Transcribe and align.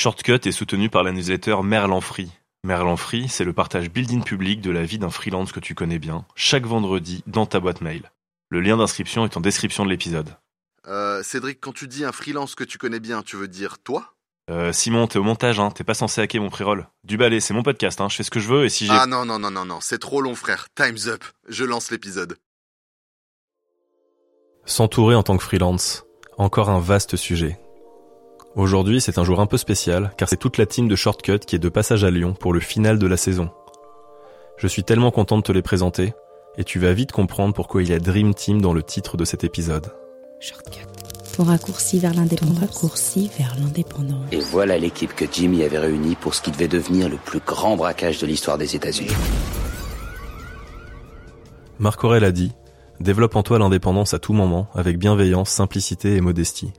Shortcut 0.00 0.40
est 0.46 0.52
soutenu 0.52 0.88
par 0.88 1.02
la 1.02 1.12
newsletter 1.12 1.56
Merlan 1.62 2.00
Free. 2.00 2.30
Merlan 2.64 2.96
Free, 2.96 3.28
c'est 3.28 3.44
le 3.44 3.52
partage 3.52 3.90
building 3.90 4.24
public 4.24 4.62
de 4.62 4.70
la 4.70 4.82
vie 4.82 4.98
d'un 4.98 5.10
freelance 5.10 5.52
que 5.52 5.60
tu 5.60 5.74
connais 5.74 5.98
bien, 5.98 6.24
chaque 6.34 6.64
vendredi 6.64 7.22
dans 7.26 7.44
ta 7.44 7.60
boîte 7.60 7.82
mail. 7.82 8.10
Le 8.48 8.62
lien 8.62 8.78
d'inscription 8.78 9.26
est 9.26 9.36
en 9.36 9.42
description 9.42 9.84
de 9.84 9.90
l'épisode. 9.90 10.38
Euh, 10.88 11.22
Cédric, 11.22 11.60
quand 11.60 11.74
tu 11.74 11.86
dis 11.86 12.06
un 12.06 12.12
freelance 12.12 12.54
que 12.54 12.64
tu 12.64 12.78
connais 12.78 12.98
bien, 12.98 13.20
tu 13.20 13.36
veux 13.36 13.46
dire 13.46 13.76
toi? 13.78 14.14
Euh, 14.48 14.72
Simon, 14.72 15.06
t'es 15.06 15.18
au 15.18 15.22
montage, 15.22 15.60
hein, 15.60 15.70
t'es 15.70 15.84
pas 15.84 15.92
censé 15.92 16.22
hacker 16.22 16.40
mon 16.40 16.48
pré-roll. 16.48 16.88
Du 17.04 17.18
balai, 17.18 17.40
c'est 17.40 17.52
mon 17.52 17.62
podcast, 17.62 18.00
hein, 18.00 18.08
je 18.08 18.16
fais 18.16 18.22
ce 18.22 18.30
que 18.30 18.40
je 18.40 18.48
veux 18.48 18.64
et 18.64 18.70
si 18.70 18.86
j'ai... 18.86 18.92
Ah 18.94 19.04
non, 19.04 19.26
non, 19.26 19.38
non, 19.38 19.50
non, 19.50 19.66
non, 19.66 19.80
c'est 19.82 19.98
trop 19.98 20.22
long, 20.22 20.34
frère. 20.34 20.68
Time's 20.74 21.08
up. 21.08 21.22
Je 21.46 21.66
lance 21.66 21.90
l'épisode. 21.90 22.38
S'entourer 24.64 25.14
en 25.14 25.22
tant 25.22 25.36
que 25.36 25.44
freelance, 25.44 26.06
encore 26.38 26.70
un 26.70 26.80
vaste 26.80 27.16
sujet. 27.16 27.60
Aujourd'hui, 28.56 29.00
c'est 29.00 29.18
un 29.18 29.24
jour 29.24 29.38
un 29.38 29.46
peu 29.46 29.56
spécial, 29.56 30.10
car 30.16 30.28
c'est 30.28 30.36
toute 30.36 30.58
la 30.58 30.66
team 30.66 30.88
de 30.88 30.96
Shortcut 30.96 31.38
qui 31.38 31.54
est 31.54 31.60
de 31.60 31.68
passage 31.68 32.02
à 32.02 32.10
Lyon 32.10 32.34
pour 32.34 32.52
le 32.52 32.58
final 32.58 32.98
de 32.98 33.06
la 33.06 33.16
saison. 33.16 33.50
Je 34.56 34.66
suis 34.66 34.82
tellement 34.82 35.12
content 35.12 35.38
de 35.38 35.42
te 35.42 35.52
les 35.52 35.62
présenter, 35.62 36.14
et 36.58 36.64
tu 36.64 36.80
vas 36.80 36.92
vite 36.92 37.12
comprendre 37.12 37.54
pourquoi 37.54 37.82
il 37.84 37.90
y 37.90 37.92
a 37.92 38.00
Dream 38.00 38.34
Team 38.34 38.60
dans 38.60 38.72
le 38.72 38.82
titre 38.82 39.16
de 39.16 39.24
cet 39.24 39.44
épisode. 39.44 39.92
Shortcut. 40.40 40.84
Ton 41.36 41.44
raccourci 41.44 42.00
vers 42.00 42.12
l'indépendance. 42.12 42.56
Ton 42.56 42.60
raccourci 42.60 43.30
vers 43.38 43.56
l'indépendance. 43.56 44.32
Et 44.32 44.40
voilà 44.40 44.78
l'équipe 44.78 45.14
que 45.14 45.26
Jimmy 45.30 45.62
avait 45.62 45.78
réunie 45.78 46.16
pour 46.16 46.34
ce 46.34 46.42
qui 46.42 46.50
devait 46.50 46.66
devenir 46.66 47.08
le 47.08 47.18
plus 47.18 47.40
grand 47.46 47.76
braquage 47.76 48.18
de 48.18 48.26
l'histoire 48.26 48.58
des 48.58 48.74
États-Unis. 48.74 49.14
Marc 51.78 52.02
Aurel 52.02 52.24
a 52.24 52.32
dit 52.32 52.52
Développe 52.98 53.36
en 53.36 53.44
toi 53.44 53.60
l'indépendance 53.60 54.12
à 54.12 54.18
tout 54.18 54.32
moment, 54.32 54.68
avec 54.74 54.98
bienveillance, 54.98 55.50
simplicité 55.50 56.16
et 56.16 56.20
modestie. 56.20 56.72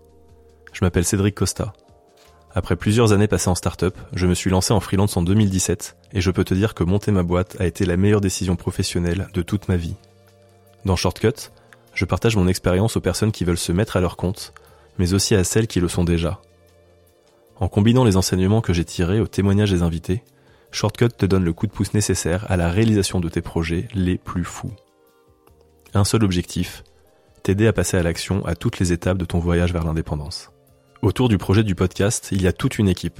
Je 0.74 0.84
m'appelle 0.84 1.06
Cédric 1.06 1.36
Costa. 1.36 1.74
Après 2.54 2.76
plusieurs 2.76 3.14
années 3.14 3.28
passées 3.28 3.50
en 3.50 3.56
start-up, 3.56 3.98
je 4.14 4.28
me 4.28 4.34
suis 4.34 4.50
lancé 4.50 4.74
en 4.74 4.80
freelance 4.82 5.16
en 5.16 5.24
2017 5.24 5.96
et 6.14 6.22
je 6.22 6.32
peux 6.32 6.44
te 6.44 6.54
dire 6.54 6.74
que 6.74 6.84
monter 6.84 7.12
ma 7.12 7.24
boîte 7.24 7.56
a 7.60 7.66
été 7.66 7.86
la 7.86 7.96
meilleure 7.96 8.20
décision 8.20 8.58
professionnelle 8.58 9.30
de 9.34 9.42
toute 9.42 9.70
ma 9.70 9.78
vie. 9.78 9.96
Dans 10.84 10.98
Shortcut, 10.98 11.52
je 11.94 12.06
partage 12.06 12.36
mon 12.36 12.48
expérience 12.48 12.98
aux 12.98 13.02
personnes 13.02 13.32
qui 13.32 13.46
veulent 13.46 13.58
se 13.58 13.72
mettre 13.72 13.96
à 13.96 14.02
leur 14.02 14.18
compte, 14.18 14.54
mais 14.98 15.14
aussi 15.14 15.36
à 15.36 15.44
celles 15.44 15.68
qui 15.68 15.80
le 15.80 15.88
sont 15.88 16.04
déjà. 16.04 16.42
En 17.58 17.70
combinant 17.70 18.04
les 18.04 18.18
enseignements 18.18 18.62
que 18.62 18.74
j'ai 18.74 18.86
tirés 18.86 19.22
aux 19.22 19.28
témoignages 19.28 19.72
des 19.72 19.84
invités, 19.84 20.24
Shortcut 20.72 21.10
te 21.10 21.26
donne 21.26 21.46
le 21.46 21.54
coup 21.54 21.68
de 21.68 21.72
pouce 21.72 21.94
nécessaire 21.94 22.50
à 22.50 22.58
la 22.58 22.70
réalisation 22.70 23.20
de 23.20 23.30
tes 23.30 23.42
projets 23.42 23.88
les 23.94 24.18
plus 24.18 24.44
fous. 24.44 24.74
Un 25.94 26.04
seul 26.04 26.24
objectif, 26.24 26.84
t'aider 27.44 27.68
à 27.68 27.74
passer 27.74 27.98
à 27.98 28.04
l'action 28.04 28.46
à 28.46 28.56
toutes 28.56 28.80
les 28.80 28.94
étapes 28.94 29.18
de 29.18 29.26
ton 29.26 29.40
voyage 29.40 29.74
vers 29.74 29.84
l'indépendance. 29.84 30.52
Autour 31.02 31.30
du 31.30 31.40
projet 31.40 31.64
du 31.64 31.74
podcast, 31.74 32.30
il 32.32 32.44
y 32.44 32.48
a 32.48 32.54
toute 32.54 32.78
une 32.78 32.88
équipe. 32.88 33.20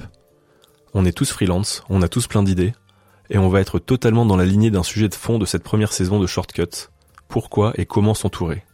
On 0.94 1.04
est 1.04 1.16
tous 1.16 1.32
freelance, 1.32 1.82
on 1.88 2.00
a 2.00 2.08
tous 2.08 2.28
plein 2.28 2.44
d'idées, 2.44 2.74
et 3.28 3.38
on 3.38 3.48
va 3.48 3.60
être 3.60 3.80
totalement 3.80 4.24
dans 4.24 4.36
la 4.36 4.44
lignée 4.44 4.70
d'un 4.70 4.84
sujet 4.84 5.08
de 5.08 5.16
fond 5.16 5.36
de 5.36 5.46
cette 5.46 5.64
première 5.64 5.92
saison 5.92 6.20
de 6.20 6.28
Shortcut, 6.28 6.90
pourquoi 7.26 7.72
et 7.74 7.84
comment 7.84 8.14
s'entourer. 8.14 8.64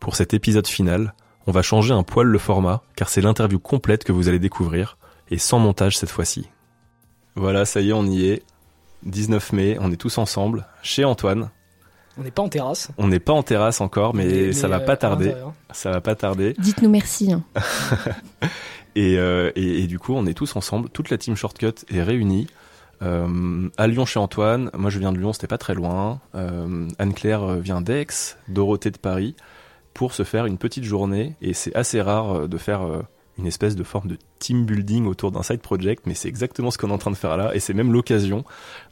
Pour 0.00 0.16
cet 0.16 0.32
épisode 0.32 0.66
final, 0.66 1.12
on 1.46 1.52
va 1.52 1.60
changer 1.60 1.92
un 1.92 2.04
poil 2.04 2.26
le 2.26 2.38
format, 2.38 2.82
car 2.96 3.10
c'est 3.10 3.20
l'interview 3.20 3.58
complète 3.58 4.04
que 4.04 4.12
vous 4.12 4.30
allez 4.30 4.38
découvrir, 4.38 4.96
et 5.30 5.36
sans 5.36 5.58
montage 5.58 5.98
cette 5.98 6.10
fois-ci. 6.10 6.48
Voilà, 7.34 7.66
ça 7.66 7.82
y 7.82 7.90
est, 7.90 7.92
on 7.92 8.06
y 8.06 8.28
est. 8.28 8.44
19 9.02 9.52
mai, 9.52 9.76
on 9.78 9.92
est 9.92 9.96
tous 9.96 10.16
ensemble, 10.16 10.66
chez 10.82 11.04
Antoine. 11.04 11.50
On 12.18 12.22
n'est 12.22 12.30
pas 12.30 12.42
en 12.42 12.48
terrasse. 12.48 12.88
On 12.98 13.08
n'est 13.08 13.18
pas 13.20 13.32
en 13.32 13.42
terrasse 13.42 13.80
encore, 13.80 14.14
mais, 14.14 14.24
Mais- 14.26 14.52
ça 14.52 14.68
va 14.68 14.76
euh, 14.76 14.86
pas 14.86 14.96
tarder. 14.96 15.34
Ça 15.72 15.90
va 15.90 16.00
pas 16.00 16.14
tarder. 16.14 16.54
Dites-nous 16.58 16.88
merci. 16.90 17.32
hein. 17.32 17.42
Et, 18.94 19.18
euh, 19.18 19.52
et, 19.56 19.80
et 19.82 19.86
du 19.86 19.98
coup, 19.98 20.14
on 20.14 20.24
est 20.26 20.32
tous 20.32 20.56
ensemble. 20.56 20.88
Toute 20.88 21.10
la 21.10 21.18
team 21.18 21.36
Shortcut 21.36 21.74
est 21.92 22.02
réunie. 22.02 22.46
Euh, 23.02 23.68
à 23.76 23.86
Lyon 23.88 24.06
chez 24.06 24.18
Antoine. 24.18 24.70
Moi, 24.74 24.88
je 24.88 24.98
viens 24.98 25.12
de 25.12 25.18
Lyon, 25.18 25.34
c'était 25.34 25.46
pas 25.46 25.58
très 25.58 25.74
loin. 25.74 26.20
Euh, 26.34 26.88
Anne-Claire 26.98 27.56
vient 27.56 27.82
d'Aix, 27.82 28.06
Dorothée 28.48 28.90
de 28.90 28.96
Paris, 28.96 29.36
pour 29.92 30.14
se 30.14 30.22
faire 30.22 30.46
une 30.46 30.56
petite 30.56 30.84
journée. 30.84 31.36
Et 31.42 31.52
c'est 31.52 31.76
assez 31.76 32.00
rare 32.00 32.48
de 32.48 32.56
faire 32.56 32.86
euh, 32.86 33.02
une 33.38 33.46
espèce 33.46 33.76
de 33.76 33.82
forme 33.82 34.08
de 34.08 34.18
team 34.38 34.64
building 34.64 35.06
autour 35.06 35.30
d'un 35.30 35.42
side 35.42 35.60
project, 35.60 36.06
mais 36.06 36.14
c'est 36.14 36.28
exactement 36.28 36.70
ce 36.70 36.78
qu'on 36.78 36.88
est 36.88 36.92
en 36.92 36.98
train 36.98 37.10
de 37.10 37.16
faire 37.16 37.36
là. 37.36 37.54
Et 37.54 37.60
c'est 37.60 37.74
même 37.74 37.92
l'occasion 37.92 38.44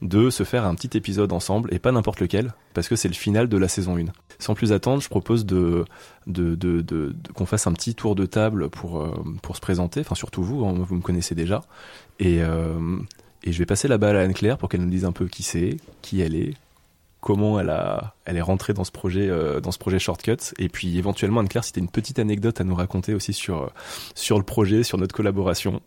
de 0.02 0.30
se 0.30 0.44
faire 0.44 0.66
un 0.66 0.74
petit 0.74 0.96
épisode 0.96 1.32
ensemble, 1.32 1.72
et 1.72 1.78
pas 1.78 1.92
n'importe 1.92 2.20
lequel, 2.20 2.54
parce 2.74 2.88
que 2.88 2.96
c'est 2.96 3.08
le 3.08 3.14
final 3.14 3.48
de 3.48 3.56
la 3.56 3.68
saison 3.68 3.96
1. 3.96 4.04
Sans 4.38 4.54
plus 4.54 4.72
attendre, 4.72 5.00
je 5.00 5.08
propose 5.08 5.46
de, 5.46 5.84
qu'on 7.34 7.46
fasse 7.46 7.66
un 7.66 7.72
petit 7.72 7.94
tour 7.94 8.14
de 8.14 8.26
table 8.26 8.68
pour, 8.68 9.00
euh, 9.00 9.12
se 9.54 9.60
présenter, 9.60 10.00
enfin 10.00 10.14
surtout 10.14 10.42
vous, 10.42 10.64
hein, 10.64 10.74
vous 10.76 10.96
me 10.96 11.02
connaissez 11.02 11.34
déjà. 11.34 11.62
Et, 12.18 12.42
euh, 12.42 12.98
et 13.44 13.52
je 13.52 13.58
vais 13.58 13.66
passer 13.66 13.88
la 13.88 13.98
balle 13.98 14.16
à 14.16 14.22
Anne-Claire 14.22 14.58
pour 14.58 14.68
qu'elle 14.68 14.80
nous 14.80 14.90
dise 14.90 15.04
un 15.04 15.12
peu 15.12 15.26
qui 15.26 15.42
c'est, 15.42 15.76
qui 16.02 16.20
elle 16.20 16.34
est, 16.34 16.54
comment 17.24 17.58
elle, 17.58 17.70
a, 17.70 18.14
elle 18.26 18.36
est 18.36 18.42
rentrée 18.42 18.74
dans 18.74 18.84
ce 18.84 18.92
projet, 18.92 19.28
euh, 19.30 19.58
dans 19.58 19.72
ce 19.72 19.78
projet 19.78 19.98
Shortcut. 19.98 20.52
Et 20.58 20.68
puis 20.68 20.98
éventuellement, 20.98 21.40
Anne-Claire, 21.40 21.64
si 21.64 21.72
tu 21.72 21.80
une 21.80 21.88
petite 21.88 22.18
anecdote 22.18 22.60
à 22.60 22.64
nous 22.64 22.74
raconter 22.74 23.14
aussi 23.14 23.32
sur, 23.32 23.62
euh, 23.62 23.68
sur 24.14 24.36
le 24.36 24.44
projet, 24.44 24.82
sur 24.82 24.98
notre 24.98 25.14
collaboration. 25.14 25.80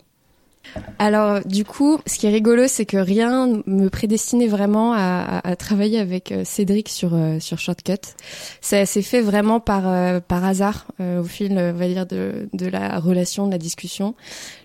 Alors, 0.97 1.45
du 1.45 1.63
coup, 1.63 1.99
ce 2.07 2.17
qui 2.17 2.25
est 2.25 2.31
rigolo, 2.31 2.63
c'est 2.67 2.85
que 2.85 2.97
rien 2.97 3.61
me 3.67 3.87
prédestinait 3.89 4.47
vraiment 4.47 4.93
à, 4.93 5.55
travailler 5.57 5.99
avec 5.99 6.31
euh, 6.31 6.43
Cédric 6.43 6.89
sur 6.89 7.15
sur 7.39 7.57
Shortcut. 7.57 8.15
Ça 8.59 8.85
s'est 8.85 9.03
fait 9.03 9.21
vraiment 9.21 9.61
par 9.61 10.21
par 10.23 10.43
hasard 10.43 10.87
au 10.99 11.23
fil, 11.23 11.53
on 11.53 11.71
va 11.71 11.87
dire, 11.87 12.05
de 12.05 12.49
de 12.51 12.65
la 12.65 12.99
relation, 12.99 13.45
de 13.45 13.51
la 13.51 13.59
discussion. 13.59 14.13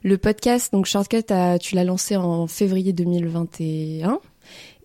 Le 0.03 0.19
podcast, 0.19 0.73
donc 0.73 0.87
Shortcut, 0.87 1.27
tu 1.61 1.77
l'as 1.77 1.85
lancé 1.85 2.17
en 2.17 2.49
février 2.49 2.93
2021. 2.93 4.19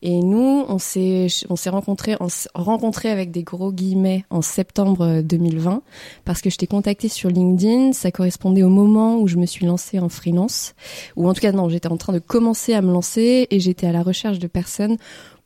Et 0.02 0.22
nous, 0.22 0.63
on 0.68 0.78
s'est 0.78 1.28
on 1.50 1.56
s'est 1.56 1.69
rencontrés 1.69 3.09
avec 3.09 3.31
des 3.31 3.44
gros 3.44 3.72
guillemets 3.72 4.25
en 4.30 4.41
septembre 4.41 5.02
euh, 5.02 5.22
2020 5.22 5.81
parce 6.24 6.41
que 6.41 6.50
je 6.50 6.58
t'ai 6.58 6.68
contacté 6.68 7.08
sur 7.08 7.30
LinkedIn, 7.30 7.94
ça 7.94 8.12
correspondait 8.12 8.63
au 8.63 8.69
moment 8.69 9.18
où 9.18 9.28
je 9.28 9.38
me 9.38 9.46
suis 9.46 9.66
lancée 9.66 10.00
en 10.00 10.09
freelance. 10.09 10.75
Ou 11.16 11.28
en 11.28 11.34
tout 11.34 11.41
cas 11.41 11.52
non, 11.52 11.69
j'étais 11.69 11.88
en 11.88 11.97
train 11.97 12.13
de 12.13 12.19
commencer 12.19 12.74
à 12.74 12.81
me 12.81 12.91
lancer 12.91 13.47
et 13.50 13.59
j'étais 13.59 13.88
à 13.88 13.91
la 13.91 14.03
recherche 14.03 14.40
de 14.40 14.47
personnes 14.47 14.97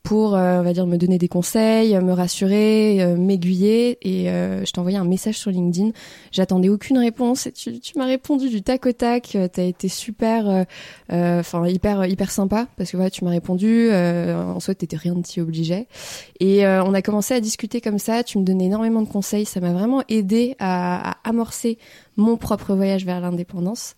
pour, 0.02 0.34
euh, 0.34 0.58
on 0.58 0.62
va 0.62 0.72
dire, 0.72 0.86
me 0.86 0.96
donner 0.96 1.16
des 1.18 1.28
conseils, 1.28 1.94
me 2.00 2.12
rassurer, 2.12 3.02
euh, 3.02 3.16
m'aiguiller. 3.16 3.98
Et 4.02 4.30
euh, 4.30 4.64
je 4.64 4.72
t'ai 4.72 4.78
envoyé 4.80 4.98
un 4.98 5.04
message 5.04 5.38
sur 5.38 5.50
LinkedIn. 5.50 5.90
J'attendais 6.32 6.68
aucune 6.68 6.98
réponse 6.98 7.46
et 7.46 7.52
tu, 7.52 7.78
tu 7.78 7.98
m'as 7.98 8.06
répondu 8.06 8.48
du 8.48 8.62
tac 8.62 8.84
au 8.86 8.92
tac. 8.92 9.36
Euh, 9.36 9.48
T'as 9.52 9.62
été 9.62 9.88
super, 9.88 10.48
euh, 10.48 10.64
euh, 11.12 11.40
enfin 11.40 11.66
hyper 11.68 12.06
hyper 12.06 12.30
sympa 12.30 12.66
parce 12.76 12.90
que 12.90 12.96
voilà, 12.96 13.10
tu 13.10 13.24
m'as 13.24 13.30
répondu. 13.30 13.90
En 13.92 14.58
soi, 14.60 14.74
t'étais 14.74 14.96
rien 14.96 15.14
de 15.14 15.22
t'y 15.22 15.40
obligeait. 15.40 15.86
Et 16.40 16.66
on 16.66 16.94
a 16.94 17.02
commencé 17.02 17.34
à 17.34 17.40
discuter 17.40 17.80
comme 17.80 17.98
ça. 17.98 18.24
Tu 18.24 18.38
me 18.38 18.44
donnais 18.44 18.64
énormément 18.66 19.02
de 19.02 19.08
conseils. 19.08 19.44
Ça 19.44 19.60
m'a 19.60 19.72
vraiment 19.72 20.02
aidé 20.08 20.56
à, 20.58 21.12
à 21.12 21.16
amorcer 21.28 21.78
mon 22.16 22.36
propre 22.36 22.74
voyage 22.74 23.04
vers 23.04 23.20
l'indépendance. 23.20 23.96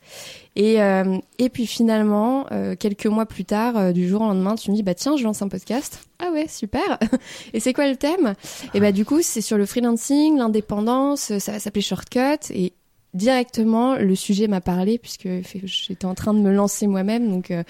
Et, 0.57 0.81
euh, 0.81 1.19
et 1.39 1.49
puis 1.49 1.67
finalement, 1.67 2.47
euh, 2.53 2.77
quelques 2.77 3.07
mois 3.07 3.27
plus 3.27 3.45
tard, 3.45 3.77
euh, 3.77 3.93
du 3.93 4.09
jour 4.09 4.23
au 4.23 4.27
lendemain, 4.27 4.55
tu 4.55 4.71
me 4.71 4.77
dis 4.77 4.83
bah 4.83 4.95
tiens, 4.95 5.17
je 5.17 5.25
lance 5.25 5.43
un 5.43 5.49
podcast. 5.49 6.07
Ah 6.21 6.31
ouais, 6.33 6.47
super. 6.49 6.99
et 7.53 7.61
c'est 7.61 7.73
quoi 7.73 7.89
le 7.89 7.97
thème? 7.97 8.35
Et 8.73 8.81
bah 8.81 8.93
du 8.93 9.05
coup, 9.05 9.21
c'est 9.23 9.41
sur 9.41 9.59
le 9.59 9.67
freelancing, 9.67 10.39
l'indépendance. 10.39 11.39
Ça 11.39 11.53
va 11.53 11.59
s'appeler 11.59 11.83
Shortcut. 11.83 12.51
Et 12.51 12.73
directement, 13.15 13.97
le 13.97 14.15
sujet 14.15 14.49
m'a 14.49 14.61
parlé 14.61 14.99
puisque 14.99 15.29
j'étais 15.65 16.05
en 16.05 16.15
train 16.15 16.35
de 16.35 16.41
me 16.41 16.53
lancer 16.53 16.87
moi-même. 16.87 17.31
Donc 17.31 17.51
euh, 17.51 17.63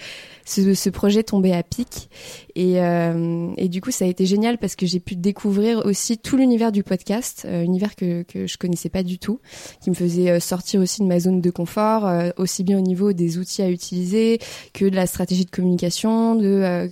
ce, 0.45 0.89
projet 0.89 1.23
tombait 1.23 1.53
à 1.53 1.63
pic. 1.63 2.09
Et, 2.55 2.81
euh, 2.81 3.49
et 3.57 3.67
du 3.67 3.81
coup, 3.81 3.91
ça 3.91 4.05
a 4.05 4.07
été 4.07 4.25
génial 4.25 4.57
parce 4.57 4.75
que 4.75 4.85
j'ai 4.85 4.99
pu 4.99 5.15
découvrir 5.15 5.85
aussi 5.85 6.17
tout 6.17 6.37
l'univers 6.37 6.71
du 6.71 6.83
podcast, 6.83 7.43
euh, 7.45 7.63
univers 7.63 7.95
que, 7.95 8.23
que 8.23 8.47
je 8.47 8.57
connaissais 8.57 8.89
pas 8.89 9.03
du 9.03 9.19
tout, 9.19 9.39
qui 9.81 9.89
me 9.89 9.95
faisait 9.95 10.29
euh, 10.29 10.39
sortir 10.39 10.81
aussi 10.81 11.01
de 11.01 11.07
ma 11.07 11.19
zone 11.19 11.41
de 11.41 11.49
confort, 11.49 12.09
aussi 12.37 12.63
bien 12.63 12.77
au 12.77 12.81
niveau 12.81 13.13
des 13.13 13.37
outils 13.37 13.61
à 13.61 13.69
utiliser 13.69 14.39
que 14.73 14.85
de 14.85 14.95
la 14.95 15.07
stratégie 15.07 15.45
de 15.45 15.49
communication, 15.49 16.35
de, 16.35 16.89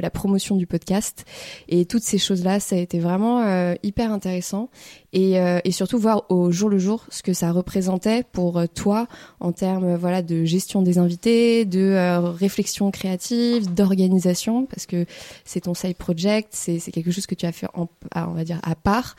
la 0.00 0.10
promotion 0.10 0.56
du 0.56 0.66
podcast. 0.66 1.24
Et 1.68 1.84
toutes 1.84 2.02
ces 2.02 2.18
choses-là, 2.18 2.60
ça 2.60 2.76
a 2.76 2.78
été 2.78 2.98
vraiment 2.98 3.74
hyper 3.82 4.12
intéressant. 4.12 4.70
Et, 5.14 5.40
euh, 5.40 5.58
et 5.64 5.72
surtout 5.72 5.98
voir 5.98 6.26
au 6.28 6.50
jour 6.52 6.68
le 6.68 6.78
jour 6.78 7.06
ce 7.08 7.22
que 7.22 7.32
ça 7.32 7.50
représentait 7.50 8.24
pour 8.30 8.58
euh, 8.58 8.66
toi 8.66 9.06
en 9.40 9.52
termes 9.52 9.84
euh, 9.84 9.96
voilà 9.96 10.20
de 10.20 10.44
gestion 10.44 10.82
des 10.82 10.98
invités, 10.98 11.64
de 11.64 11.80
euh, 11.80 12.20
réflexion 12.20 12.90
créative, 12.90 13.72
d'organisation 13.72 14.66
parce 14.66 14.84
que 14.84 15.06
c'est 15.46 15.60
ton 15.62 15.72
side 15.72 15.96
project, 15.96 16.48
c'est 16.52 16.78
c'est 16.78 16.92
quelque 16.92 17.10
chose 17.10 17.26
que 17.26 17.34
tu 17.34 17.46
as 17.46 17.52
fait 17.52 17.68
en, 17.72 17.88
à, 18.14 18.28
on 18.28 18.34
va 18.34 18.44
dire 18.44 18.60
à 18.62 18.74
part 18.74 19.16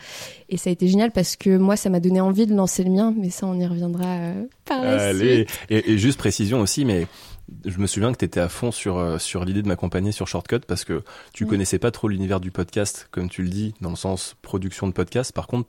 et 0.49 0.57
ça 0.57 0.69
a 0.69 0.73
été 0.73 0.87
génial 0.87 1.09
parce 1.11 1.35
que 1.35 1.57
moi 1.57 1.75
ça 1.75 1.89
m'a 1.89 1.99
donné 1.99 2.21
envie 2.21 2.45
de 2.45 2.53
lancer 2.53 2.83
le 2.83 2.91
mien 2.91 3.11
mais 3.17 3.31
ça 3.31 3.47
on 3.47 3.59
y 3.59 3.65
reviendra 3.65 4.05
euh, 4.05 4.43
par 4.65 4.83
la 4.83 5.07
Allez. 5.07 5.47
suite. 5.47 5.59
Et, 5.71 5.93
et 5.93 5.97
juste 5.97 6.19
précision 6.19 6.61
aussi, 6.61 6.85
mais 6.85 7.07
je 7.65 7.77
me 7.79 7.87
souviens 7.87 8.11
que 8.11 8.17
tu 8.17 8.25
étais 8.25 8.39
à 8.39 8.49
fond 8.49 8.71
sur, 8.71 8.97
euh, 8.97 9.17
sur 9.17 9.45
l'idée 9.45 9.61
de 9.61 9.67
m'accompagner 9.67 10.11
sur 10.11 10.27
Shortcut 10.27 10.59
parce 10.67 10.83
que 10.83 11.03
tu 11.33 11.45
Mm. 11.45 11.47
connaissais 11.47 11.79
pas 11.79 11.91
trop 11.91 12.07
l'univers 12.07 12.39
du 12.39 12.51
podcast, 12.51 13.07
comme 13.11 13.29
tu 13.29 13.43
le 13.43 13.49
dis, 13.49 13.73
dans 13.81 13.89
le 13.89 13.95
sens 13.95 14.35
production 14.41 14.87
de 14.87 14.93
podcast. 14.93 15.31
Par 15.33 15.47
contre, 15.47 15.67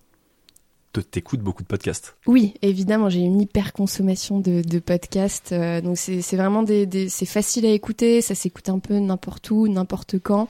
t'écoutes 1.10 1.40
beaucoup 1.40 1.62
de 1.62 1.68
podcasts. 1.68 2.16
Oui, 2.26 2.54
évidemment, 2.62 3.08
j'ai 3.10 3.20
une 3.20 3.40
hyper 3.40 3.72
consommation 3.72 4.40
de, 4.40 4.62
de 4.62 4.78
podcasts. 4.80 5.52
euh, 5.52 5.80
donc 5.80 5.96
c'est 5.96 6.20
c'est 6.20 6.36
vraiment 6.36 6.64
des, 6.64 6.84
des 6.84 7.08
c'est 7.08 7.26
facile 7.26 7.64
à 7.64 7.70
écouter, 7.70 8.20
ça 8.22 8.34
s'écoute 8.34 8.68
un 8.68 8.80
peu 8.80 8.98
n'importe 8.98 9.50
où, 9.52 9.68
n'importe 9.68 10.18
quand. 10.18 10.48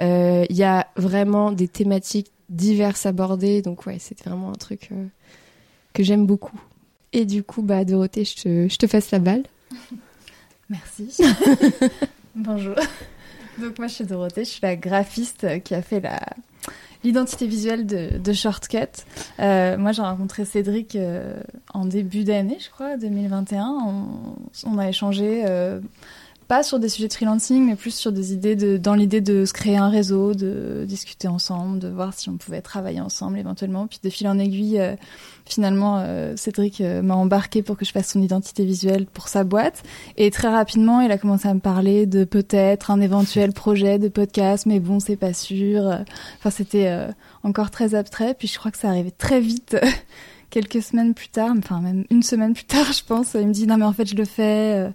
Euh, 0.00 0.46
Il 0.48 0.56
y 0.56 0.62
a 0.64 0.86
vraiment 0.96 1.52
des 1.52 1.68
thématiques 1.68 2.30
diverses 2.48 3.04
abordées. 3.04 3.60
Donc 3.60 3.84
ouais, 3.86 3.98
c'est 4.00 4.18
vraiment 4.24 4.48
un 4.48 4.54
truc 4.56 4.88
euh, 4.92 5.04
que 5.92 6.02
j'aime 6.02 6.24
beaucoup. 6.26 6.58
Et 7.12 7.26
du 7.26 7.42
coup, 7.42 7.60
bah 7.60 7.84
Dorothée, 7.84 8.24
je 8.24 8.34
te, 8.36 8.68
je 8.70 8.76
te 8.78 8.86
passe 8.86 9.10
la 9.10 9.18
balle. 9.18 9.42
Merci. 10.72 11.12
Bonjour. 12.34 12.74
Donc 13.58 13.78
moi 13.78 13.88
je 13.88 13.92
suis 13.92 14.04
Dorothée, 14.06 14.44
je 14.44 14.50
suis 14.50 14.60
la 14.62 14.74
graphiste 14.74 15.62
qui 15.64 15.74
a 15.74 15.82
fait 15.82 16.00
la 16.00 16.18
l'identité 17.04 17.46
visuelle 17.46 17.84
de, 17.84 18.16
de 18.16 18.32
Shortcut. 18.32 19.04
Euh, 19.40 19.76
moi 19.76 19.92
j'ai 19.92 20.00
rencontré 20.00 20.46
Cédric 20.46 20.96
euh, 20.96 21.34
en 21.74 21.84
début 21.84 22.24
d'année, 22.24 22.56
je 22.58 22.70
crois, 22.70 22.96
2021. 22.96 23.66
On, 23.84 24.36
on 24.64 24.78
a 24.78 24.88
échangé 24.88 25.44
euh, 25.46 25.80
pas 26.52 26.62
sur 26.62 26.78
des 26.78 26.90
sujets 26.90 27.08
de 27.08 27.14
freelancing, 27.14 27.64
mais 27.64 27.76
plus 27.76 27.94
sur 27.94 28.12
des 28.12 28.34
idées 28.34 28.78
dans 28.78 28.92
l'idée 28.92 29.22
de 29.22 29.46
se 29.46 29.54
créer 29.54 29.78
un 29.78 29.88
réseau, 29.88 30.34
de 30.34 30.84
discuter 30.86 31.26
ensemble, 31.26 31.78
de 31.78 31.88
voir 31.88 32.12
si 32.12 32.28
on 32.28 32.36
pouvait 32.36 32.60
travailler 32.60 33.00
ensemble 33.00 33.38
éventuellement. 33.38 33.86
Puis 33.86 34.00
de 34.04 34.10
fil 34.10 34.28
en 34.28 34.38
aiguille, 34.38 34.78
euh, 34.78 34.94
finalement, 35.46 36.00
euh, 36.00 36.34
Cédric 36.36 36.82
euh, 36.82 37.00
m'a 37.00 37.14
embarqué 37.14 37.62
pour 37.62 37.78
que 37.78 37.86
je 37.86 37.90
fasse 37.90 38.10
son 38.12 38.20
identité 38.20 38.66
visuelle 38.66 39.06
pour 39.06 39.28
sa 39.28 39.44
boîte. 39.44 39.82
Et 40.18 40.30
très 40.30 40.48
rapidement, 40.48 41.00
il 41.00 41.10
a 41.10 41.16
commencé 41.16 41.48
à 41.48 41.54
me 41.54 41.60
parler 41.60 42.04
de 42.04 42.24
peut-être 42.24 42.90
un 42.90 43.00
éventuel 43.00 43.54
projet 43.54 43.98
de 43.98 44.08
podcast, 44.08 44.66
mais 44.66 44.78
bon, 44.78 45.00
c'est 45.00 45.16
pas 45.16 45.32
sûr. 45.32 46.04
Enfin, 46.38 46.50
c'était 46.50 46.88
euh, 46.88 47.10
encore 47.44 47.70
très 47.70 47.94
abstrait. 47.94 48.34
Puis 48.34 48.46
je 48.46 48.58
crois 48.58 48.70
que 48.70 48.78
ça 48.78 48.90
arrivait 48.90 49.10
très 49.10 49.40
vite. 49.40 49.74
Quelques 50.52 50.82
semaines 50.82 51.14
plus 51.14 51.30
tard, 51.30 51.54
enfin 51.56 51.80
même 51.80 52.04
une 52.10 52.22
semaine 52.22 52.52
plus 52.52 52.64
tard, 52.64 52.92
je 52.92 53.02
pense, 53.02 53.32
il 53.32 53.48
me 53.48 53.54
dit 53.54 53.66
non 53.66 53.78
mais 53.78 53.86
en 53.86 53.94
fait 53.94 54.04
je 54.04 54.14
le 54.14 54.26
fais, 54.26 54.74
euh, 54.76 54.90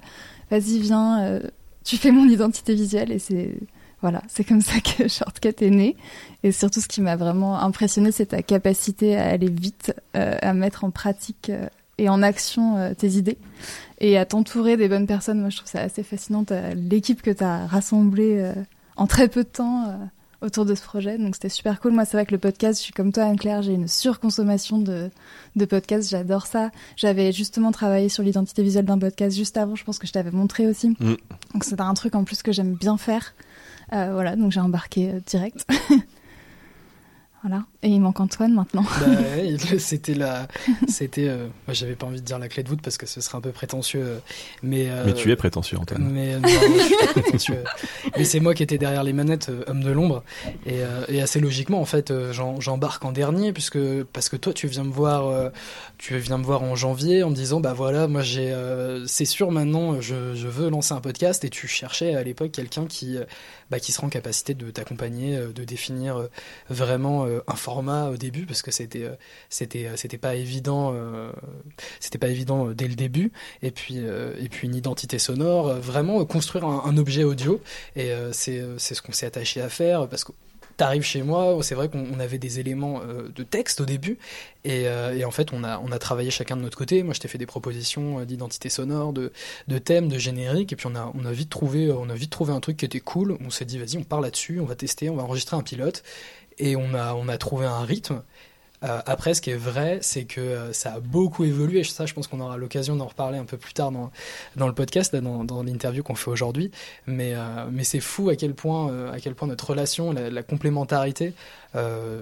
vas-y 0.52 0.78
viens, 0.78 1.20
euh, 1.24 1.40
tu 1.84 1.98
fais 1.98 2.12
mon 2.12 2.30
identité 2.30 2.76
visuelle 2.76 3.12
et 3.12 3.18
c'est 3.18 3.58
voilà, 4.04 4.22
c'est 4.28 4.44
comme 4.44 4.62
ça 4.62 4.80
que 4.80 5.08
Shortcut 5.08 5.56
est 5.60 5.72
né. 5.72 5.96
Et 6.44 6.52
surtout, 6.52 6.80
ce 6.80 6.88
qui 6.88 7.02
m'a 7.02 7.16
vraiment 7.16 7.58
impressionné, 7.60 8.12
c'est 8.12 8.28
ta 8.28 8.44
capacité 8.44 9.18
à 9.18 9.30
aller 9.30 9.50
vite, 9.50 9.96
euh, 10.16 10.38
à 10.44 10.54
mettre 10.54 10.84
en 10.84 10.92
pratique 10.92 11.52
et 11.98 12.08
en 12.08 12.22
action 12.22 12.94
tes 12.96 13.10
idées 13.14 13.40
et 14.00 14.20
à 14.20 14.26
t'entourer 14.26 14.78
des 14.78 14.88
bonnes 14.88 15.08
personnes. 15.08 15.40
Moi, 15.40 15.50
je 15.50 15.58
trouve 15.58 15.72
ça 15.72 15.82
assez 15.82 16.04
fascinant, 16.04 16.46
l'équipe 16.76 17.24
que 17.24 17.32
tu 17.32 17.44
as 17.44 17.66
rassemblée 17.66 18.54
en 18.96 19.08
très 19.08 19.28
peu 19.28 19.44
de 19.44 19.50
temps 19.50 19.98
autour 20.42 20.66
de 20.66 20.76
ce 20.76 20.84
projet. 20.84 21.18
Donc, 21.18 21.36
c'était 21.36 21.50
super 21.50 21.80
cool. 21.80 21.94
Moi, 21.94 22.06
c'est 22.06 22.18
vrai 22.18 22.26
que 22.26 22.32
le 22.32 22.38
podcast, 22.38 22.80
je 22.80 22.84
suis 22.84 22.94
comme 22.94 23.12
toi, 23.12 23.24
Anne-Claire, 23.24 23.62
j'ai 23.62 23.74
une 23.74 23.88
surconsommation 23.88 24.78
de, 24.78 25.10
de 25.56 25.66
podcasts. 25.66 26.10
J'adore 26.10 26.46
ça. 26.46 26.72
J'avais 26.96 27.32
justement 27.32 27.72
travaillé 27.72 28.10
sur 28.10 28.24
l'identité 28.24 28.64
visuelle 28.64 28.86
d'un 28.86 29.00
podcast 29.00 29.36
juste 29.36 29.58
avant. 29.58 29.76
Je 29.76 29.84
pense 29.84 30.00
que 30.00 30.08
je 30.08 30.14
t'avais 30.14 30.32
montré 30.32 30.68
aussi. 30.68 30.90
Mm. 30.90 31.16
Donc, 31.54 31.64
c'est 31.64 31.80
un 31.80 31.94
truc 31.94 32.16
en 32.16 32.24
plus 32.24 32.44
que 32.44 32.52
j'aime 32.52 32.76
bien 32.76 32.98
faire. 32.98 33.34
Euh, 33.94 34.12
voilà, 34.12 34.36
donc 34.36 34.52
j'ai 34.52 34.60
embarqué 34.60 35.12
euh, 35.12 35.20
direct. 35.26 35.66
voilà. 37.42 37.66
Et 37.84 37.90
il 37.90 38.00
manque 38.02 38.20
Antoine 38.20 38.54
maintenant. 38.56 38.84
Bah, 39.00 39.06
c'était 39.78 40.16
la, 40.16 40.48
c'était, 40.88 41.28
euh, 41.28 41.46
moi 41.68 41.74
j'avais 41.76 41.96
pas 41.96 42.08
envie 42.08 42.20
de 42.20 42.26
dire 42.26 42.40
la 42.40 42.48
clé 42.50 42.64
de 42.64 42.70
voûte 42.70 42.82
parce 42.82 42.98
que 42.98 43.06
ce 43.06 43.22
serait 43.22 43.38
un 43.38 43.42
peu 43.42 43.52
prétentieux, 43.52 44.02
euh, 44.04 44.18
mais. 44.64 44.90
euh, 44.90 45.04
Mais 45.06 45.14
tu 45.14 45.32
es 45.32 45.36
prétentieux, 45.36 45.78
Antoine. 45.78 46.10
Mais 46.12 46.40
non, 46.40 46.48
je 46.48 46.80
suis 46.84 46.96
pas 47.06 47.22
prétentieux. 47.22 47.64
Mais 48.18 48.24
c'est 48.24 48.40
moi 48.40 48.56
qui 48.56 48.64
étais 48.64 48.80
derrière 48.80 49.04
les 49.04 49.14
manettes, 49.14 49.50
euh, 49.50 49.64
homme 49.68 49.84
de 49.84 49.92
l'ombre, 49.92 50.24
et, 50.66 50.82
euh, 50.82 51.06
et 51.08 51.22
assez 51.22 51.40
logiquement 51.40 51.80
en 51.80 51.86
fait, 51.86 52.10
euh, 52.10 52.34
j'embarque 52.60 53.06
en 53.06 53.12
dernier 53.12 53.54
puisque 53.54 53.78
parce 54.12 54.30
que 54.30 54.38
toi 54.38 54.54
tu 54.54 54.68
viens 54.68 54.84
me 54.84 54.92
voir, 54.92 55.28
euh, 55.28 55.50
tu 56.00 56.18
viens 56.18 56.40
me 56.40 56.44
voir 56.44 56.64
en 56.64 56.76
janvier 56.76 57.22
en 57.22 57.30
me 57.30 57.36
disant 57.36 57.60
bah 57.60 57.74
voilà, 57.74 58.08
moi 58.08 58.24
j'ai, 58.24 58.52
euh, 58.52 59.06
c'est 59.06 59.26
sûr 59.26 59.52
maintenant, 59.52 60.02
je, 60.02 60.34
je 60.34 60.48
veux 60.48 60.70
lancer 60.70 60.94
un 60.94 61.02
podcast 61.02 61.46
et 61.46 61.50
tu 61.52 61.68
cherchais 61.68 62.16
à 62.16 62.24
l'époque 62.24 62.52
quelqu'un 62.52 62.88
qui, 62.88 63.18
bah, 63.70 63.80
qui 63.80 63.92
sera 63.92 64.08
en 64.08 64.10
capacité 64.10 64.56
de 64.56 64.72
t'accompagner, 64.72 65.38
de 65.38 65.64
définir 65.64 66.28
vraiment 66.70 67.26
euh, 67.26 67.40
un 67.48 67.56
format 67.68 68.10
au 68.10 68.16
début 68.16 68.46
parce 68.46 68.62
que 68.62 68.72
c'était, 68.72 69.04
euh, 69.04 69.16
c'était, 69.50 69.88
euh, 69.88 69.98
c'était 69.98 70.18
pas 70.18 70.36
évident, 70.36 70.94
euh, 70.96 71.34
c'était 72.00 72.18
pas 72.18 72.30
évident 72.30 72.68
dès 72.68 72.88
le 72.88 72.96
début. 72.96 73.34
Et 73.62 73.72
puis 73.72 73.98
et 73.98 74.50
puis 74.50 74.68
une 74.68 74.76
identité 74.76 75.20
sonore 75.20 75.74
vraiment 75.76 76.24
construire 76.26 76.66
un, 76.66 76.98
objet 76.98 77.24
audio. 77.24 77.60
Et 77.96 78.10
c'est 78.32 78.62
c'est 78.78 78.96
ce 78.96 79.02
qu'on 79.02 79.12
s'est 79.12 79.26
attaché 79.26 79.62
à 79.62 79.70
faire 79.70 80.08
parce 80.08 80.24
que 80.24 80.32
T'arrives 80.78 81.02
chez 81.02 81.24
moi, 81.24 81.58
c'est 81.64 81.74
vrai 81.74 81.90
qu'on 81.90 82.06
on 82.16 82.20
avait 82.20 82.38
des 82.38 82.60
éléments 82.60 83.02
de 83.36 83.44
texte 83.44 83.82
au 83.82 83.86
début, 83.86 84.20
et, 84.64 84.84
et 84.84 85.26
en 85.26 85.32
fait 85.32 85.52
on 85.52 85.64
a, 85.64 85.80
on 85.80 85.92
a 85.92 85.98
travaillé 85.98 86.30
chacun 86.30 86.56
de 86.56 86.62
notre 86.62 86.78
côté. 86.78 87.02
Moi 87.02 87.16
je 87.16 87.20
t'ai 87.20 87.28
fait 87.28 87.40
des 87.40 87.48
propositions 87.48 88.24
d'identité 88.26 88.70
sonore, 88.70 89.12
de, 89.12 89.32
de 89.68 89.78
thèmes, 89.80 90.08
de 90.08 90.20
générique, 90.20 90.72
et 90.74 90.76
puis 90.76 90.86
on 90.86 90.96
a, 90.96 91.12
on 91.16 91.26
a 91.26 91.32
vite 91.32 91.50
trouvé, 91.50 91.92
on 91.92 92.08
a 92.12 92.14
vite 92.14 92.30
trouvé 92.30 92.54
un 92.54 92.60
truc 92.60 92.78
qui 92.78 92.86
était 92.86 93.00
cool. 93.00 93.38
On 93.44 93.50
s'est 93.50 93.66
dit 93.66 93.80
vas-y 93.80 93.98
on 93.98 94.04
part 94.04 94.22
là-dessus, 94.22 94.60
on 94.60 94.66
va 94.66 94.76
tester, 94.76 95.10
on 95.10 95.16
va 95.16 95.24
enregistrer 95.24 95.58
un 95.58 95.64
pilote, 95.64 96.04
et 96.58 96.76
on 96.76 96.94
a, 96.94 97.14
on 97.14 97.28
a 97.28 97.38
trouvé 97.38 97.66
un 97.66 97.82
rythme. 97.82 98.24
Euh, 98.84 99.02
après, 99.06 99.34
ce 99.34 99.42
qui 99.42 99.50
est 99.50 99.56
vrai, 99.56 100.00
c'est 100.02 100.26
que 100.26 100.40
euh, 100.40 100.74
ça 100.74 100.94
a 100.94 101.00
beaucoup 101.00 101.44
évolué. 101.44 101.84
Ça, 101.84 102.06
je 102.06 102.14
pense 102.14 102.28
qu'on 102.28 102.40
aura 102.40 102.58
l'occasion 102.58 102.96
d'en 102.96 103.08
reparler 103.08 103.40
un 103.40 103.46
peu 103.46 103.58
plus 103.58 103.74
tard 103.74 103.92
dans, 103.92 104.12
dans 104.56 104.68
le 104.68 104.74
podcast, 104.74 105.16
dans, 105.16 105.44
dans 105.44 105.64
l'interview 105.64 106.04
qu'on 106.04 106.16
fait 106.16 106.30
aujourd'hui. 106.30 106.72
Mais, 107.08 107.34
euh, 107.34 107.66
mais 107.72 107.84
c'est 107.84 108.00
fou 108.00 108.30
à 108.30 108.36
quel 108.36 108.54
point, 108.54 109.12
à 109.12 109.20
quel 109.20 109.34
point 109.34 109.48
notre 109.48 109.70
relation, 109.70 110.12
la, 110.12 110.44
complémentarité, 110.44 111.34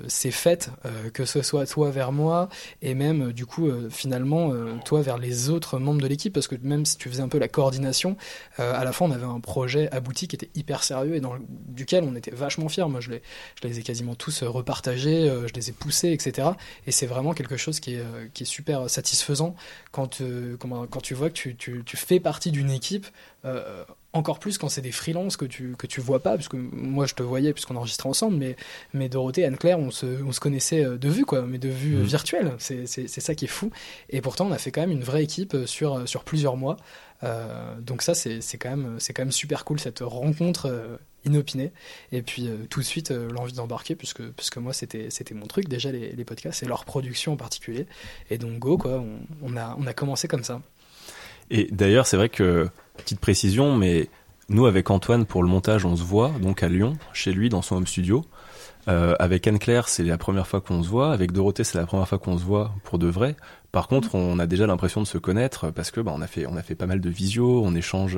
s'est 0.08 0.32
faite, 0.32 0.70
que 1.14 1.24
ce 1.24 1.42
soit 1.42 1.66
toi 1.66 1.90
vers 1.90 2.12
moi, 2.12 2.50
et 2.82 2.94
même, 2.94 3.32
du 3.32 3.46
coup, 3.46 3.70
finalement, 3.90 4.52
toi 4.84 5.02
vers 5.02 5.18
les 5.18 5.50
autres 5.50 5.80
membres 5.80 6.02
de 6.02 6.08
l'équipe, 6.08 6.34
parce 6.34 6.48
que 6.48 6.56
même 6.62 6.86
si 6.86 6.98
tu 6.98 7.10
faisais 7.10 7.22
un 7.22 7.30
peu 7.30 7.38
la 7.38 7.48
coordination, 7.48 8.18
à 8.58 8.84
la 8.84 8.92
fin, 8.92 9.06
on 9.06 9.12
avait 9.12 9.26
un 9.26 9.40
projet 9.40 9.90
abouti 9.92 10.28
qui 10.28 10.36
était 10.36 10.50
hyper 10.56 10.84
sérieux 10.84 11.16
et 11.16 11.22
dans 11.22 11.36
duquel 11.70 12.04
on 12.04 12.16
était 12.16 12.32
vachement 12.32 12.68
fiers. 12.68 12.90
Moi, 12.90 13.00
je 13.00 13.12
les, 13.12 13.22
je 13.62 13.68
les 13.68 13.80
ai 13.80 13.84
quasiment 13.84 14.16
tous 14.16 14.44
repartagés, 14.44 15.32
je 15.48 15.54
les 15.54 15.70
ai 15.70 15.74
poussés, 15.74 16.12
etc. 16.12 16.45
Et 16.88 16.92
c'est 16.92 17.06
vraiment 17.06 17.34
quelque 17.34 17.58
chose 17.58 17.80
qui 17.80 17.96
est, 17.96 18.00
euh, 18.00 18.28
super 18.44 18.90
satisfaisant 18.90 19.56
quand, 19.92 20.22
euh, 20.22 20.58
quand 20.58 21.02
tu 21.02 21.14
vois 21.14 21.30
que 21.30 21.50
tu, 21.50 21.98
fais 21.98 22.20
partie 22.20 22.52
d'une 22.52 22.70
équipe. 22.70 23.08
Encore 24.16 24.40
plus 24.40 24.58
quand 24.58 24.70
c'est 24.70 24.82
des 24.82 24.92
freelances 24.92 25.38
que 25.38 25.46
tu, 25.46 25.76
que 25.78 25.88
tu 25.88 26.02
vois 26.02 26.22
pas, 26.24 26.32
parce 26.36 26.48
que 26.48 26.58
moi 26.58 27.06
je 27.06 27.14
te 27.14 27.22
voyais 27.24 27.54
puisqu'on 27.54 27.76
enregistrait 27.76 28.10
ensemble, 28.10 28.38
mais, 28.38 28.56
mais 28.94 29.10
Dorothée, 29.10 29.46
Anne-Claire, 29.46 29.78
on 29.78 29.92
se, 29.92 30.06
on 30.24 30.32
se 30.32 30.40
connaissait 30.40 30.84
euh, 30.86 30.98
de 30.98 31.10
vue, 31.10 31.26
quoi, 31.26 31.42
mais 31.44 31.58
de 31.58 31.70
vue 31.70 31.96
euh, 31.96 32.00
Mhm. 32.00 32.06
virtuelle. 32.06 32.52
C'est 32.58 32.88
c'est- 32.88 33.08
c'est 33.08 33.22
ça 33.22 33.36
qui 33.36 33.46
est 33.46 33.50
fou. 33.50 33.70
Et 34.10 34.22
pourtant, 34.22 34.48
on 34.48 34.52
a 34.52 34.58
fait 34.58 34.72
quand 34.72 34.82
même 34.82 34.92
une 34.92 35.04
vraie 35.04 35.24
équipe 35.24 35.54
euh, 35.54 35.66
sur, 35.66 36.08
sur 36.08 36.24
plusieurs 36.24 36.58
mois. 36.58 36.78
Euh, 37.24 37.80
donc 37.82 38.02
ça, 38.02 38.14
c'est 38.14 38.42
c'est 38.42 38.58
quand, 38.58 38.70
même- 38.76 39.00
c'est 39.00 39.14
quand 39.14 39.22
même 39.24 39.32
super 39.32 39.66
cool, 39.66 39.80
cette 39.80 40.00
rencontre 40.00 40.68
euh, 40.68 40.98
inopinée. 41.26 41.72
Et 42.12 42.22
puis 42.22 42.48
euh, 42.48 42.58
tout 42.70 42.80
de 42.82 42.86
suite, 42.86 43.12
l'envie 43.12 43.54
d'embarquer, 43.54 43.96
puisque, 43.96 44.24
puisque 44.32 44.58
moi, 44.58 44.74
c'était 44.74 45.10
c'était 45.10 45.34
mon 45.34 45.48
truc, 45.48 45.68
déjà, 45.68 45.92
les, 45.92 46.12
les 46.12 46.26
podcasts, 46.26 46.64
et 46.64 46.66
leur 46.68 46.86
production 46.86 47.34
en 47.34 47.38
particulier. 47.38 47.86
Et 48.30 48.38
donc, 48.38 48.60
go, 48.60 48.78
quoi, 48.78 48.94
on, 49.00 49.20
on 49.42 49.58
a, 49.58 49.76
on 49.80 49.88
a 49.88 49.94
commencé 49.94 50.28
comme 50.28 50.44
ça. 50.44 50.62
Et 51.52 51.68
d'ailleurs, 51.72 52.08
c'est 52.08 52.18
vrai 52.18 52.30
que, 52.30 52.68
petite 52.98 53.20
précision, 53.20 53.76
mais 53.76 54.10
nous, 54.50 54.66
avec 54.66 54.92
Antoine, 54.92 55.26
pour 55.26 55.42
le 55.42 55.50
montage, 55.50 55.86
on 55.86 55.96
se 55.96 56.04
voit, 56.04 56.32
donc 56.42 56.62
à 56.62 56.70
Lyon, 56.70 56.98
chez 57.14 57.32
lui, 57.32 57.50
dans 57.50 57.62
son 57.62 57.78
home 57.78 57.88
studio. 57.88 58.26
Euh, 58.88 59.16
avec 59.18 59.48
Anne-Claire, 59.48 59.88
c'est 59.88 60.04
la 60.04 60.18
première 60.18 60.46
fois 60.46 60.62
qu'on 60.62 60.84
se 60.84 60.90
voit. 60.90 61.12
Avec 61.12 61.32
Dorothée, 61.32 61.64
c'est 61.64 61.78
la 61.78 61.88
première 61.88 62.08
fois 62.08 62.20
qu'on 62.20 62.38
se 62.38 62.44
voit 62.44 62.72
pour 62.84 63.00
de 63.00 63.08
vrai. 63.08 63.36
Par 63.76 63.90
contre, 63.90 64.16
on 64.16 64.40
a 64.40 64.48
déjà 64.48 64.68
l'impression 64.68 65.02
de 65.02 65.06
se 65.06 65.18
connaître 65.18 65.70
parce 65.70 65.92
que 65.92 66.00
bah, 66.00 66.14
on 66.16 66.22
a 66.22 66.28
fait 66.28 66.46
on 66.48 66.56
a 66.56 66.62
fait 66.62 66.76
pas 66.76 66.86
mal 66.86 67.02
de 67.02 67.10
visio, 67.10 67.62
on 67.62 67.76
échange 67.76 68.18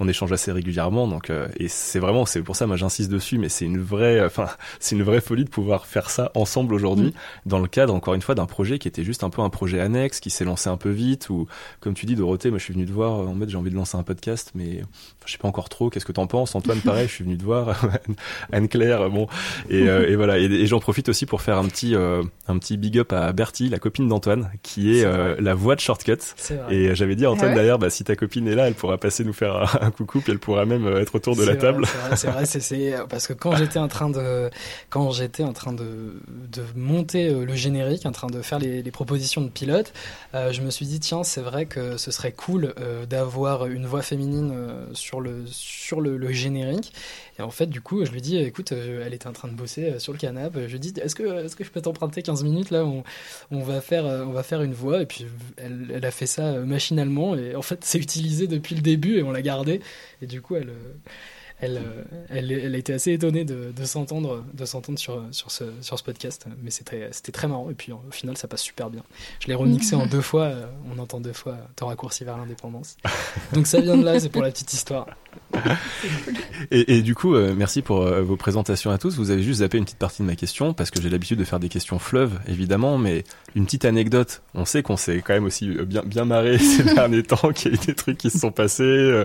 on 0.00 0.08
échange 0.08 0.32
assez 0.32 0.50
régulièrement. 0.50 1.06
Donc 1.06 1.30
euh, 1.30 1.46
et 1.56 1.68
c'est 1.68 2.00
vraiment 2.00 2.26
c'est 2.26 2.42
pour 2.42 2.56
ça 2.56 2.66
moi 2.66 2.74
j'insiste 2.74 3.08
dessus, 3.08 3.38
mais 3.38 3.48
c'est 3.48 3.64
une 3.64 3.78
vraie 3.78 4.20
enfin 4.24 4.48
c'est 4.80 4.96
une 4.96 5.04
vraie 5.04 5.20
folie 5.20 5.44
de 5.44 5.50
pouvoir 5.50 5.86
faire 5.86 6.10
ça 6.10 6.32
ensemble 6.34 6.74
aujourd'hui 6.74 7.14
dans 7.46 7.60
le 7.60 7.68
cadre 7.68 7.94
encore 7.94 8.14
une 8.14 8.22
fois 8.22 8.34
d'un 8.34 8.46
projet 8.46 8.80
qui 8.80 8.88
était 8.88 9.04
juste 9.04 9.22
un 9.22 9.30
peu 9.30 9.40
un 9.40 9.50
projet 9.50 9.78
annexe 9.78 10.18
qui 10.18 10.30
s'est 10.30 10.44
lancé 10.44 10.68
un 10.68 10.76
peu 10.76 10.90
vite 10.90 11.30
ou 11.30 11.46
comme 11.78 11.94
tu 11.94 12.04
dis 12.04 12.16
Dorothée, 12.16 12.50
moi 12.50 12.58
je 12.58 12.64
suis 12.64 12.74
venu 12.74 12.84
te 12.84 12.90
voir 12.90 13.12
en 13.12 13.34
mode 13.34 13.50
j'ai 13.50 13.56
envie 13.56 13.70
de 13.70 13.76
lancer 13.76 13.96
un 13.96 14.02
podcast, 14.02 14.50
mais 14.56 14.82
je 15.26 15.30
sais 15.30 15.38
pas 15.38 15.46
encore 15.46 15.68
trop. 15.68 15.90
Qu'est-ce 15.90 16.06
que 16.06 16.10
t'en 16.10 16.26
penses, 16.26 16.56
Antoine 16.56 16.80
Pareil, 16.80 17.06
je 17.06 17.12
suis 17.12 17.22
venu 17.22 17.38
te 17.38 17.44
voir, 17.44 17.86
Anne 18.52 18.66
Claire, 18.66 19.10
bon 19.10 19.28
et, 19.70 19.88
euh, 19.88 20.10
et 20.10 20.16
voilà 20.16 20.40
et, 20.40 20.46
et 20.46 20.66
j'en 20.66 20.80
profite 20.80 21.08
aussi 21.08 21.24
pour 21.24 21.40
faire 21.40 21.58
un 21.58 21.68
petit 21.68 21.94
euh, 21.94 22.24
un 22.48 22.58
petit 22.58 22.76
big 22.76 22.98
up 22.98 23.12
à 23.12 23.32
Bertie, 23.32 23.68
la 23.68 23.78
copine 23.78 24.08
d'Antoine, 24.08 24.50
qui 24.64 24.87
qui 24.92 24.98
est, 24.98 25.02
C'est 25.02 25.06
euh, 25.06 25.36
la 25.40 25.54
voix 25.54 25.74
de 25.74 25.80
Shortcut. 25.80 26.18
Et 26.70 26.94
j'avais 26.94 27.16
dit 27.16 27.24
à 27.24 27.30
Antoine 27.30 27.46
Ah 27.46 27.50
ouais 27.50 27.56
d'ailleurs, 27.56 27.78
bah, 27.78 27.90
si 27.90 28.04
ta 28.04 28.16
copine 28.16 28.46
est 28.48 28.54
là, 28.54 28.66
elle 28.68 28.74
pourra 28.74 28.98
passer 28.98 29.24
nous 29.24 29.32
faire 29.32 29.78
un, 29.82 29.90
coucou, 29.90 30.20
puis 30.20 30.32
elle 30.32 30.38
pourra 30.38 30.64
même 30.64 30.86
euh, 30.86 31.00
être 31.00 31.14
autour 31.14 31.36
de 31.36 31.44
la 31.44 31.56
table. 31.56 31.84
vrai, 31.84 31.90
C'est 31.92 31.98
vrai, 32.08 32.16
c'est 32.16 32.30
vrai, 32.30 32.46
c'est- 32.46 32.60
c'est 32.60 32.94
parce 33.08 33.26
que 33.26 33.32
quand 33.32 33.56
j'étais 33.56 33.78
en 33.78 33.88
train 33.88 34.10
de 34.10 34.50
quand 34.90 35.10
j'étais 35.10 35.42
en 35.44 35.52
train 35.52 35.72
de, 35.72 36.14
de 36.52 36.62
monter 36.76 37.28
euh, 37.28 37.44
le 37.44 37.54
générique, 37.54 38.06
en 38.06 38.12
train 38.12 38.28
de 38.28 38.42
faire 38.42 38.58
les, 38.58 38.82
les 38.82 38.90
propositions 38.90 39.40
de 39.40 39.48
pilote, 39.48 39.92
euh, 40.34 40.52
je 40.52 40.60
me 40.62 40.70
suis 40.70 40.86
dit 40.86 41.00
tiens 41.00 41.22
c'est 41.24 41.40
vrai 41.40 41.66
que 41.66 41.96
ce 41.96 42.10
serait 42.10 42.32
cool 42.32 42.74
euh, 42.80 43.06
d'avoir 43.06 43.66
une 43.66 43.86
voix 43.86 44.02
féminine 44.02 44.52
euh, 44.54 44.86
sur 44.92 45.20
le 45.20 45.44
sur 45.46 46.00
le, 46.00 46.16
le 46.16 46.32
générique. 46.32 46.92
Et 47.38 47.42
en 47.42 47.50
fait 47.50 47.66
du 47.66 47.80
coup 47.80 48.04
je 48.04 48.10
lui 48.10 48.20
dis 48.20 48.36
écoute 48.36 48.72
euh, 48.72 49.02
elle 49.06 49.14
était 49.14 49.28
en 49.28 49.32
train 49.32 49.48
de 49.48 49.54
bosser 49.54 49.84
euh, 49.84 49.98
sur 49.98 50.12
le 50.12 50.18
canapé, 50.18 50.64
je 50.66 50.72
lui 50.72 50.80
dis 50.80 50.92
est-ce 51.00 51.14
que 51.14 51.44
est-ce 51.44 51.54
que 51.56 51.62
je 51.64 51.70
peux 51.70 51.80
t'emprunter 51.80 52.20
15 52.22 52.42
minutes 52.42 52.70
là 52.70 52.84
on, 52.84 53.04
on 53.52 53.60
va 53.62 53.80
faire 53.80 54.04
euh, 54.06 54.24
on 54.26 54.32
va 54.32 54.42
faire 54.42 54.60
une 54.62 54.67
voix 54.72 55.02
et 55.02 55.06
puis 55.06 55.26
elle, 55.56 56.04
a 56.04 56.10
fait 56.10 56.26
ça 56.26 56.46
euh, 56.46 56.64
machinalement 56.64 57.34
et 57.36 57.54
en 57.54 57.62
fait 57.62 57.80
c'est 57.84 57.98
utilisé 57.98 58.46
depuis 58.46 58.74
le 58.74 58.82
début 58.82 59.18
et 59.18 59.22
on 59.22 59.30
l'a 59.30 59.42
gardé 59.42 59.80
et 60.22 60.26
du 60.26 60.40
coup 60.40 60.56
elle 60.56 60.70
euh, 60.70 60.94
elle, 61.60 61.78
euh, 61.78 62.04
elle, 62.28 62.52
elle 62.52 62.74
a 62.74 62.78
été 62.78 62.92
assez 62.92 63.12
étonnée 63.12 63.44
de, 63.44 63.72
de 63.76 63.84
s'entendre 63.84 64.44
de 64.54 64.64
s'entendre 64.64 64.98
sur, 64.98 65.22
sur, 65.32 65.50
ce, 65.50 65.64
sur 65.80 65.98
ce 65.98 66.04
podcast 66.04 66.46
mais 66.62 66.70
c'était 66.70 67.08
c'était 67.12 67.32
très 67.32 67.48
marrant 67.48 67.70
et 67.70 67.74
puis 67.74 67.92
au 67.92 68.00
final 68.10 68.36
ça 68.36 68.48
passe 68.48 68.62
super 68.62 68.90
bien 68.90 69.02
je 69.40 69.48
l'ai 69.48 69.54
remixé 69.54 69.96
en 69.96 70.06
deux 70.06 70.20
fois 70.20 70.44
euh, 70.44 70.66
on 70.94 70.98
entend 70.98 71.20
deux 71.20 71.32
fois 71.32 71.56
temps 71.76 71.86
raccourci 71.86 72.24
vers 72.24 72.36
l'indépendance 72.36 72.96
donc 73.52 73.66
ça 73.66 73.80
vient 73.80 73.96
de 73.96 74.04
là 74.04 74.20
c'est 74.20 74.28
pour 74.28 74.42
la 74.42 74.50
petite 74.50 74.72
histoire 74.72 75.06
Et, 76.70 76.96
et 76.96 77.02
du 77.02 77.14
coup, 77.14 77.34
euh, 77.34 77.54
merci 77.56 77.82
pour 77.82 78.02
euh, 78.02 78.22
vos 78.22 78.36
présentations 78.36 78.90
à 78.90 78.98
tous. 78.98 79.16
Vous 79.16 79.30
avez 79.30 79.42
juste 79.42 79.60
zappé 79.60 79.78
une 79.78 79.84
petite 79.84 79.98
partie 79.98 80.22
de 80.22 80.26
ma 80.26 80.36
question 80.36 80.74
parce 80.74 80.90
que 80.90 81.00
j'ai 81.00 81.08
l'habitude 81.08 81.38
de 81.38 81.44
faire 81.44 81.60
des 81.60 81.68
questions 81.68 81.98
fleuves, 81.98 82.38
évidemment, 82.46 82.98
mais 82.98 83.24
une 83.54 83.64
petite 83.64 83.84
anecdote. 83.84 84.42
On 84.54 84.64
sait 84.64 84.82
qu'on 84.82 84.96
s'est 84.96 85.22
quand 85.24 85.34
même 85.34 85.44
aussi 85.44 85.68
euh, 85.70 85.84
bien 85.84 86.02
bien 86.04 86.24
marré 86.24 86.58
ces 86.58 86.82
derniers 86.82 87.22
temps, 87.22 87.52
qu'il 87.52 87.72
y 87.72 87.74
a 87.74 87.82
eu 87.82 87.86
des 87.86 87.94
trucs 87.94 88.18
qui 88.18 88.30
se 88.30 88.38
sont 88.38 88.50
passés. 88.50 88.82
euh, 88.82 89.24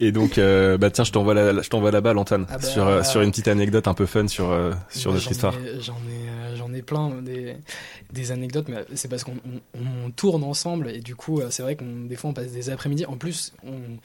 et 0.00 0.12
donc, 0.12 0.38
euh, 0.38 0.78
bah 0.78 0.90
tiens, 0.90 1.04
je 1.04 1.12
t'envoie 1.12 1.34
la, 1.34 1.62
je 1.62 1.68
t'envoie 1.74 1.90
la 1.90 2.00
balle, 2.00 2.18
Antoine, 2.18 2.46
Ah 2.48 2.58
bah, 2.58 2.66
sur 2.66 2.86
euh, 2.86 2.98
ah. 3.00 3.04
sur 3.04 3.20
une 3.20 3.30
petite 3.30 3.48
anecdote 3.48 3.88
un 3.88 3.94
peu 3.94 4.06
fun 4.06 4.28
sur 4.28 4.50
euh, 4.50 4.72
sur 4.90 5.10
Moi, 5.10 5.18
notre 5.20 5.30
histoire. 5.30 5.54
J'en 5.80 5.94
ai, 5.94 6.28
euh, 6.28 6.56
j'en 6.56 6.72
ai 6.72 6.82
plein 6.82 7.10
des, 7.22 7.56
des 8.12 8.30
anecdotes, 8.32 8.68
mais 8.68 8.84
c'est 8.94 9.08
parce 9.08 9.24
qu'on 9.24 9.36
on, 9.76 10.06
on 10.06 10.10
tourne 10.10 10.44
ensemble 10.44 10.90
et 10.90 11.00
du 11.00 11.16
coup, 11.16 11.40
euh, 11.40 11.48
c'est 11.50 11.62
vrai 11.62 11.76
qu'on 11.76 12.04
des 12.06 12.16
fois 12.16 12.30
on 12.30 12.34
passe 12.34 12.52
des 12.52 12.70
après-midi. 12.70 13.06
En 13.06 13.16
plus, 13.16 13.52
on, 13.66 13.98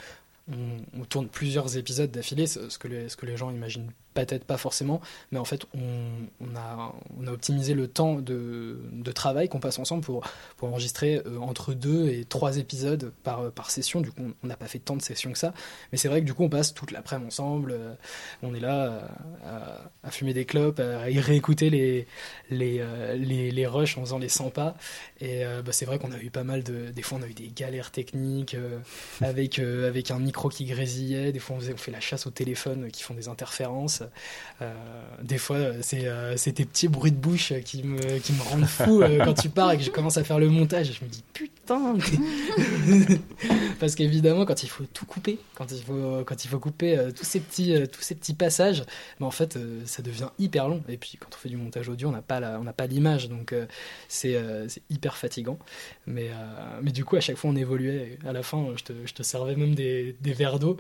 on, 0.51 0.99
on 0.99 1.05
tourne 1.05 1.27
plusieurs 1.27 1.77
épisodes 1.77 2.09
d'affilée, 2.11 2.47
ce 2.47 2.77
que 2.77 2.87
les, 2.87 3.09
ce 3.09 3.15
que 3.15 3.25
les 3.25 3.37
gens 3.37 3.51
imaginent 3.51 3.91
peut-être 4.13 4.43
pas 4.43 4.57
forcément, 4.57 5.01
mais 5.31 5.39
en 5.39 5.45
fait, 5.45 5.65
on, 5.73 6.55
a, 6.55 6.93
optimisé 7.31 7.73
le 7.73 7.87
temps 7.87 8.15
de, 8.15 8.77
travail 9.13 9.49
qu'on 9.49 9.59
passe 9.59 9.79
ensemble 9.79 10.03
pour, 10.03 10.23
enregistrer 10.61 11.21
euh, 11.25 11.39
entre 11.39 11.73
deux 11.73 12.09
et 12.09 12.25
trois 12.25 12.57
épisodes 12.57 13.11
par, 13.23 13.51
par 13.51 13.71
session. 13.71 14.01
Du 14.01 14.11
coup, 14.11 14.21
on- 14.43 14.47
n'a 14.47 14.55
pas 14.55 14.67
fait 14.67 14.79
tant 14.79 14.95
de 14.95 15.01
sessions 15.01 15.31
que 15.31 15.37
ça, 15.37 15.53
mais 15.91 15.97
c'est 15.97 16.07
vrai 16.07 16.21
que 16.21 16.25
du 16.25 16.33
coup, 16.33 16.43
on 16.43 16.49
passe 16.49 16.73
toute 16.73 16.91
l'après-midi 16.91 17.27
ensemble. 17.27 17.71
euh, 17.71 17.93
on 18.43 18.53
est 18.53 18.59
là 18.59 19.07
euh, 19.45 19.75
à, 20.03 20.11
fumer 20.11 20.33
des 20.33 20.45
clopes, 20.45 20.79
à 20.79 21.09
y 21.09 21.19
réécouter 21.19 21.69
les, 21.69 22.07
les, 22.49 22.79
euh, 22.79 23.69
rushs 23.69 23.97
en 23.97 24.01
faisant 24.01 24.19
les 24.19 24.29
100 24.29 24.49
pas. 24.51 24.75
Et 25.19 25.45
euh, 25.45 25.61
bah, 25.61 25.71
c'est 25.71 25.85
vrai 25.85 25.99
qu'on 25.99 26.11
a 26.11 26.17
eu 26.19 26.29
pas 26.29 26.43
mal 26.43 26.63
de. 26.63 26.89
Des 26.91 27.01
fois, 27.01 27.17
on 27.19 27.23
a 27.23 27.27
eu 27.27 27.33
des 27.33 27.49
galères 27.49 27.91
techniques 27.91 28.55
euh, 28.55 28.79
avec, 29.21 29.59
euh, 29.59 29.91
un 30.09 30.19
micro 30.19 30.49
qui 30.49 30.65
grésillait. 30.65 31.31
Des 31.31 31.39
fois, 31.39 31.57
on, 31.59 31.73
on 31.73 31.77
fait 31.77 31.91
la 31.91 31.99
chasse 31.99 32.25
au 32.25 32.31
téléphone 32.31 32.89
qui 32.91 33.03
font 33.03 33.13
des 33.13 33.27
interférences. 33.27 34.03
Euh, 34.61 34.73
des 35.21 35.37
fois, 35.37 35.55
euh, 35.57 36.33
c'est 36.35 36.51
tes 36.51 36.65
petits 36.65 36.87
bruits 36.89 37.11
de 37.11 37.17
bouche 37.17 37.53
qui 37.63 37.83
me, 37.83 38.19
qui 38.19 38.33
me 38.33 38.41
rendent 38.41 38.65
fou 38.65 39.01
euh, 39.01 39.23
quand 39.23 39.33
tu 39.33 39.49
pars 39.49 39.71
et 39.71 39.77
que 39.77 39.83
je 39.83 39.89
commence 39.89 40.17
à 40.17 40.23
faire 40.23 40.39
le 40.39 40.49
montage. 40.49 40.91
Je 40.99 41.05
me 41.05 41.09
dis 41.09 41.23
putain 41.33 41.97
Parce 43.79 43.95
qu'évidemment, 43.95 44.45
quand 44.45 44.63
il 44.63 44.69
faut 44.69 44.83
tout 44.93 45.05
couper, 45.05 45.39
quand 45.55 45.71
il 45.71 45.81
faut, 45.81 46.23
quand 46.25 46.43
il 46.43 46.47
faut 46.49 46.59
couper 46.59 47.09
tous, 47.15 47.23
ces 47.23 47.39
petits, 47.39 47.73
tous 47.89 48.01
ces 48.01 48.15
petits 48.15 48.33
passages, 48.33 48.83
mais 49.19 49.25
en 49.25 49.31
fait, 49.31 49.57
ça 49.85 50.01
devient 50.01 50.29
hyper 50.39 50.67
long. 50.67 50.83
Et 50.89 50.97
puis, 50.97 51.17
quand 51.17 51.29
on 51.33 51.37
fait 51.37 51.49
du 51.49 51.55
montage 51.55 51.87
audio, 51.87 52.09
on 52.09 52.11
n'a 52.11 52.21
pas 52.21 52.87
l'image, 52.87 53.29
donc 53.29 53.53
c'est 54.09 54.35
hyper 54.89 55.15
fatigant. 55.15 55.57
Mais, 56.07 56.31
mais 56.81 56.91
du 56.91 57.05
coup, 57.05 57.15
à 57.15 57.21
chaque 57.21 57.37
fois, 57.37 57.51
on 57.51 57.55
évoluait. 57.55 58.17
À 58.27 58.33
la 58.33 58.43
fin, 58.43 58.65
je 58.75 58.83
te, 58.83 58.93
je 59.05 59.13
te 59.13 59.23
servais 59.23 59.55
même 59.55 59.75
des, 59.75 60.15
des 60.19 60.33
verres 60.33 60.59
d'eau. 60.59 60.75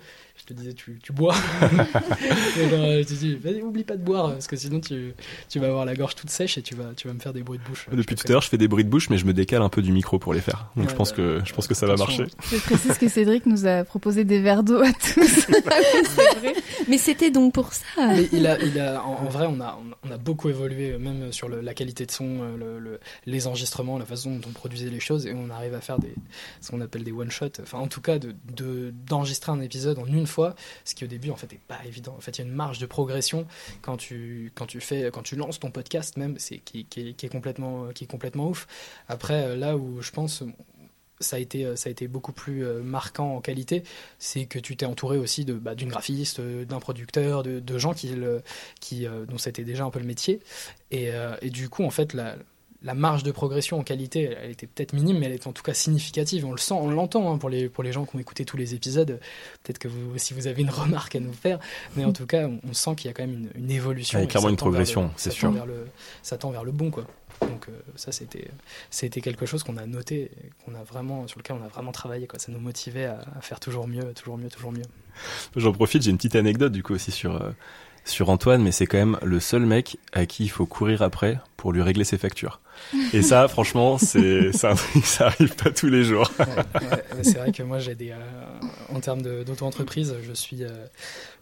Je 0.49 0.55
te 0.55 0.59
disais, 0.61 0.73
tu, 0.73 0.97
tu 1.03 1.13
bois. 1.13 1.35
Genre, 1.61 2.73
euh, 2.73 3.03
je 3.03 3.07
te 3.07 3.13
dis, 3.13 3.35
vas-y, 3.35 3.61
oublie 3.61 3.83
pas 3.83 3.95
de 3.97 4.01
boire, 4.03 4.31
parce 4.31 4.47
que 4.47 4.55
sinon, 4.55 4.79
tu, 4.79 5.13
tu 5.47 5.59
vas 5.59 5.67
avoir 5.67 5.85
la 5.85 5.93
gorge 5.93 6.15
toute 6.15 6.31
sèche 6.31 6.57
et 6.57 6.63
tu 6.63 6.73
vas, 6.73 6.93
tu 6.95 7.07
vas 7.07 7.13
me 7.13 7.19
faire 7.19 7.33
des 7.33 7.43
bruits 7.43 7.59
de 7.59 7.63
bouche. 7.69 7.85
Depuis 7.91 8.15
tout 8.15 8.25
à 8.27 8.31
l'heure, 8.31 8.41
je 8.41 8.49
fais 8.49 8.57
des 8.57 8.67
bruits 8.67 8.83
de 8.83 8.89
bouche, 8.89 9.11
mais 9.11 9.19
je 9.19 9.25
me 9.25 9.33
décale 9.33 9.61
un 9.61 9.69
peu 9.69 9.83
du 9.83 9.91
micro 9.91 10.17
pour 10.17 10.33
les 10.33 10.41
faire. 10.41 10.71
Donc 10.75 10.85
Ouais, 10.85 10.91
je 10.91 10.95
pense 10.95 11.11
bah, 11.11 11.17
que 11.17 11.41
je 11.45 11.53
pense 11.53 11.67
que 11.67 11.75
ça 11.75 11.85
va 11.85 11.97
marcher. 11.97 12.25
Je 12.51 12.57
précise 12.57 12.97
que 12.97 13.07
Cédric 13.07 13.45
nous 13.45 13.67
a 13.67 13.83
proposé 13.83 14.23
des 14.23 14.41
verres 14.41 14.63
d'eau 14.63 14.81
à 14.81 14.91
tous. 14.91 15.45
Mais 16.87 16.97
c'était 16.97 17.29
donc 17.29 17.53
pour 17.53 17.71
ça. 17.73 17.83
Mais 17.97 18.27
il 18.31 18.47
a, 18.47 18.57
il 18.59 18.79
a, 18.79 19.03
en, 19.03 19.25
en 19.25 19.29
vrai, 19.29 19.45
on 19.47 19.61
a, 19.61 19.79
on 20.03 20.11
a 20.11 20.17
beaucoup 20.17 20.49
évolué, 20.49 20.97
même 20.97 21.31
sur 21.31 21.47
le- 21.49 21.61
la 21.61 21.75
qualité 21.75 22.07
de 22.07 22.11
son, 22.11 22.39
euh, 22.41 22.57
le, 22.57 22.79
le- 22.79 22.99
les 23.27 23.45
enregistrements, 23.45 23.99
la 23.99 24.05
façon 24.05 24.31
dont 24.37 24.47
on 24.49 24.51
produisait 24.53 24.89
les 24.89 24.99
choses, 24.99 25.27
et 25.27 25.33
on 25.35 25.51
arrive 25.51 25.75
à 25.75 25.81
faire 25.81 25.99
des, 25.99 26.15
ce 26.61 26.71
qu'on 26.71 26.81
appelle 26.81 27.03
des 27.03 27.11
one 27.11 27.29
shots. 27.29 27.61
Enfin, 27.61 27.77
en 27.77 27.87
tout 27.87 28.01
cas, 28.01 28.17
de, 28.17 28.33
de- 28.55 28.91
d'enregistrer 29.07 29.51
un 29.51 29.61
épisode 29.61 29.99
en 29.99 30.05
une 30.07 30.25
fois, 30.25 30.38
ce 30.85 30.95
qui 30.95 31.03
au 31.03 31.07
début, 31.07 31.29
en 31.29 31.35
fait, 31.35 31.51
est 31.53 31.59
pas 31.67 31.79
évident. 31.85 32.15
En 32.17 32.21
fait, 32.21 32.37
il 32.37 32.41
y 32.41 32.43
a 32.43 32.47
une 32.47 32.55
marge 32.55 32.79
de 32.79 32.85
progression 32.85 33.45
quand 33.81 33.97
tu, 33.97 34.51
quand 34.55 34.65
tu 34.65 34.79
fais, 34.81 35.09
quand 35.11 35.23
tu 35.23 35.35
lances 35.35 35.59
ton 35.59 35.71
podcast, 35.71 36.17
même, 36.17 36.37
c'est 36.37 36.57
qui, 36.57 36.85
est, 36.97 37.29
complètement, 37.29 37.87
qui 37.93 38.05
est 38.05 38.07
complètement 38.07 38.47
ouf. 38.47 38.67
Après, 39.07 39.43
euh, 39.43 39.55
là 39.55 39.77
où 39.77 40.01
je 40.01 40.11
pense 40.11 40.43
ça 41.21 41.35
a 41.35 41.39
été 41.39 41.75
ça 41.75 41.89
a 41.89 41.91
été 41.91 42.07
beaucoup 42.07 42.31
plus 42.31 42.65
euh, 42.65 42.81
marquant 42.81 43.35
en 43.35 43.41
qualité 43.41 43.83
c'est 44.19 44.45
que 44.45 44.57
tu 44.57 44.77
t'es 44.77 44.85
entouré 44.85 45.17
aussi 45.17 45.43
de 45.43 45.53
bah, 45.53 45.75
d'une 45.75 45.89
graphiste 45.89 46.39
euh, 46.39 46.63
d'un 46.63 46.79
producteur 46.79 47.43
de, 47.43 47.77
gens 47.77 47.93
qui 47.93 48.13
qui 48.79 49.05
dont 49.27 49.37
c'était 49.37 49.65
déjà 49.65 49.83
un 49.83 49.89
peu 49.89 49.99
le 49.99 50.05
métier 50.05 50.39
et, 50.91 51.09
et 51.41 51.49
du 51.49 51.67
coup 51.67 51.83
en 51.83 51.89
fait 51.89 52.13
la 52.13 52.37
la 52.83 52.93
marge 52.93 53.23
de 53.23 53.31
progression 53.31 53.77
en 53.77 53.83
qualité, 53.83 54.35
elle, 54.41 54.51
était 54.51 54.67
peut-être 54.67 54.93
minime, 54.93 55.19
mais 55.19 55.25
elle 55.25 55.33
est 55.33 55.47
en 55.47 55.51
tout 55.51 55.63
cas 55.63 55.73
significative. 55.73 56.45
On 56.45 56.51
le 56.51 56.57
sent, 56.57 56.73
on 56.73 56.89
l'entend 56.89 57.33
hein, 57.33 57.37
pour 57.37 57.49
les 57.49 57.67
pour 57.67 57.83
les 57.83 57.91
gens 57.91 58.05
qui 58.05 58.15
ont 58.15 58.19
écouté 58.19 58.45
tous 58.45 58.57
les 58.57 58.73
épisodes. 58.73 59.19
Peut-être 59.63 59.79
que 59.79 59.87
vous, 59.87 60.17
si 60.17 60.33
vous 60.33 60.47
avez 60.47 60.61
une 60.61 60.69
remarque 60.69 61.15
à 61.15 61.19
nous 61.19 61.33
faire, 61.33 61.59
mais 61.95 62.05
en 62.05 62.13
tout 62.13 62.25
cas, 62.25 62.47
on, 62.47 62.59
on 62.69 62.73
sent 62.73 62.95
qu'il 62.95 63.07
y 63.07 63.09
a 63.09 63.13
quand 63.13 63.23
même 63.23 63.49
une, 63.55 63.63
une 63.63 63.71
évolution. 63.71 64.19
Ouais, 64.19 64.25
et 64.25 64.27
clairement 64.27 64.47
ça 64.47 64.51
une 64.51 64.57
progression, 64.57 65.11
c'est 65.17 65.31
sûr. 65.31 65.49
tend 65.49 65.55
vers 65.55 65.65
le, 65.65 65.87
ça 66.23 66.37
tend 66.37 66.51
vers 66.51 66.63
le 66.63 66.71
bon, 66.71 66.89
quoi. 66.91 67.05
Donc 67.41 67.69
euh, 67.69 67.71
ça, 67.95 68.11
c'était 68.11 68.49
c'était 68.89 69.21
quelque 69.21 69.45
chose 69.45 69.63
qu'on 69.63 69.77
a 69.77 69.85
noté, 69.85 70.31
qu'on 70.65 70.75
a 70.75 70.83
vraiment 70.83 71.27
sur 71.27 71.39
lequel 71.39 71.57
on 71.61 71.65
a 71.65 71.69
vraiment 71.69 71.91
travaillé. 71.91 72.27
Quoi. 72.27 72.39
Ça 72.39 72.51
nous 72.51 72.59
motivait 72.59 73.05
à, 73.05 73.25
à 73.37 73.41
faire 73.41 73.59
toujours 73.59 73.87
mieux, 73.87 74.13
toujours 74.13 74.37
mieux, 74.37 74.49
toujours 74.49 74.71
mieux. 74.71 74.83
J'en 75.55 75.71
profite, 75.71 76.03
j'ai 76.03 76.11
une 76.11 76.17
petite 76.17 76.35
anecdote 76.35 76.71
du 76.71 76.83
coup 76.83 76.93
aussi 76.93 77.11
sur 77.11 77.41
euh, 77.41 77.51
sur 78.05 78.29
Antoine, 78.29 78.61
mais 78.61 78.71
c'est 78.71 78.85
quand 78.85 78.97
même 78.97 79.17
le 79.21 79.39
seul 79.39 79.65
mec 79.65 79.97
à 80.13 80.25
qui 80.25 80.43
il 80.43 80.49
faut 80.49 80.65
courir 80.65 81.01
après 81.01 81.39
pour 81.57 81.71
lui 81.71 81.81
régler 81.81 82.03
ses 82.03 82.17
factures. 82.17 82.59
Et 83.13 83.21
ça, 83.21 83.47
franchement, 83.47 83.97
c'est 83.97 84.49
un 84.63 84.75
truc, 84.75 85.05
ça 85.05 85.27
arrive 85.27 85.55
pas 85.55 85.71
tous 85.71 85.87
les 85.87 86.03
jours. 86.03 86.31
C'est 87.21 87.37
vrai 87.37 87.51
que 87.51 87.63
moi, 87.63 87.79
j'ai 87.79 87.95
des, 87.95 88.11
euh, 88.11 88.15
en 88.93 88.99
termes 88.99 89.21
d'auto-entreprise, 89.21 90.15
je 90.25 90.33
suis, 90.33 90.63
euh, 90.63 90.85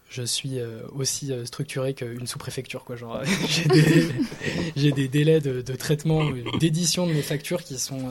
je 0.09 0.23
suis 0.23 0.59
euh, 0.59 0.81
aussi 0.93 1.31
structuré 1.45 1.93
qu'une 1.93 2.27
sous-préfecture. 2.27 2.85
J'ai 4.75 4.91
des, 4.91 5.07
délais 5.07 5.41
de, 5.41 5.61
de 5.61 5.73
traitement, 5.75 6.29
d'édition 6.59 7.07
de 7.07 7.13
mes 7.13 7.21
factures 7.21 7.63
qui 7.63 7.77
sont, 7.77 8.01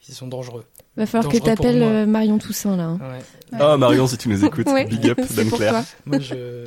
qui 0.00 0.12
sont 0.12 0.26
dangereux. 0.28 0.64
Va 0.96 1.06
falloir 1.06 1.30
que 1.30 1.38
Dangereux 1.38 1.54
pour 1.54 1.64
t'appelles 1.64 1.82
euh, 1.82 2.06
Marion 2.06 2.38
Toussaint 2.38 2.76
là. 2.76 2.84
hein. 2.84 2.98
Ouais. 3.00 3.58
Ah 3.60 3.76
Marion, 3.76 4.06
si 4.06 4.16
tu 4.18 4.28
nous 4.28 4.44
écoutes, 4.44 4.66
Ouais, 4.68 4.86
big 4.86 5.10
up, 5.10 5.20
pour 5.48 5.58
Claire. 5.58 5.72
toi. 5.72 5.84
Moi, 6.06 6.18
je, 6.20 6.34
euh, 6.34 6.66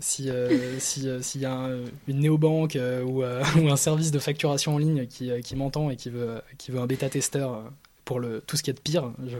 si 0.00 0.30
euh, 0.30 0.78
si 0.78 1.08
euh, 1.08 1.20
s'il 1.22 1.40
y 1.42 1.44
a 1.46 1.52
un- 1.52 1.80
une 2.08 2.20
néobanque 2.20 2.76
euh, 2.76 3.02
ou, 3.02 3.22
euh, 3.22 3.42
ou 3.62 3.68
un 3.70 3.76
service 3.76 4.10
de 4.10 4.18
facturation 4.18 4.74
en 4.74 4.78
ligne 4.78 5.06
qui, 5.06 5.30
qui 5.42 5.56
m'entend 5.56 5.90
et 5.90 5.96
qui 5.96 6.08
veut 6.10 6.40
qui 6.58 6.70
veut 6.70 6.80
un 6.80 6.86
bêta 6.86 7.08
testeur 7.08 7.62
pour 8.04 8.20
le 8.20 8.40
tout 8.40 8.56
ce 8.56 8.62
qui 8.62 8.70
est 8.70 8.74
de 8.74 8.80
pire, 8.80 9.12
je 9.26 9.36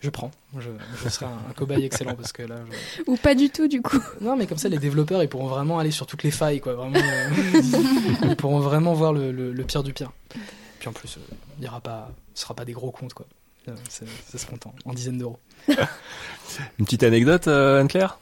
je 0.00 0.10
prends. 0.10 0.30
Je, 0.56 0.68
je 1.02 1.08
serai 1.08 1.26
un, 1.26 1.50
un 1.50 1.52
cobaye 1.54 1.84
excellent 1.84 2.14
parce 2.14 2.30
que 2.32 2.42
là. 2.44 2.56
je- 2.96 3.02
Ou 3.10 3.16
pas 3.16 3.34
du 3.34 3.50
tout 3.50 3.66
du 3.66 3.82
coup. 3.82 3.98
Non, 4.20 4.36
mais 4.36 4.46
comme 4.46 4.56
ça, 4.58 4.68
les 4.68 4.78
développeurs, 4.78 5.22
ils 5.24 5.28
pourront 5.28 5.48
vraiment 5.48 5.80
aller 5.80 5.90
sur 5.90 6.06
toutes 6.06 6.22
les 6.22 6.30
failles, 6.30 6.60
quoi. 6.60 6.74
Vraiment, 6.74 6.94
euh, 6.98 7.60
ils 8.22 8.36
pourront 8.36 8.60
vraiment 8.60 8.94
voir 8.94 9.12
le, 9.12 9.32
le- 9.32 9.52
le 9.52 9.64
pire 9.64 9.82
du 9.82 9.92
pire. 9.92 10.12
Puis 10.78 10.88
en 10.88 10.92
plus, 10.92 11.16
euh, 11.16 11.20
il 11.58 11.64
y 11.64 11.68
aura 11.68 11.80
pas, 11.80 12.10
ce 12.34 12.42
sera 12.42 12.54
pas 12.54 12.64
des 12.64 12.72
gros 12.72 12.90
comptes, 12.90 13.14
quoi. 13.14 13.26
Euh, 13.68 13.74
Ça 14.30 14.38
se 14.38 14.46
compte 14.46 14.66
en, 14.66 14.72
en 14.86 14.94
dizaines 14.94 15.18
d'euros. 15.18 15.38
Une 16.78 16.84
petite 16.84 17.02
anecdote, 17.02 17.48
euh, 17.48 17.80
Anne-Claire? 17.80 18.18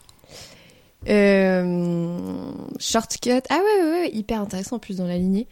Euh, 1.09 2.51
shortcut. 2.81 3.43
Ah 3.49 3.59
ouais, 3.59 3.85
ouais, 3.85 3.91
ouais, 4.01 4.11
hyper 4.13 4.41
intéressant 4.41 4.77
en 4.77 4.79
plus 4.79 4.97
dans 4.97 5.07
la 5.07 5.17
lignée. 5.19 5.47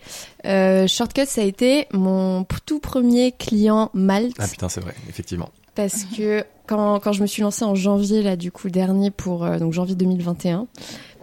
Euh, 0.47 0.87
shortcut, 0.87 1.27
ça 1.27 1.43
a 1.43 1.45
été 1.45 1.87
mon 1.93 2.45
tout 2.67 2.81
premier 2.81 3.33
client 3.33 3.91
Malte. 3.95 4.35
Ah 4.39 4.49
putain, 4.49 4.69
c'est 4.69 4.81
vrai, 4.81 4.95
effectivement. 5.09 5.51
parce 5.75 6.05
que 6.17 6.45
quand, 6.67 6.99
quand 6.99 7.13
je 7.13 7.23
me 7.23 7.27
suis 7.27 7.43
lancée 7.43 7.65
en 7.65 7.75
janvier 7.75 8.23
là 8.23 8.37
du 8.37 8.51
coup 8.51 8.71
dernier 8.71 9.11
pour 9.11 9.45
euh, 9.45 9.59
donc 9.59 9.73
janvier 9.75 9.95
2021 9.95 10.67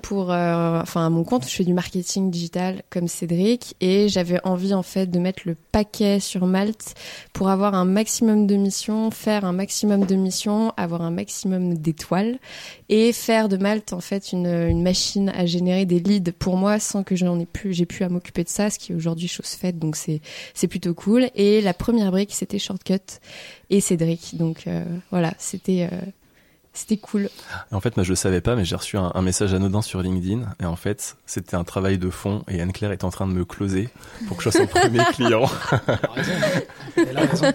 pour, 0.01 0.31
euh, 0.31 0.81
enfin, 0.81 1.05
à 1.05 1.09
mon 1.09 1.23
compte, 1.23 1.47
je 1.47 1.55
fais 1.55 1.63
du 1.63 1.73
marketing 1.73 2.31
digital 2.31 2.83
comme 2.89 3.07
Cédric 3.07 3.75
et 3.79 4.09
j'avais 4.09 4.39
envie 4.43 4.73
en 4.73 4.83
fait 4.83 5.07
de 5.07 5.19
mettre 5.19 5.43
le 5.45 5.55
paquet 5.55 6.19
sur 6.19 6.45
Malte 6.45 6.95
pour 7.33 7.49
avoir 7.49 7.75
un 7.75 7.85
maximum 7.85 8.47
de 8.47 8.55
missions, 8.55 9.11
faire 9.11 9.45
un 9.45 9.53
maximum 9.53 10.05
de 10.05 10.15
missions, 10.15 10.73
avoir 10.77 11.01
un 11.01 11.11
maximum 11.11 11.75
d'étoiles 11.75 12.39
et 12.89 13.13
faire 13.13 13.49
de 13.49 13.57
Malte 13.57 13.93
en 13.93 14.01
fait 14.01 14.31
une, 14.31 14.47
une 14.47 14.83
machine 14.83 15.29
à 15.29 15.45
générer 15.45 15.85
des 15.85 15.99
leads 15.99 16.31
pour 16.31 16.57
moi 16.57 16.79
sans 16.79 17.03
que 17.03 17.15
j'en 17.15 17.39
ai 17.39 17.45
plus, 17.45 17.73
j'ai 17.73 17.85
pu 17.85 18.03
à 18.03 18.09
m'occuper 18.09 18.43
de 18.43 18.49
ça, 18.49 18.69
ce 18.69 18.79
qui 18.79 18.91
est 18.91 18.95
aujourd'hui 18.95 19.27
chose 19.27 19.47
faite, 19.47 19.79
donc 19.79 19.95
c'est 19.95 20.21
c'est 20.53 20.67
plutôt 20.67 20.93
cool. 20.93 21.29
Et 21.35 21.61
la 21.61 21.73
première 21.73 22.11
brique 22.11 22.33
c'était 22.33 22.59
Shortcut 22.59 23.19
et 23.69 23.79
Cédric, 23.79 24.35
donc 24.37 24.67
euh, 24.67 24.83
voilà, 25.11 25.33
c'était 25.37 25.87
euh, 25.91 25.97
c'était 26.73 26.97
cool. 26.97 27.29
Et 27.71 27.75
en 27.75 27.81
fait, 27.81 27.97
moi, 27.97 28.03
je 28.03 28.09
le 28.09 28.15
savais 28.15 28.41
pas, 28.41 28.55
mais 28.55 28.63
j'ai 28.65 28.75
reçu 28.75 28.97
un, 28.97 29.11
un 29.13 29.21
message 29.21 29.53
anodin 29.53 29.81
sur 29.81 30.01
LinkedIn. 30.01 30.41
Et 30.61 30.65
en 30.65 30.75
fait, 30.75 31.17
c'était 31.25 31.55
un 31.55 31.63
travail 31.63 31.97
de 31.97 32.09
fond. 32.09 32.43
Et 32.47 32.61
Anne-Claire 32.61 32.91
est 32.91 33.03
en 33.03 33.09
train 33.09 33.27
de 33.27 33.33
me 33.33 33.43
closer 33.45 33.89
pour 34.27 34.37
que 34.37 34.43
je 34.43 34.49
sois 34.49 34.61
son 34.61 34.67
premier 34.67 35.03
client. 35.13 35.49
Elle 36.95 37.17
a 37.17 37.21
raison. 37.25 37.51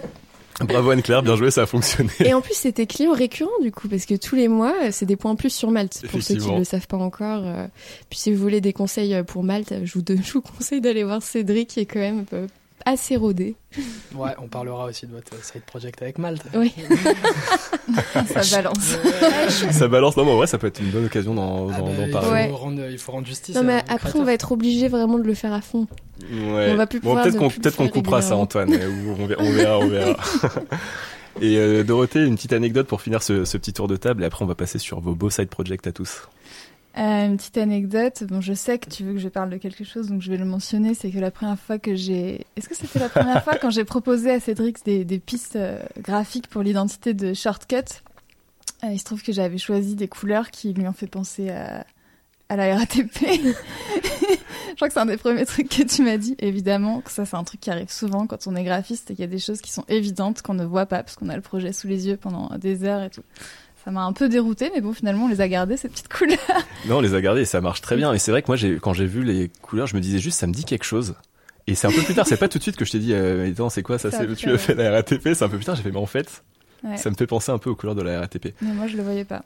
Bravo 0.61 0.89
Anne-Claire, 0.89 1.21
bien 1.21 1.35
joué, 1.35 1.51
ça 1.51 1.61
a 1.63 1.65
fonctionné. 1.67 2.09
Et 2.21 2.33
en 2.33 2.41
plus, 2.41 2.55
c'était 2.55 2.87
client 2.87 3.13
récurrent 3.13 3.51
du 3.61 3.71
coup, 3.71 3.87
parce 3.87 4.05
que 4.07 4.15
tous 4.15 4.35
les 4.35 4.47
mois, 4.47 4.73
euh, 4.85 4.89
c'est 4.91 5.05
des 5.05 5.15
points 5.15 5.29
en 5.31 5.35
plus 5.35 5.51
sur 5.53 5.69
Malte, 5.69 6.01
pour 6.09 6.23
ceux 6.23 6.35
qui 6.35 6.49
ne 6.51 6.57
le 6.57 6.63
savent 6.63 6.87
pas 6.87 6.97
encore. 6.97 7.43
euh. 7.45 7.67
Puis 8.09 8.17
si 8.17 8.33
vous 8.33 8.41
voulez 8.41 8.59
des 8.59 8.73
conseils 8.73 9.13
euh, 9.13 9.21
pour 9.23 9.43
Malte, 9.43 9.73
je 9.83 9.93
vous, 9.99 10.03
je 10.23 10.33
vous 10.33 10.41
conseille 10.41 10.81
d'aller 10.81 11.03
voir 11.03 11.21
Cédric, 11.21 11.69
qui 11.69 11.79
est 11.81 11.85
quand 11.85 11.99
même 11.99 12.25
assez 12.85 13.15
rodé. 13.15 13.55
Ouais, 14.15 14.31
on 14.41 14.47
parlera 14.47 14.85
aussi 14.85 15.05
de 15.07 15.11
votre 15.13 15.33
side 15.43 15.61
project 15.63 16.01
avec 16.01 16.17
Malte. 16.19 16.43
Oui. 16.55 16.73
Ça 18.27 18.57
balance. 18.57 18.95
ça 19.71 19.87
balance. 19.87 20.17
Non, 20.17 20.25
mais 20.25 20.31
en 20.31 20.37
vrai, 20.37 20.47
ça 20.47 20.57
peut 20.57 20.67
être 20.67 20.79
une 20.79 20.89
bonne 20.89 21.05
occasion 21.05 21.33
d'en 21.33 21.69
Ah 21.69 21.73
bah, 21.73 21.79
d'en 21.79 22.05
il, 22.05 22.11
parler. 22.11 22.27
faut 22.27 22.33
Ouais. 22.33 22.49
rendre, 22.51 22.89
il 22.89 22.97
faut 22.97 23.11
rendre 23.11 23.27
justice. 23.27 23.55
Non, 23.55 23.63
mais 23.63 23.83
après, 23.87 24.17
on 24.17 24.23
va 24.23 24.33
être 24.33 24.51
obligé 24.51 24.87
vraiment 24.87 25.17
de 25.19 25.23
le 25.23 25.33
faire 25.33 25.53
à 25.53 25.61
fond. 25.61 25.87
Ouais. 26.31 26.69
On 26.71 26.75
va 26.75 26.87
plus 26.87 26.99
bon, 26.99 27.09
pouvoir 27.09 27.23
peut-être 27.23 27.75
qu'on 27.77 27.83
faire 27.85 27.91
coupera 27.91 28.21
ça. 28.21 28.35
Antoine. 28.35 28.69
ou 28.73 29.15
on, 29.19 29.25
verra, 29.27 29.41
on 29.43 29.51
verra. 29.51 29.79
on 29.79 29.87
verra. 29.87 30.15
Et 31.41 31.57
euh, 31.57 31.83
Dorothée, 31.83 32.25
une 32.25 32.35
petite 32.35 32.53
anecdote 32.53 32.87
pour 32.87 33.01
finir 33.01 33.21
ce, 33.21 33.45
ce 33.45 33.57
petit 33.57 33.71
tour 33.73 33.87
de 33.87 33.95
table. 33.95 34.23
Et 34.23 34.25
après, 34.25 34.43
on 34.43 34.47
va 34.47 34.55
passer 34.55 34.79
sur 34.79 34.99
vos 34.99 35.13
beaux 35.13 35.29
side 35.29 35.49
projects 35.49 35.85
à 35.85 35.91
tous. 35.91 36.27
Euh, 36.97 37.27
une 37.27 37.37
petite 37.37 37.57
anecdote. 37.57 38.23
Bon, 38.23 38.41
je 38.41 38.53
sais 38.53 38.79
que 38.79 38.89
tu 38.89 39.03
veux 39.03 39.13
que 39.13 39.19
je 39.19 39.29
parle 39.29 39.51
de 39.51 39.57
quelque 39.57 39.83
chose, 39.83 40.07
donc 40.07 40.21
je 40.21 40.31
vais 40.31 40.37
le 40.37 40.45
mentionner. 40.45 40.95
C'est 40.95 41.11
que 41.11 41.19
la 41.19 41.29
première 41.29 41.59
fois 41.59 41.77
que 41.77 41.95
j'ai, 41.95 42.47
est-ce 42.55 42.67
que 42.67 42.75
c'était 42.75 42.97
la 42.97 43.09
première 43.09 43.43
fois 43.43 43.55
quand 43.57 43.69
j'ai 43.69 43.83
proposé 43.83 44.31
à 44.31 44.39
Cédric 44.39 44.83
des, 44.83 45.19
pistes 45.19 45.57
euh, 45.57 45.79
graphiques 45.99 46.47
pour 46.47 46.63
l'identité 46.63 47.13
de 47.13 47.35
Shortcut? 47.35 48.01
Euh, 48.83 48.87
Il 48.91 48.99
se 48.99 49.03
trouve 49.05 49.21
que 49.21 49.31
j'avais 49.31 49.59
choisi 49.59 49.95
des 49.95 50.07
couleurs 50.07 50.49
qui 50.49 50.73
lui 50.73 50.87
ont 50.87 50.93
fait 50.93 51.05
penser 51.05 51.51
à, 51.51 51.85
à 52.49 52.55
la 52.55 52.75
RATP. 52.75 53.13
je 53.21 54.75
crois 54.75 54.87
que 54.87 54.93
c'est 54.93 54.99
un 54.99 55.05
des 55.05 55.17
premiers 55.17 55.45
trucs 55.45 55.69
que 55.69 55.83
tu 55.83 56.01
m'as 56.01 56.17
dit. 56.17 56.35
Évidemment, 56.39 57.03
ça 57.05 57.25
c'est 57.25 57.35
un 57.35 57.43
truc 57.43 57.59
qui 57.59 57.69
arrive 57.69 57.91
souvent 57.91 58.25
quand 58.25 58.47
on 58.47 58.55
est 58.55 58.63
graphiste 58.63 59.11
et 59.11 59.13
qu'il 59.13 59.21
y 59.21 59.27
a 59.27 59.31
des 59.31 59.39
choses 59.39 59.61
qui 59.61 59.71
sont 59.71 59.85
évidentes 59.87 60.41
qu'on 60.41 60.55
ne 60.55 60.65
voit 60.65 60.87
pas 60.87 61.03
parce 61.03 61.15
qu'on 61.15 61.29
a 61.29 61.35
le 61.35 61.41
projet 61.41 61.73
sous 61.73 61.87
les 61.87 62.07
yeux 62.07 62.17
pendant 62.17 62.49
des 62.57 62.83
heures 62.85 63.03
et 63.03 63.11
tout. 63.11 63.23
Ça 63.87 63.91
m'a 63.91 64.03
un 64.03 64.11
peu 64.11 64.27
dérouté, 64.27 64.69
mais 64.75 64.81
bon, 64.81 64.91
finalement, 64.91 65.27
on 65.27 65.27
les 65.29 65.39
a 65.39 65.47
gardées, 65.47 65.77
ces 65.77 65.87
petites 65.87 66.09
couleurs. 66.09 66.37
Non, 66.89 66.97
on 66.97 66.99
les 66.99 67.13
a 67.13 67.21
gardés 67.21 67.43
et 67.43 67.45
ça 67.45 67.61
marche 67.61 67.79
très 67.79 67.95
bien. 67.95 68.11
Et 68.11 68.19
c'est 68.19 68.31
vrai 68.31 68.41
que 68.41 68.47
moi, 68.51 68.57
quand 68.81 68.91
j'ai 68.91 69.05
vu 69.05 69.23
les 69.23 69.49
couleurs, 69.61 69.87
je 69.87 69.95
me 69.95 70.01
disais 70.01 70.19
juste, 70.19 70.37
ça 70.37 70.45
me 70.45 70.51
dit 70.51 70.65
quelque 70.65 70.83
chose. 70.83 71.15
Et 71.67 71.73
c'est 71.75 71.87
un 71.87 71.91
peu 71.91 72.01
plus 72.01 72.13
tard, 72.13 72.27
c'est 72.27 72.35
pas 72.35 72.49
tout 72.49 72.57
de 72.57 72.63
suite 72.63 72.75
que 72.75 72.83
je 72.83 72.91
t'ai 72.91 72.99
dit, 72.99 73.13
euh, 73.13 73.43
mais 73.45 73.51
attends, 73.51 73.69
c'est 73.69 73.83
quoi 73.83 73.97
ça, 73.97 74.11
Ça 74.11 74.25
Tu 74.35 74.51
as 74.51 74.57
fait 74.57 74.75
la 74.75 74.91
RATP, 74.91 75.29
c'est 75.33 75.41
un 75.43 75.47
peu 75.47 75.55
plus 75.55 75.63
tard, 75.63 75.77
j'ai 75.77 75.83
fait, 75.83 75.91
mais 75.91 75.99
en 75.99 76.05
fait, 76.05 76.43
Ouais. 76.83 76.97
ça 76.97 77.09
me 77.09 77.15
fait 77.15 77.27
penser 77.27 77.49
un 77.49 77.59
peu 77.59 77.69
aux 77.69 77.75
couleurs 77.77 77.95
de 77.95 78.01
la 78.01 78.19
RATP. 78.19 78.53
Mais 78.61 78.73
moi, 78.73 78.87
je 78.87 78.97
le 78.97 79.03
voyais 79.03 79.23
pas. 79.23 79.43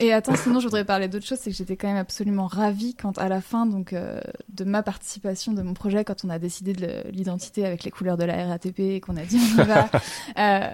Et 0.00 0.12
attends, 0.12 0.34
sinon, 0.34 0.58
je 0.58 0.64
voudrais 0.64 0.84
parler 0.84 1.06
d'autre 1.06 1.24
chose, 1.24 1.38
c'est 1.40 1.50
que 1.50 1.56
j'étais 1.56 1.76
quand 1.76 1.86
même 1.86 1.96
absolument 1.96 2.48
ravie 2.48 2.96
quand, 2.96 3.16
à 3.18 3.28
la 3.28 3.40
fin, 3.40 3.64
donc, 3.64 3.92
euh, 3.92 4.20
de 4.48 4.64
ma 4.64 4.82
participation 4.82 5.52
de 5.52 5.62
mon 5.62 5.72
projet, 5.72 6.04
quand 6.04 6.24
on 6.24 6.30
a 6.30 6.40
décidé 6.40 6.72
de 6.72 7.08
l'identité 7.10 7.64
avec 7.64 7.84
les 7.84 7.92
couleurs 7.92 8.16
de 8.16 8.24
la 8.24 8.44
RATP 8.46 8.80
et 8.80 9.00
qu'on 9.00 9.16
a 9.16 9.22
dit 9.22 9.38
on 9.38 9.62
y 9.62 9.66
va. 9.66 9.88
Euh, 10.38 10.68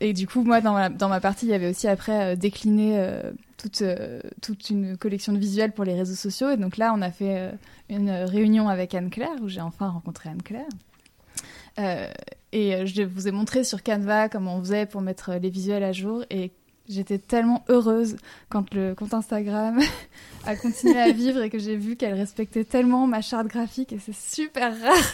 et 0.00 0.12
du 0.12 0.26
coup, 0.26 0.42
moi, 0.44 0.60
dans 0.60 0.72
ma, 0.72 0.88
dans 0.88 1.08
ma 1.08 1.20
partie, 1.20 1.46
il 1.46 1.50
y 1.50 1.54
avait 1.54 1.68
aussi 1.68 1.88
après 1.88 2.32
euh, 2.32 2.36
décliné 2.36 2.98
euh, 2.98 3.32
toute, 3.58 3.82
toute 4.40 4.70
une 4.70 4.96
collection 4.96 5.32
de 5.32 5.38
visuels 5.38 5.72
pour 5.72 5.84
les 5.84 5.94
réseaux 5.94 6.14
sociaux. 6.14 6.50
Et 6.50 6.56
donc 6.56 6.76
là, 6.76 6.92
on 6.96 7.02
a 7.02 7.10
fait 7.10 7.52
une 7.90 8.10
réunion 8.10 8.68
avec 8.68 8.94
Anne-Claire, 8.94 9.36
où 9.42 9.48
j'ai 9.48 9.60
enfin 9.60 9.88
rencontré 9.88 10.30
Anne-Claire. 10.30 10.68
Euh, 11.78 12.10
et 12.52 12.86
je 12.86 13.02
vous 13.02 13.28
ai 13.28 13.30
montré 13.30 13.62
sur 13.62 13.82
Canva 13.82 14.28
comment 14.28 14.56
on 14.56 14.60
faisait 14.60 14.86
pour 14.86 15.00
mettre 15.00 15.34
les 15.34 15.50
visuels 15.50 15.84
à 15.84 15.92
jour. 15.92 16.24
Et 16.30 16.50
j'étais 16.90 17.18
tellement 17.18 17.64
heureuse 17.68 18.16
quand 18.48 18.72
le 18.74 18.94
compte 18.94 19.14
Instagram 19.14 19.80
a 20.46 20.56
continué 20.56 20.98
à 21.00 21.12
vivre 21.12 21.42
et 21.42 21.50
que 21.50 21.58
j'ai 21.58 21.76
vu 21.76 21.96
qu'elle 21.96 22.14
respectait 22.14 22.64
tellement 22.64 23.06
ma 23.06 23.20
charte 23.22 23.46
graphique. 23.46 23.92
Et 23.92 23.98
c'est 23.98 24.14
super 24.14 24.78
rare. 24.80 25.12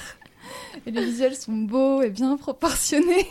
Et 0.87 0.91
les 0.91 1.05
visuels 1.05 1.35
sont 1.37 1.53
beaux 1.57 2.03
et 2.03 2.11
bien 2.11 2.37
proportionnés. 2.37 3.27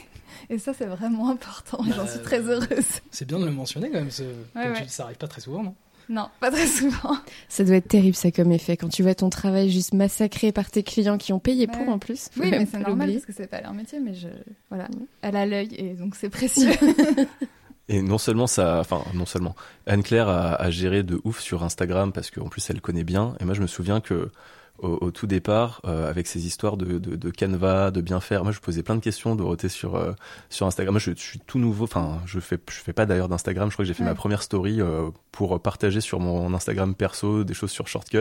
Et 0.50 0.58
ça, 0.60 0.74
c'est 0.74 0.86
vraiment 0.86 1.30
important. 1.30 1.80
J'en 1.96 2.06
suis 2.08 2.22
très 2.22 2.40
Euh, 2.40 2.60
heureuse. 2.60 2.86
C'est 3.10 3.26
bien 3.28 3.40
de 3.40 3.46
le 3.46 3.52
mentionner 3.52 3.90
quand 3.90 4.00
même. 4.00 4.12
ce- 4.12 4.24
comme 4.54 4.62
tu 4.64 4.68
ouais. 4.70 4.82
dis, 4.84 4.90
ça 4.90 5.04
arrive 5.06 5.18
pas 5.18 5.28
très 5.28 5.42
souvent, 5.42 5.64
non? 5.64 5.74
Non, 6.08 6.28
pas 6.40 6.52
très 6.52 6.68
souvent. 6.68 7.18
Ça 7.50 7.64
doit 7.64 7.78
être 7.78 7.88
terrible 7.88 8.16
ça 8.16 8.30
comme 8.30 8.52
effet 8.52 8.78
quand 8.78 8.90
tu 8.90 9.02
vois 9.02 9.16
ton 9.16 9.32
travail 9.32 9.72
juste 9.72 9.92
massacré 9.96 10.52
par 10.52 10.70
tes 10.70 10.84
clients 10.84 11.18
qui 11.18 11.34
ont 11.34 11.40
payé 11.40 11.66
pour 11.66 11.90
en 11.90 11.98
plus. 11.98 12.30
Oui, 12.38 12.52
mais 12.52 12.68
c'est 12.70 12.78
normal 12.78 13.12
parce 13.12 13.26
que 13.26 13.34
c'est 13.34 13.48
pas 13.48 13.62
leur 13.62 13.74
métier. 13.74 14.00
Mais 14.00 14.14
je, 14.14 14.28
voilà, 14.70 14.88
elle 15.24 15.36
a 15.36 15.46
l'œil 15.48 15.74
et 15.76 15.94
donc 15.96 16.16
c'est 16.16 16.30
précieux. 16.30 16.70
Et 17.88 18.02
non 18.02 18.18
seulement 18.18 18.48
ça, 18.48 18.80
enfin 18.80 19.04
non 19.14 19.26
seulement, 19.26 19.56
Anne-Claire 19.86 20.28
a, 20.28 20.56
a 20.56 20.70
géré 20.72 21.04
de 21.04 21.22
ouf 21.24 21.40
sur 21.40 21.64
Instagram 21.64 22.12
parce 22.12 22.32
qu'en 22.32 22.50
plus 22.50 22.68
elle 22.70 22.82
connaît 22.82 23.04
bien. 23.04 23.36
Et 23.40 23.46
moi 23.46 23.54
je 23.54 23.62
me 23.62 23.68
souviens 23.68 24.02
que 24.02 24.32
au, 24.80 24.98
au 25.02 25.12
tout 25.12 25.28
départ, 25.28 25.82
euh, 25.86 26.10
avec 26.10 26.28
ces 26.28 26.46
histoires 26.48 26.78
de, 26.78 26.98
de, 27.00 27.16
de 27.16 27.32
Canva, 27.32 27.92
de 27.92 28.02
bien 28.02 28.20
faire, 28.20 28.44
moi 28.44 28.52
je 28.52 28.60
posais 28.60 28.84
plein 28.84 28.96
de 28.96 29.02
questions, 29.02 29.36
Dorothée 29.36 29.70
sur 29.70 29.96
euh, 29.96 30.12
sur 30.50 30.66
Instagram. 30.68 30.94
Moi 30.94 31.00
je, 31.00 31.12
je 31.12 31.22
suis 31.22 31.40
tout 31.40 31.60
nouveau, 31.60 31.86
enfin 31.86 32.20
je 32.26 32.40
fais 32.40 32.58
je 32.70 32.76
fais 32.80 32.94
pas 32.94 33.06
d'ailleurs 33.06 33.30
d'Instagram. 33.30 33.70
Je 33.70 33.76
crois 33.76 33.84
que 33.84 33.88
j'ai 33.88 33.94
fait 33.94 34.04
Ouais. 34.04 34.10
ma 34.10 34.16
première 34.16 34.44
story 34.44 34.82
euh, 34.82 35.10
pour 35.32 35.60
partager 35.62 36.02
sur 36.02 36.20
mon 36.20 36.54
Instagram 36.54 36.94
perso 36.96 37.44
des 37.44 37.54
choses 37.54 37.72
sur 37.72 37.88
Shortcut. 37.88 38.20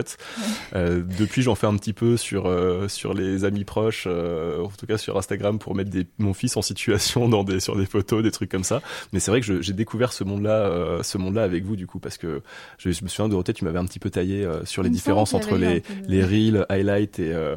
Euh, 0.75 1.03
depuis 1.17 1.41
j'en 1.41 1.55
fais 1.55 1.67
un 1.67 1.75
petit 1.77 1.93
peu 1.93 2.17
sur 2.17 2.45
euh, 2.47 2.87
sur 2.87 3.13
les 3.13 3.43
amis 3.45 3.63
proches, 3.65 4.05
euh, 4.07 4.63
en 4.63 4.69
tout 4.69 4.85
cas 4.85 4.97
sur 4.97 5.17
Instagram 5.17 5.59
pour 5.59 5.75
mettre 5.75 5.89
des, 5.89 6.07
mon 6.17 6.33
fils 6.33 6.57
en 6.57 6.61
situation 6.61 7.29
dans 7.29 7.43
des 7.43 7.59
sur 7.59 7.75
des 7.75 7.85
photos, 7.85 8.23
des 8.23 8.31
trucs 8.31 8.49
comme 8.51 8.63
ça. 8.63 8.81
Mais 9.13 9.19
c'est 9.19 9.31
vrai 9.31 9.41
que 9.41 9.61
j'ai 9.61 9.73
découvert 9.73 10.13
ce 10.13 10.23
monde-là, 10.23 10.51
euh, 10.67 11.03
ce 11.03 11.17
monde-là 11.17 11.43
avec 11.43 11.63
vous 11.65 11.75
du 11.75 11.87
coup, 11.87 11.99
parce 11.99 12.17
que 12.17 12.41
je, 12.77 12.91
je 12.91 13.03
me 13.03 13.07
souviens 13.09 13.29
Dorothée, 13.29 13.53
tu 13.53 13.63
m'avais 13.65 13.79
un 13.79 13.85
petit 13.85 13.99
peu 13.99 14.09
taillé 14.09 14.43
euh, 14.43 14.63
sur 14.65 14.83
les 14.83 14.89
différences 14.89 15.33
entre 15.33 15.57
les 15.57 15.83
les 16.07 16.23
reels, 16.23 16.44
highlights 16.69 17.19
et 17.19 17.33
euh, 17.33 17.55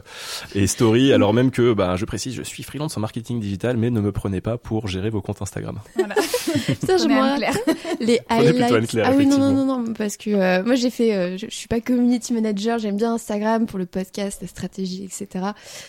et 0.54 0.66
story. 0.66 1.12
Alors 1.18 1.34
même 1.34 1.50
que, 1.50 1.72
bah, 1.72 1.96
je 1.96 2.04
précise, 2.04 2.34
je 2.34 2.42
suis 2.42 2.62
freelance 2.62 2.96
en 2.96 3.00
marketing 3.00 3.40
digital, 3.40 3.76
mais 3.76 3.90
ne 3.90 4.00
me 4.00 4.12
prenez 4.12 4.40
pas 4.40 4.58
pour 4.58 4.88
gérer 4.88 5.10
vos 5.10 5.20
comptes 5.20 5.42
Instagram. 5.42 5.80
Voilà. 5.96 6.14
Putain, 6.66 6.96
je 6.96 7.04
Anne-Claire. 7.04 7.56
les 8.00 8.20
highlights. 8.28 8.96
Ah 9.04 9.12
oui, 9.16 9.26
non, 9.26 9.38
non, 9.38 9.52
non, 9.52 9.64
non, 9.64 9.92
parce 9.92 10.16
que 10.16 10.30
euh, 10.30 10.64
moi 10.64 10.74
j'ai 10.74 10.90
fait, 10.90 11.14
euh, 11.14 11.36
je, 11.36 11.46
je 11.48 11.54
suis 11.54 11.68
pas 11.68 11.80
community 11.80 12.32
manager, 12.32 12.78
j'aime 12.78 12.96
bien 12.96 13.14
Instagram 13.14 13.66
pour 13.66 13.78
le 13.78 13.86
podcast, 13.86 14.40
la 14.40 14.48
stratégie, 14.48 15.04
etc. 15.04 15.46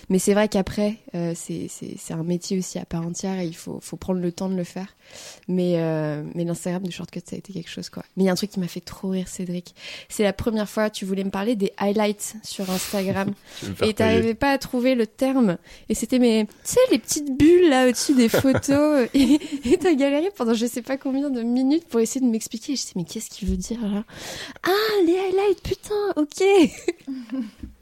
Mais 0.10 0.20
c'est 0.20 0.34
vrai 0.34 0.48
qu'après, 0.48 0.98
euh, 1.16 1.34
c'est 1.36 1.68
c'est 1.70 1.96
c'est 1.98 2.14
un 2.14 2.24
métier 2.24 2.58
aussi 2.58 2.80
à 2.80 2.86
part 2.86 3.06
entière 3.06 3.40
et 3.40 3.46
il 3.46 3.56
faut 3.56 3.80
faut 3.82 3.98
prendre 3.98 4.20
le 4.20 4.32
temps 4.32 4.50
de 4.50 4.56
le 4.56 4.64
faire. 4.64 4.96
Mais 5.48 5.74
euh, 5.78 6.24
mais 6.36 6.44
l'Instagram 6.44 6.84
de 6.84 6.92
shortcut 6.92 7.22
ça 7.26 7.36
a 7.36 7.40
été 7.40 7.54
quelque 7.54 7.70
chose 7.70 7.90
quoi. 7.90 8.04
Mais 8.16 8.24
il 8.24 8.26
y 8.28 8.30
a 8.30 8.32
un 8.32 8.36
truc 8.36 8.52
qui 8.52 8.60
m'a 8.60 8.68
fait 8.68 8.80
trop 8.82 9.10
rire, 9.10 9.28
Cédric. 9.28 9.76
C'est 10.08 10.24
la 10.24 10.34
première 10.34 10.70
fois 10.70 10.90
tu 10.90 11.06
voulais 11.06 11.24
me 11.24 11.32
parler 11.32 11.56
des 11.56 11.72
highlights 11.78 12.36
sur 12.44 12.70
Instagram 12.70 12.89
Faire 13.52 13.88
et 13.88 13.94
t'arrivais 13.94 14.34
pas 14.34 14.52
à 14.52 14.58
trouver 14.58 14.96
le 14.96 15.08
terme. 15.08 15.58
Et 15.90 15.96
c'était 15.96 16.20
mes, 16.20 16.46
tu 16.46 16.52
sais, 16.64 16.80
les 16.92 17.00
petites 17.00 17.38
bulles 17.38 17.70
là 17.70 17.88
au-dessus 17.88 18.16
des 18.16 18.30
photos. 18.30 19.08
et 19.14 19.78
t'as 19.80 19.94
galéré 19.94 20.30
pendant 20.36 20.54
je 20.54 20.66
sais 20.66 20.82
pas 20.82 20.98
combien 20.98 21.30
de 21.30 21.42
minutes 21.42 21.88
pour 21.88 22.00
essayer 22.00 22.26
de 22.26 22.32
m'expliquer. 22.32 22.74
Et 22.74 22.76
je 22.76 22.82
disais, 22.82 22.94
mais 22.96 23.04
qu'est-ce 23.04 23.30
qu'il 23.30 23.48
veut 23.50 23.58
dire 23.58 23.82
là? 23.82 24.04
Ah, 24.64 25.04
les 25.06 25.18
highlights, 25.18 25.62
putain, 25.64 26.14
ok. 26.16 26.44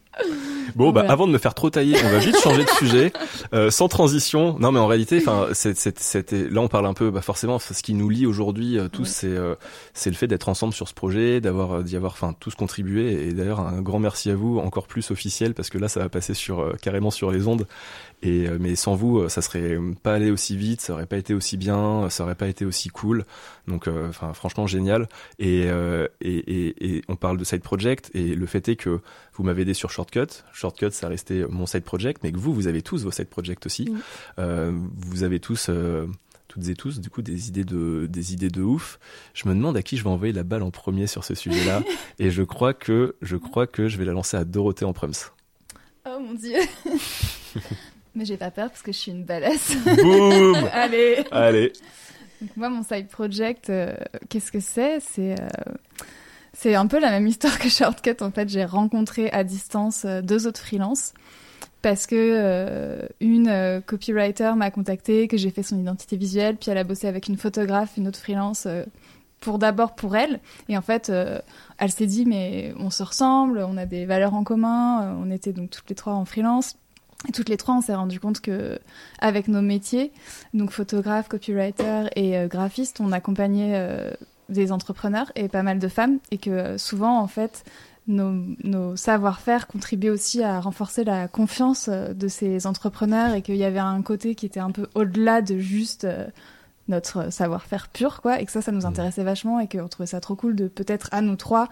Bon, 0.76 0.88
bah, 0.92 1.02
Voilà. 1.02 1.12
avant 1.14 1.28
de 1.28 1.32
me 1.32 1.38
faire 1.38 1.54
trop 1.54 1.70
tailler, 1.70 1.96
on 2.06 2.10
va 2.10 2.20
vite 2.20 2.38
changer 2.40 2.64
de 2.64 2.70
sujet, 2.70 3.14
euh, 3.54 3.72
sans 3.72 3.88
transition. 3.88 4.58
Non, 4.60 4.72
mais 4.72 4.80
en 4.80 4.88
réalité, 4.88 5.18
enfin, 5.26 5.48
c'était 5.54 6.50
là, 6.50 6.62
on 6.62 6.68
parle 6.68 6.86
un 6.86 6.94
peu, 6.94 7.10
bah, 7.10 7.22
forcément, 7.22 7.58
ce 7.60 7.74
qui 7.82 7.94
nous 7.94 8.10
lie 8.10 8.26
aujourd'hui 8.26 8.78
euh, 8.78 8.88
tous, 8.88 9.04
Ouais. 9.04 9.08
c'est 9.08 9.28
euh, 9.28 9.56
c'est 9.94 10.10
le 10.10 10.16
fait 10.16 10.28
d'être 10.28 10.50
ensemble 10.50 10.74
sur 10.74 10.88
ce 10.88 10.94
projet, 10.94 11.42
d'avoir 11.42 11.78
euh, 11.78 11.84
d'y 11.84 11.96
avoir, 11.96 12.12
enfin, 12.14 12.36
tous 12.40 12.54
contribué. 12.56 13.28
Et 13.28 13.34
d'ailleurs, 13.34 13.60
un 13.62 13.82
grand 13.82 14.00
merci 14.00 14.30
à 14.30 14.36
vous, 14.36 14.60
encore 14.60 14.88
plus 14.88 15.10
officiel, 15.12 15.54
parce 15.54 15.70
que 15.70 15.78
là, 15.78 15.88
ça 15.88 16.00
va 16.00 16.10
passer 16.10 16.34
sur 16.34 16.60
euh, 16.60 16.74
carrément 16.82 17.12
sur 17.12 17.32
les 17.32 17.48
ondes. 17.48 17.66
Et 18.24 18.48
euh, 18.48 18.58
mais 18.60 18.76
sans 18.76 18.96
vous, 18.96 19.20
euh, 19.20 19.30
ça 19.30 19.42
serait 19.42 19.78
pas 20.02 20.16
allé 20.16 20.32
aussi 20.32 20.58
vite, 20.58 20.82
ça 20.82 20.94
aurait 20.94 21.06
pas 21.06 21.18
été 21.18 21.34
aussi 21.34 21.56
bien, 21.56 22.10
ça 22.10 22.24
aurait 22.24 22.36
pas 22.36 22.48
été 22.48 22.66
aussi 22.66 22.90
cool. 22.90 23.26
Donc, 23.68 23.88
euh, 23.88 24.10
enfin, 24.10 24.34
franchement, 24.34 24.66
génial. 24.66 25.08
Et, 25.40 25.66
euh, 25.68 26.08
et, 26.22 26.38
et, 26.38 26.96
et 26.96 27.04
on 27.10 27.16
parle 27.16 27.38
de 27.38 27.44
side 27.44 27.62
project, 27.62 28.10
et 28.14 28.36
le 28.36 28.46
fait 28.46 28.68
est 28.70 28.76
que 28.76 29.02
vous 29.34 29.44
m'avez 29.44 29.62
aidé 29.64 29.74
sur 29.74 29.92
Shortcut. 29.92 30.44
Shortcut, 30.52 30.92
ça 30.92 31.08
restait 31.08 31.46
mon 31.50 31.66
side 31.66 31.84
project, 31.84 32.24
mais 32.24 32.32
que 32.32 32.38
vous, 32.38 32.54
vous 32.54 32.68
avez 32.68 32.82
tous 32.82 33.04
vos 33.04 33.12
side 33.12 33.28
projects 33.28 33.66
aussi. 33.66 33.94
Euh, 34.40 34.72
vous 34.96 35.24
avez 35.24 35.40
tous, 35.40 35.68
euh, 35.70 36.08
toutes 36.48 36.68
et 36.70 36.76
tous, 36.76 37.00
du 37.00 37.10
coup, 37.10 37.22
des 37.22 37.50
idées 37.50 37.66
de, 37.66 38.08
des 38.10 38.34
idées 38.34 38.50
de 38.50 38.64
ouf. 38.64 39.00
Je 39.36 39.48
me 39.48 39.54
demande 39.54 39.78
à 39.78 39.84
qui 39.84 39.96
je 39.96 40.04
vais 40.04 40.10
envoyer 40.10 40.34
la 40.34 40.44
balle 40.44 40.64
en 40.64 40.72
premier 40.72 41.06
sur 41.06 41.24
ce 41.24 41.36
sujet-là. 41.36 41.84
et 42.20 42.32
je 42.32 42.42
crois 42.42 42.74
que, 42.74 43.16
je 43.22 43.38
crois 43.38 43.68
que 43.68 43.88
je 43.88 43.98
vais 43.98 44.06
la 44.06 44.14
lancer 44.14 44.38
à 44.38 44.44
Dorothée 44.46 44.86
en 44.86 44.94
prums. 44.94 45.12
Oh 46.10 46.20
mon 46.20 46.34
dieu. 46.34 46.58
Mais 48.18 48.26
j'ai 48.26 48.38
pas 48.38 48.50
peur 48.52 48.70
parce 48.70 48.82
que 48.82 48.92
je 48.92 48.98
suis 48.98 49.12
une 49.12 49.24
badass. 49.24 49.76
Boum 49.86 50.56
Allez. 50.74 51.24
Allez. 51.32 51.72
Donc 52.42 52.58
moi, 52.58 52.70
mon 52.70 52.84
side 52.84 53.08
project, 53.08 53.70
euh, 53.70 53.96
qu'est-ce 54.28 54.52
que 54.52 54.60
c'est? 54.60 55.00
C'est 55.00 55.40
euh, 55.40 55.48
c'est 56.54 56.74
un 56.74 56.88
peu 56.88 57.00
la 57.00 57.12
même 57.12 57.28
histoire 57.28 57.60
que 57.60 57.70
Shortcut. 57.70 58.16
En 58.22 58.32
fait, 58.32 58.50
j'ai 58.50 58.66
rencontré 58.66 59.30
à 59.30 59.44
distance 59.44 60.06
euh, 60.06 60.22
deux 60.24 60.48
autres 60.48 60.60
freelances 60.60 61.14
parce 61.84 62.08
que 62.08 62.16
euh, 62.16 63.08
une 63.20 63.82
copywriter 63.86 64.54
m'a 64.56 64.72
contacté, 64.72 65.28
que 65.28 65.38
j'ai 65.38 65.52
fait 65.52 65.62
son 65.62 65.78
identité 65.78 66.18
visuelle, 66.18 66.56
puis 66.58 66.72
elle 66.72 66.80
a 66.80 66.84
bossé 66.84 67.08
avec 67.08 67.28
une 67.28 67.38
photographe, 67.38 67.98
une 67.98 68.08
autre 68.08 68.18
freelance. 68.18 68.68
pour 69.40 69.60
d'abord 69.60 69.94
pour 69.94 70.16
elle 70.16 70.40
et 70.68 70.76
en 70.76 70.82
fait 70.82 71.12
euh, 71.12 71.40
elle 71.78 71.92
s'est 71.92 72.08
dit 72.08 72.26
mais 72.26 72.74
on 72.80 72.90
se 72.90 73.04
ressemble 73.04 73.60
on 73.60 73.78
a 73.78 73.86
des 73.86 74.08
valeurs 74.08 74.34
en 74.34 74.44
commun 74.44 75.16
on 75.22 75.30
était 75.30 75.54
donc 75.54 75.70
toutes 75.70 75.88
les 75.90 75.96
trois 75.96 76.14
en 76.14 76.26
freelance 76.26 76.76
et 77.28 77.32
toutes 77.32 77.50
les 77.50 77.58
trois 77.58 77.76
on 77.76 77.82
s'est 77.82 77.96
rendu 77.96 78.20
compte 78.20 78.42
que 78.42 78.80
avec 79.20 79.48
nos 79.48 79.62
métiers 79.62 80.12
donc 80.54 80.72
photographe 80.72 81.28
copywriter 81.28 82.06
et 82.16 82.38
euh, 82.38 82.48
graphiste 82.48 83.00
on 83.00 83.12
accompagnait 83.12 83.74
euh, 83.76 84.12
des 84.50 84.72
entrepreneurs 84.72 85.32
et 85.36 85.48
pas 85.48 85.64
mal 85.64 85.80
de 85.80 85.88
femmes 85.88 86.20
et 86.32 86.38
que 86.38 86.50
euh, 86.50 86.78
souvent 86.78 87.20
en 87.20 87.28
fait 87.28 87.64
nos, 88.08 88.32
nos 88.64 88.96
savoir-faire 88.96 89.68
contribuaient 89.68 90.12
aussi 90.12 90.44
à 90.44 90.60
renforcer 90.60 91.04
la 91.04 91.28
confiance 91.28 91.90
euh, 91.92 92.14
de 92.14 92.28
ces 92.28 92.68
entrepreneurs 92.68 93.34
et 93.34 93.42
qu'il 93.42 93.58
y 93.58 93.66
avait 93.66 93.80
un 93.80 94.02
côté 94.02 94.36
qui 94.36 94.46
était 94.46 94.60
un 94.60 94.72
peu 94.72 94.88
au-delà 94.94 95.42
de 95.42 95.58
juste 95.58 96.08
notre 96.88 97.34
savoir-faire 97.34 97.90
pur, 97.90 98.22
quoi, 98.22 98.40
et 98.40 98.46
que 98.46 98.52
ça, 98.52 98.62
ça 98.62 98.72
nous 98.72 98.86
intéressait 98.86 99.24
vachement 99.24 99.60
et 99.60 99.68
qu'on 99.68 99.90
trouvait 99.90 100.08
ça 100.08 100.22
trop 100.22 100.38
cool 100.38 100.56
de 100.56 100.70
peut-être 100.70 101.10
à 101.12 101.22
nous 101.22 101.36
trois 101.36 101.68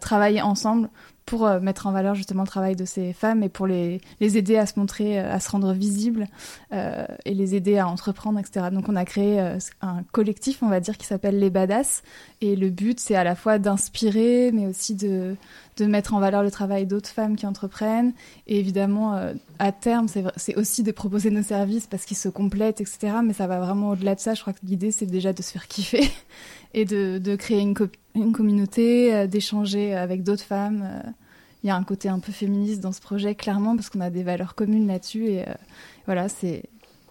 travailler 0.00 0.42
ensemble 0.42 0.88
pour 1.26 1.44
euh, 1.44 1.58
mettre 1.58 1.88
en 1.88 1.92
valeur 1.92 2.14
justement 2.14 2.42
le 2.42 2.48
travail 2.48 2.76
de 2.76 2.84
ces 2.84 3.12
femmes 3.12 3.42
et 3.42 3.48
pour 3.48 3.66
les, 3.66 4.00
les 4.20 4.38
aider 4.38 4.56
à 4.56 4.64
se 4.64 4.78
montrer, 4.78 5.18
euh, 5.18 5.34
à 5.34 5.40
se 5.40 5.50
rendre 5.50 5.72
visibles 5.72 6.28
euh, 6.72 7.04
et 7.24 7.34
les 7.34 7.56
aider 7.56 7.78
à 7.78 7.88
entreprendre, 7.88 8.38
etc. 8.38 8.66
Donc 8.72 8.88
on 8.88 8.94
a 8.94 9.04
créé 9.04 9.40
euh, 9.40 9.58
un 9.82 10.04
collectif, 10.12 10.62
on 10.62 10.68
va 10.68 10.78
dire, 10.78 10.96
qui 10.96 11.04
s'appelle 11.04 11.38
Les 11.38 11.50
Badass 11.50 12.04
et 12.40 12.54
le 12.54 12.70
but, 12.70 13.00
c'est 13.00 13.16
à 13.16 13.24
la 13.24 13.34
fois 13.34 13.58
d'inspirer, 13.58 14.52
mais 14.52 14.66
aussi 14.66 14.94
de, 14.94 15.36
de 15.76 15.86
mettre 15.86 16.14
en 16.14 16.20
valeur 16.20 16.42
le 16.42 16.50
travail 16.50 16.86
d'autres 16.86 17.08
femmes 17.08 17.36
qui 17.36 17.46
entreprennent. 17.46 18.12
Et 18.46 18.58
évidemment, 18.58 19.14
euh, 19.16 19.34
à 19.58 19.72
terme, 19.72 20.08
c'est, 20.08 20.56
aussi 20.56 20.82
de 20.82 20.92
proposer 20.92 21.30
nos 21.30 21.42
services 21.42 21.86
parce 21.86 22.04
qu'ils 22.04 22.16
se 22.16 22.28
complètent, 22.28 22.80
etc. 22.80 23.18
Mais 23.24 23.32
ça 23.32 23.46
va 23.46 23.60
vraiment 23.60 23.90
au-delà 23.90 24.14
de 24.14 24.20
ça. 24.20 24.34
Je 24.34 24.40
crois 24.40 24.52
que 24.52 24.60
l'idée, 24.64 24.90
c'est 24.90 25.06
déjà 25.06 25.32
de 25.32 25.42
se 25.42 25.52
faire 25.52 25.68
kiffer 25.68 26.08
et 26.74 26.84
de, 26.84 27.18
de 27.18 27.36
créer 27.36 27.60
une, 27.60 27.74
co- 27.74 27.88
une 28.14 28.32
communauté, 28.32 29.14
euh, 29.14 29.26
d'échanger 29.26 29.94
avec 29.94 30.22
d'autres 30.22 30.44
femmes. 30.44 30.82
euh. 30.84 31.10
Il 31.64 31.68
y 31.68 31.70
a 31.70 31.76
un 31.76 31.82
côté 31.84 32.08
un 32.08 32.20
peu 32.20 32.30
féministe 32.32 32.80
dans 32.80 32.92
ce 32.92 33.00
projet, 33.00 33.34
clairement, 33.34 33.74
parce 33.74 33.90
qu'on 33.90 34.00
a 34.00 34.10
des 34.10 34.22
valeurs 34.22 34.54
communes 34.54 34.86
là-dessus. 34.86 35.26
Et 35.26 35.44
voilà, 36.04 36.28
c'est 36.28 36.62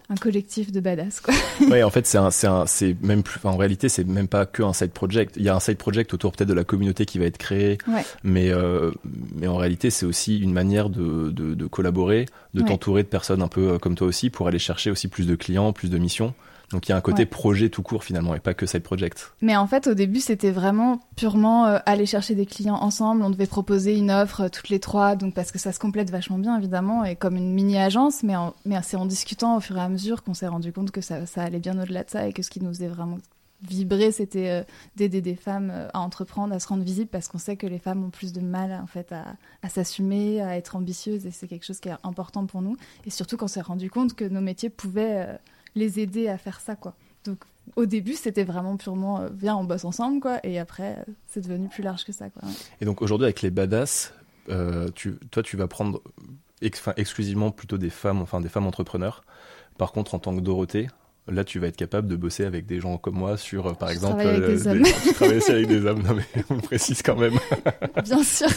un 0.08 0.14
collectif 0.14 0.70
de 0.72 0.80
badass, 0.80 1.20
quoi. 1.20 1.34
Ouais, 1.68 1.82
en 1.82 1.90
fait, 1.90 2.06
c'est 2.06 2.18
un, 2.18 2.30
c'est 2.30 2.46
un, 2.46 2.64
c'est 2.66 2.96
même 3.02 3.22
plus, 3.22 3.38
enfin, 3.38 3.50
en 3.50 3.56
réalité, 3.56 3.88
c'est 3.88 4.04
même 4.06 4.28
pas 4.28 4.46
que 4.46 4.62
un 4.62 4.72
side 4.72 4.92
project. 4.92 5.34
Il 5.36 5.42
y 5.42 5.48
a 5.48 5.54
un 5.56 5.60
side 5.60 5.78
project 5.78 6.14
autour 6.14 6.32
peut-être 6.32 6.48
de 6.48 6.54
la 6.54 6.64
communauté 6.64 7.06
qui 7.06 7.18
va 7.18 7.24
être 7.24 7.38
créée, 7.38 7.78
Ouais. 7.88 8.04
mais, 8.22 8.50
euh, 8.50 8.92
mais 9.34 9.46
en 9.48 9.56
réalité, 9.56 9.90
c'est 9.90 10.06
aussi 10.06 10.38
une 10.38 10.52
manière 10.52 10.90
de, 10.90 11.30
de, 11.30 11.54
de 11.54 11.66
collaborer, 11.66 12.26
de 12.54 12.60
Ouais. 12.62 12.68
t'entourer 12.68 13.02
de 13.02 13.08
personnes 13.08 13.42
un 13.42 13.48
peu 13.48 13.72
euh, 13.72 13.78
comme 13.78 13.94
toi 13.96 14.06
aussi 14.06 14.30
pour 14.30 14.46
aller 14.48 14.58
chercher 14.60 14.90
aussi 14.90 15.08
plus 15.08 15.26
de 15.26 15.34
clients, 15.34 15.72
plus 15.72 15.90
de 15.90 15.98
missions. 15.98 16.34
Donc 16.72 16.88
il 16.88 16.90
y 16.90 16.92
a 16.92 16.96
un 16.96 17.00
côté 17.00 17.22
Ouais. 17.22 17.26
projet 17.26 17.68
tout 17.68 17.82
court 17.82 18.02
finalement 18.02 18.34
et 18.34 18.40
pas 18.40 18.52
que 18.54 18.66
side 18.66 18.82
project. 18.82 19.32
Mais 19.40 19.56
en 19.56 19.66
fait, 19.68 19.86
au 19.86 19.94
début, 19.94 20.18
c'était 20.20 20.50
vraiment 20.50 21.00
purement 21.16 21.66
euh, 21.66 21.78
aller 21.86 22.06
chercher 22.06 22.34
des 22.34 22.44
clients 22.46 22.74
ensemble. 22.74 23.22
On 23.22 23.30
devait 23.30 23.46
proposer 23.46 23.96
une 23.96 24.10
offre 24.10 24.42
euh, 24.42 24.48
toutes 24.48 24.68
les 24.68 24.80
trois, 24.80 25.14
donc 25.14 25.32
parce 25.32 25.52
que 25.52 25.58
ça 25.60 25.70
se 25.72 25.78
complète 25.78 26.10
vachement 26.10 26.38
bien, 26.38 26.58
évidemment, 26.58 27.04
et 27.04 27.14
comme 27.14 27.36
une 27.36 27.52
mini-agence. 27.54 28.24
Mais, 28.24 28.34
en- 28.34 28.52
mais 28.64 28.76
c'est 28.82 28.96
en 28.96 29.06
discutant 29.06 29.56
au 29.56 29.60
fur 29.60 29.76
et 29.76 29.80
à 29.80 29.88
mesure 29.88 30.24
qu'on 30.24 30.34
s'est 30.34 30.48
rendu 30.48 30.72
compte 30.72 30.90
que 30.90 31.00
ça, 31.00 31.24
ça 31.26 31.42
allait 31.44 31.60
bien 31.60 31.80
au-delà 31.80 32.02
de 32.02 32.10
ça 32.10 32.26
et 32.26 32.32
que 32.32 32.42
ce 32.42 32.50
qui 32.50 32.60
nous 32.60 32.70
faisait 32.70 32.88
vraiment 32.88 33.18
vibrer, 33.62 34.10
c'était 34.12 34.50
euh, 34.50 34.62
d'aider 34.96 35.20
des 35.22 35.34
femmes 35.36 35.72
à 35.94 36.00
entreprendre, 36.00 36.52
à 36.52 36.58
se 36.60 36.66
rendre 36.68 36.82
visibles, 36.82 37.08
parce 37.10 37.28
qu'on 37.28 37.38
sait 37.38 37.56
que 37.56 37.66
les 37.66 37.78
femmes 37.78 38.04
ont 38.04 38.10
plus 38.10 38.32
de 38.32 38.40
mal 38.40 38.72
en 38.82 38.86
fait 38.86 39.12
à, 39.12 39.24
à 39.62 39.68
s'assumer, 39.68 40.42
à 40.42 40.56
être 40.56 40.76
ambitieuses, 40.76 41.24
et 41.26 41.30
c'est 41.30 41.46
quelque 41.46 41.64
chose 41.64 41.78
qui 41.80 41.88
est 41.88 41.94
important 42.02 42.44
pour 42.46 42.60
nous. 42.60 42.76
Et 43.06 43.10
surtout 43.10 43.36
qu'on 43.36 43.48
s'est 43.48 43.60
rendu 43.62 43.88
compte 43.88 44.14
que 44.14 44.24
nos 44.24 44.40
métiers 44.42 44.68
pouvaient 44.68 45.26
les 45.76 46.00
aider 46.00 46.26
à 46.28 46.38
faire 46.38 46.58
ça, 46.58 46.74
quoi. 46.74 46.96
Donc 47.24 47.38
au 47.76 47.86
début, 47.86 48.14
c'était 48.14 48.44
vraiment 48.44 48.76
purement 48.76 49.20
euh, 49.20 49.28
viens, 49.32 49.56
on 49.56 49.64
bosse 49.64 49.84
ensemble, 49.84 50.20
quoi. 50.20 50.44
Et 50.44 50.58
après, 50.58 50.96
euh, 50.98 51.12
c'est 51.26 51.40
devenu 51.40 51.68
plus 51.68 51.82
large 51.82 52.04
que 52.04 52.12
ça, 52.12 52.30
quoi. 52.30 52.42
Et 52.80 52.84
donc 52.84 53.02
aujourd'hui 53.02 53.26
avec 53.26 53.42
les 53.42 53.50
badass, 53.50 54.14
euh, 54.48 54.88
tu, 54.94 55.16
toi 55.30 55.42
tu 55.42 55.56
vas 55.56 55.68
prendre 55.68 56.02
exclusivement 56.60 57.50
plutôt 57.50 57.78
des 57.78 57.90
femmes, 57.90 58.22
enfin 58.22 58.40
des 58.40 58.48
femmes 58.48 58.66
entrepreneurs. 58.66 59.22
Par 59.78 59.92
contre, 59.92 60.14
en 60.14 60.18
tant 60.18 60.34
que 60.34 60.40
Dorothée, 60.40 60.88
là 61.28 61.44
tu 61.44 61.58
vas 61.58 61.66
être 61.68 61.76
capable 61.76 62.08
de 62.08 62.16
bosser 62.16 62.44
avec 62.44 62.66
des 62.66 62.80
gens 62.80 62.98
comme 62.98 63.16
moi 63.16 63.36
sur, 63.36 63.66
euh, 63.66 63.72
par 63.72 63.88
Je 63.88 63.94
exemple, 63.94 64.20
travaille 64.20 64.42
avec 64.42 64.56
des 64.56 64.66
hommes. 64.68 64.82
tu 65.02 65.12
travailles 65.14 65.36
aussi 65.38 65.50
avec 65.50 65.66
des 65.68 65.84
hommes. 65.84 66.02
Non 66.02 66.14
mais 66.14 66.44
on 66.50 66.58
précise 66.58 67.02
quand 67.02 67.16
même. 67.16 67.34
Bien 68.04 68.22
sûr. 68.22 68.48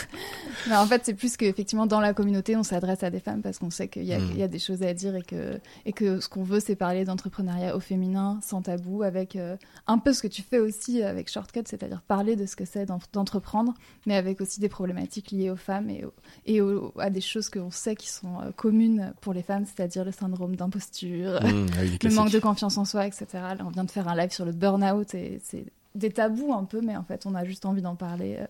Mais 0.68 0.76
en 0.76 0.86
fait, 0.86 1.02
c'est 1.06 1.14
plus 1.14 1.38
qu'effectivement, 1.38 1.86
dans 1.88 2.02
la 2.02 2.14
communauté, 2.14 2.56
on 2.58 2.64
s'adresse 2.64 3.02
à 3.04 3.10
des 3.10 3.22
femmes 3.22 3.42
parce 3.42 3.58
qu'on 3.60 3.70
sait 3.70 3.88
qu'il 3.88 4.04
y, 4.04 4.14
a- 4.14 4.20
Mm. 4.20 4.30
il 4.32 4.38
y 4.38 4.44
a 4.44 4.48
des 4.50 4.60
choses 4.60 4.84
à 4.84 4.94
dire 4.94 5.16
et 5.16 5.22
que, 5.22 5.58
et 5.86 5.94
que 5.94 6.20
ce 6.20 6.28
qu'on 6.28 6.44
veut, 6.44 6.60
c'est 6.60 6.76
parler 6.76 7.06
d'entrepreneuriat 7.06 7.76
au 7.76 7.80
féminin, 7.80 8.40
sans 8.44 8.62
tabou, 8.62 9.02
avec 9.04 9.36
euh, 9.38 9.56
un 9.88 9.98
peu 9.98 10.12
ce 10.12 10.22
que 10.22 10.28
tu 10.28 10.42
fais 10.42 10.60
aussi 10.60 11.02
avec 11.02 11.30
Shortcut, 11.32 11.62
c'est-à-dire 11.66 12.02
parler 12.02 12.36
de 12.36 12.46
ce 12.46 12.58
que 12.58 12.66
c'est 12.66 12.86
d'en- 12.86 13.00
d'entreprendre, 13.14 13.74
mais 14.06 14.16
avec 14.16 14.42
aussi 14.42 14.60
des 14.60 14.68
problématiques 14.70 15.32
liées 15.32 15.50
aux 15.50 15.56
femmes 15.56 15.90
et, 15.90 16.04
au- 16.04 16.14
et 16.46 16.60
au- 16.62 16.94
à 17.00 17.10
des 17.10 17.22
choses 17.22 17.48
qu'on 17.50 17.72
sait 17.72 17.96
qui 17.96 18.10
sont 18.10 18.42
euh, 18.42 18.52
communes 18.56 19.14
pour 19.22 19.34
les 19.34 19.44
femmes, 19.44 19.64
c'est-à-dire 19.66 20.04
le 20.04 20.12
syndrome 20.12 20.56
d'imposture, 20.58 21.40
Mmh, 21.42 21.66
les 22.04 22.10
le 22.10 22.16
manque 22.16 22.32
de 22.32 22.40
confiance 22.40 22.59
en 22.64 22.86
soi, 22.86 23.08
etc. 23.08 23.26
Là, 23.34 23.58
on 23.66 23.70
vient 23.70 23.84
de 23.84 23.92
faire 23.92 24.08
un 24.08 24.16
live 24.16 24.32
sur 24.32 24.46
le 24.46 24.52
burn-out 24.52 25.14
et 25.16 25.42
c'est 25.44 25.66
des 25.96 26.12
tabous 26.12 26.54
un 26.54 26.66
peu, 26.66 26.82
mais 26.82 26.96
en 26.96 27.04
fait, 27.04 27.26
on 27.26 27.36
a 27.36 27.44
juste 27.44 27.66
envie 27.66 27.82
d'en 27.82 27.96
parler 27.96 28.38
euh, 28.40 28.46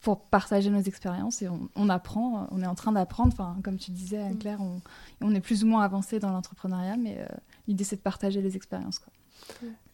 pour 0.00 0.20
partager 0.20 0.70
nos 0.70 0.80
expériences 0.80 1.42
et 1.42 1.48
on, 1.48 1.68
on 1.74 1.88
apprend, 1.88 2.48
on 2.50 2.62
est 2.62 2.66
en 2.66 2.74
train 2.74 2.92
d'apprendre. 2.92 3.32
Enfin, 3.32 3.56
comme 3.62 3.78
tu 3.78 3.90
disais, 3.90 4.18
Anne-Claire, 4.18 4.60
on, 4.60 4.80
on 5.20 5.34
est 5.34 5.40
plus 5.40 5.64
ou 5.64 5.66
moins 5.66 5.82
avancé 5.82 6.18
dans 6.20 6.30
l'entrepreneuriat, 6.30 6.96
mais 6.96 7.18
euh, 7.18 7.26
l'idée, 7.66 7.84
c'est 7.84 7.96
de 7.96 8.00
partager 8.02 8.40
les 8.40 8.56
expériences. 8.56 8.98
Quoi. 8.98 9.12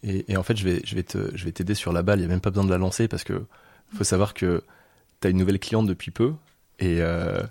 Et, 0.03 0.31
et 0.33 0.37
en 0.37 0.43
fait, 0.43 0.57
je 0.57 0.65
vais, 0.65 0.81
je 0.85 0.95
vais 0.95 1.03
te, 1.03 1.37
je 1.37 1.45
vais 1.45 1.53
t'aider 1.53 1.75
sur 1.75 1.93
la 1.93 2.03
balle. 2.03 2.21
Il 2.21 2.23
y 2.23 2.27
a 2.27 2.29
même 2.29 2.41
pas 2.41 2.51
besoin 2.51 2.65
de 2.65 2.71
la 2.71 2.79
lancer 2.79 3.09
parce 3.09 3.25
que 3.25 3.47
faut 3.95 4.05
savoir 4.05 4.35
que 4.35 4.65
tu 5.21 5.29
as 5.29 5.31
une 5.31 5.37
nouvelle 5.37 5.59
cliente 5.59 5.87
depuis 5.87 6.11
peu 6.11 6.35
et 6.79 7.01
euh, 7.01 7.43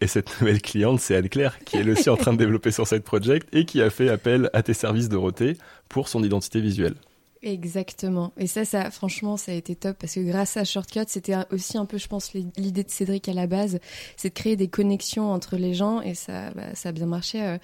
et 0.00 0.06
cette 0.06 0.40
nouvelle 0.40 0.62
cliente, 0.62 1.00
c'est 1.00 1.16
Anne-Claire 1.16 1.58
qui 1.64 1.76
est 1.76 1.88
aussi 1.88 2.10
en 2.10 2.16
train 2.16 2.32
de 2.32 2.38
développer 2.38 2.70
sur 2.70 2.86
cette 2.86 3.04
project 3.04 3.48
et 3.52 3.64
qui 3.64 3.82
a 3.82 3.90
fait 3.90 4.08
appel 4.08 4.50
à 4.52 4.62
tes 4.62 4.74
services 4.74 5.08
Dorothée 5.08 5.56
pour 5.88 6.08
son 6.08 6.22
identité 6.22 6.60
visuelle. 6.60 6.94
Exactement. 7.42 8.32
Et 8.36 8.48
ça, 8.48 8.64
ça, 8.64 8.90
franchement, 8.90 9.36
ça 9.36 9.52
a 9.52 9.54
été 9.54 9.76
top 9.76 9.96
parce 9.98 10.14
que 10.14 10.20
grâce 10.20 10.56
à 10.56 10.64
Shortcut, 10.64 11.04
c'était 11.06 11.36
aussi 11.52 11.78
un 11.78 11.84
peu, 11.84 11.96
je 11.96 12.08
pense, 12.08 12.32
l'idée 12.32 12.82
de 12.82 12.90
Cédric 12.90 13.28
à 13.28 13.32
la 13.32 13.46
base, 13.46 13.78
c'est 14.16 14.30
de 14.30 14.34
créer 14.34 14.56
des 14.56 14.68
connexions 14.68 15.30
entre 15.30 15.56
les 15.56 15.72
gens 15.72 16.00
et 16.00 16.14
ça, 16.14 16.50
bah, 16.50 16.74
ça 16.74 16.88
a 16.88 16.92
bien 16.92 17.06
marché. 17.06 17.58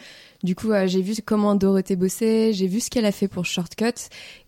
Du 0.44 0.54
coup, 0.54 0.70
euh, 0.72 0.86
j'ai 0.86 1.00
vu 1.00 1.14
comment 1.24 1.54
Dorothée 1.54 1.96
bossait, 1.96 2.52
j'ai 2.52 2.66
vu 2.66 2.78
ce 2.80 2.90
qu'elle 2.90 3.06
a 3.06 3.12
fait 3.12 3.28
pour 3.28 3.46
Shortcut 3.46 3.94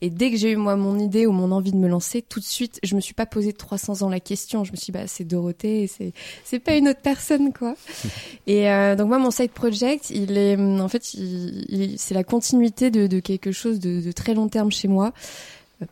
et 0.02 0.10
dès 0.10 0.30
que 0.30 0.36
j'ai 0.36 0.52
eu 0.52 0.56
moi 0.56 0.76
mon 0.76 0.98
idée 0.98 1.24
ou 1.26 1.32
mon 1.32 1.50
envie 1.52 1.72
de 1.72 1.78
me 1.78 1.88
lancer, 1.88 2.20
tout 2.22 2.38
de 2.38 2.44
suite, 2.44 2.78
je 2.84 2.94
me 2.94 3.00
suis 3.00 3.14
pas 3.14 3.24
posé 3.24 3.54
300 3.54 4.02
ans 4.02 4.10
la 4.10 4.20
question. 4.20 4.62
Je 4.62 4.72
me 4.72 4.76
suis 4.76 4.86
dit, 4.86 4.92
bah, 4.92 5.06
c'est 5.06 5.24
Dorothée, 5.24 5.86
c'est, 5.86 6.12
c'est 6.44 6.58
pas 6.58 6.76
une 6.76 6.88
autre 6.88 7.00
personne, 7.02 7.52
quoi. 7.52 7.74
et 8.46 8.70
euh, 8.70 8.94
donc 8.94 9.08
moi, 9.08 9.18
mon 9.18 9.30
side 9.30 9.50
project, 9.52 10.10
il 10.10 10.36
est, 10.36 10.56
hum, 10.56 10.80
en 10.82 10.88
fait, 10.88 11.14
il, 11.14 11.64
il- 11.70 11.98
c'est 11.98 12.14
la 12.14 12.24
continuité 12.24 12.90
de, 12.90 13.06
de 13.06 13.18
quelque 13.18 13.50
chose 13.50 13.80
de, 13.80 14.00
de 14.02 14.12
très 14.12 14.34
long 14.34 14.48
terme 14.48 14.70
chez 14.70 14.88
moi. 14.88 15.12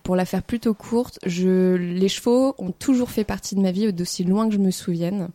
Pour 0.03 0.17
la 0.17 0.25
faire 0.25 0.43
plutôt 0.43 0.73
courte, 0.73 1.19
je, 1.27 1.75
les 1.77 2.09
chevaux 2.09 2.55
ont 2.59 2.73
toujours 2.73 3.11
fait 3.11 3.25
partie 3.25 3.55
de 3.55 3.61
ma 3.61 3.71
vie 3.71 3.93
d'aussi 3.93 4.25
loin 4.25 4.49
que 4.49 4.55
je 4.55 4.59
me 4.59 4.71
souvienne. 4.71 5.29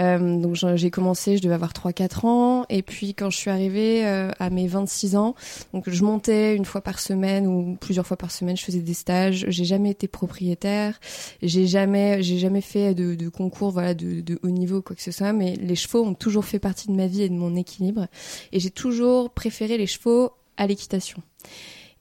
Euh, 0.00 0.38
donc 0.40 0.56
j'ai 0.76 0.90
commencé, 0.90 1.36
je 1.36 1.42
devais 1.42 1.54
avoir 1.54 1.72
3-4 1.72 2.26
ans, 2.26 2.66
et 2.68 2.82
puis 2.82 3.14
quand 3.14 3.30
je 3.30 3.36
suis 3.36 3.50
arrivée 3.50 4.06
euh, 4.06 4.30
à 4.38 4.50
mes 4.50 4.66
26 4.66 5.16
ans, 5.16 5.34
donc 5.72 5.88
je 5.88 6.04
montais 6.04 6.56
une 6.56 6.64
fois 6.64 6.80
par 6.80 6.98
semaine 6.98 7.46
ou 7.46 7.76
plusieurs 7.80 8.06
fois 8.06 8.16
par 8.16 8.30
semaine, 8.30 8.56
je 8.56 8.64
faisais 8.64 8.80
des 8.80 8.94
stages. 8.94 9.44
J'ai 9.48 9.64
jamais 9.64 9.90
été 9.90 10.08
propriétaire, 10.08 10.98
j'ai 11.42 11.66
jamais, 11.66 12.22
j'ai 12.22 12.38
jamais 12.38 12.62
fait 12.62 12.94
de, 12.94 13.14
de 13.14 13.28
concours, 13.28 13.70
voilà, 13.70 13.94
de, 13.94 14.20
de 14.20 14.38
haut 14.42 14.50
niveau 14.50 14.80
quoi 14.82 14.96
que 14.96 15.02
ce 15.02 15.12
soit. 15.12 15.32
Mais 15.32 15.56
les 15.56 15.76
chevaux 15.76 16.04
ont 16.04 16.14
toujours 16.14 16.44
fait 16.44 16.58
partie 16.58 16.88
de 16.88 16.92
ma 16.94 17.06
vie 17.06 17.22
et 17.22 17.28
de 17.28 17.34
mon 17.34 17.54
équilibre, 17.56 18.06
et 18.52 18.60
j'ai 18.60 18.70
toujours 18.70 19.30
préféré 19.30 19.76
les 19.76 19.86
chevaux 19.86 20.30
à 20.56 20.66
l'équitation. 20.66 21.22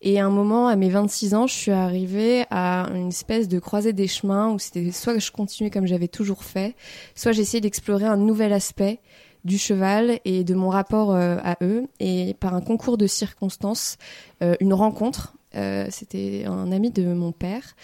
Et 0.02 0.20
à 0.20 0.26
un 0.26 0.30
moment, 0.30 0.68
à 0.68 0.76
mes 0.76 0.90
26 0.90 1.34
ans, 1.34 1.48
je 1.48 1.54
suis 1.54 1.72
arrivée 1.72 2.46
à 2.50 2.90
une 2.96 3.10
espèce 3.10 3.50
de 3.50 3.60
croisée 3.60 3.92
des 3.92 4.08
chemins 4.08 4.50
où 4.52 4.60
c'était 4.60 4.92
soit 4.92 5.18
je 5.18 5.30
continuais 5.32 5.70
comme 5.70 5.88
j'avais 5.88 6.08
toujours 6.08 6.44
fait, 6.44 6.76
soit 7.16 7.34
j'essayais 7.34 7.60
d'explorer 7.60 8.06
un 8.06 8.16
nouvel 8.16 8.54
aspect 8.54 9.00
du 9.44 9.58
cheval 9.58 10.20
et 10.26 10.44
de 10.44 10.54
mon 10.54 10.70
rapport 10.70 11.14
euh, 11.14 11.38
à 11.44 11.58
eux. 11.62 11.88
Et 12.00 12.36
par 12.40 12.54
un 12.54 12.62
concours 12.62 12.98
de 12.98 13.08
circonstances, 13.08 13.98
euh, 14.42 14.56
une 14.60 14.74
rencontre 14.74 15.36
Euh, 15.56 15.88
C'était 15.90 16.46
un 16.46 16.72
ami 16.72 16.92
de 16.92 17.12
mon 17.12 17.32
père. 17.32 17.76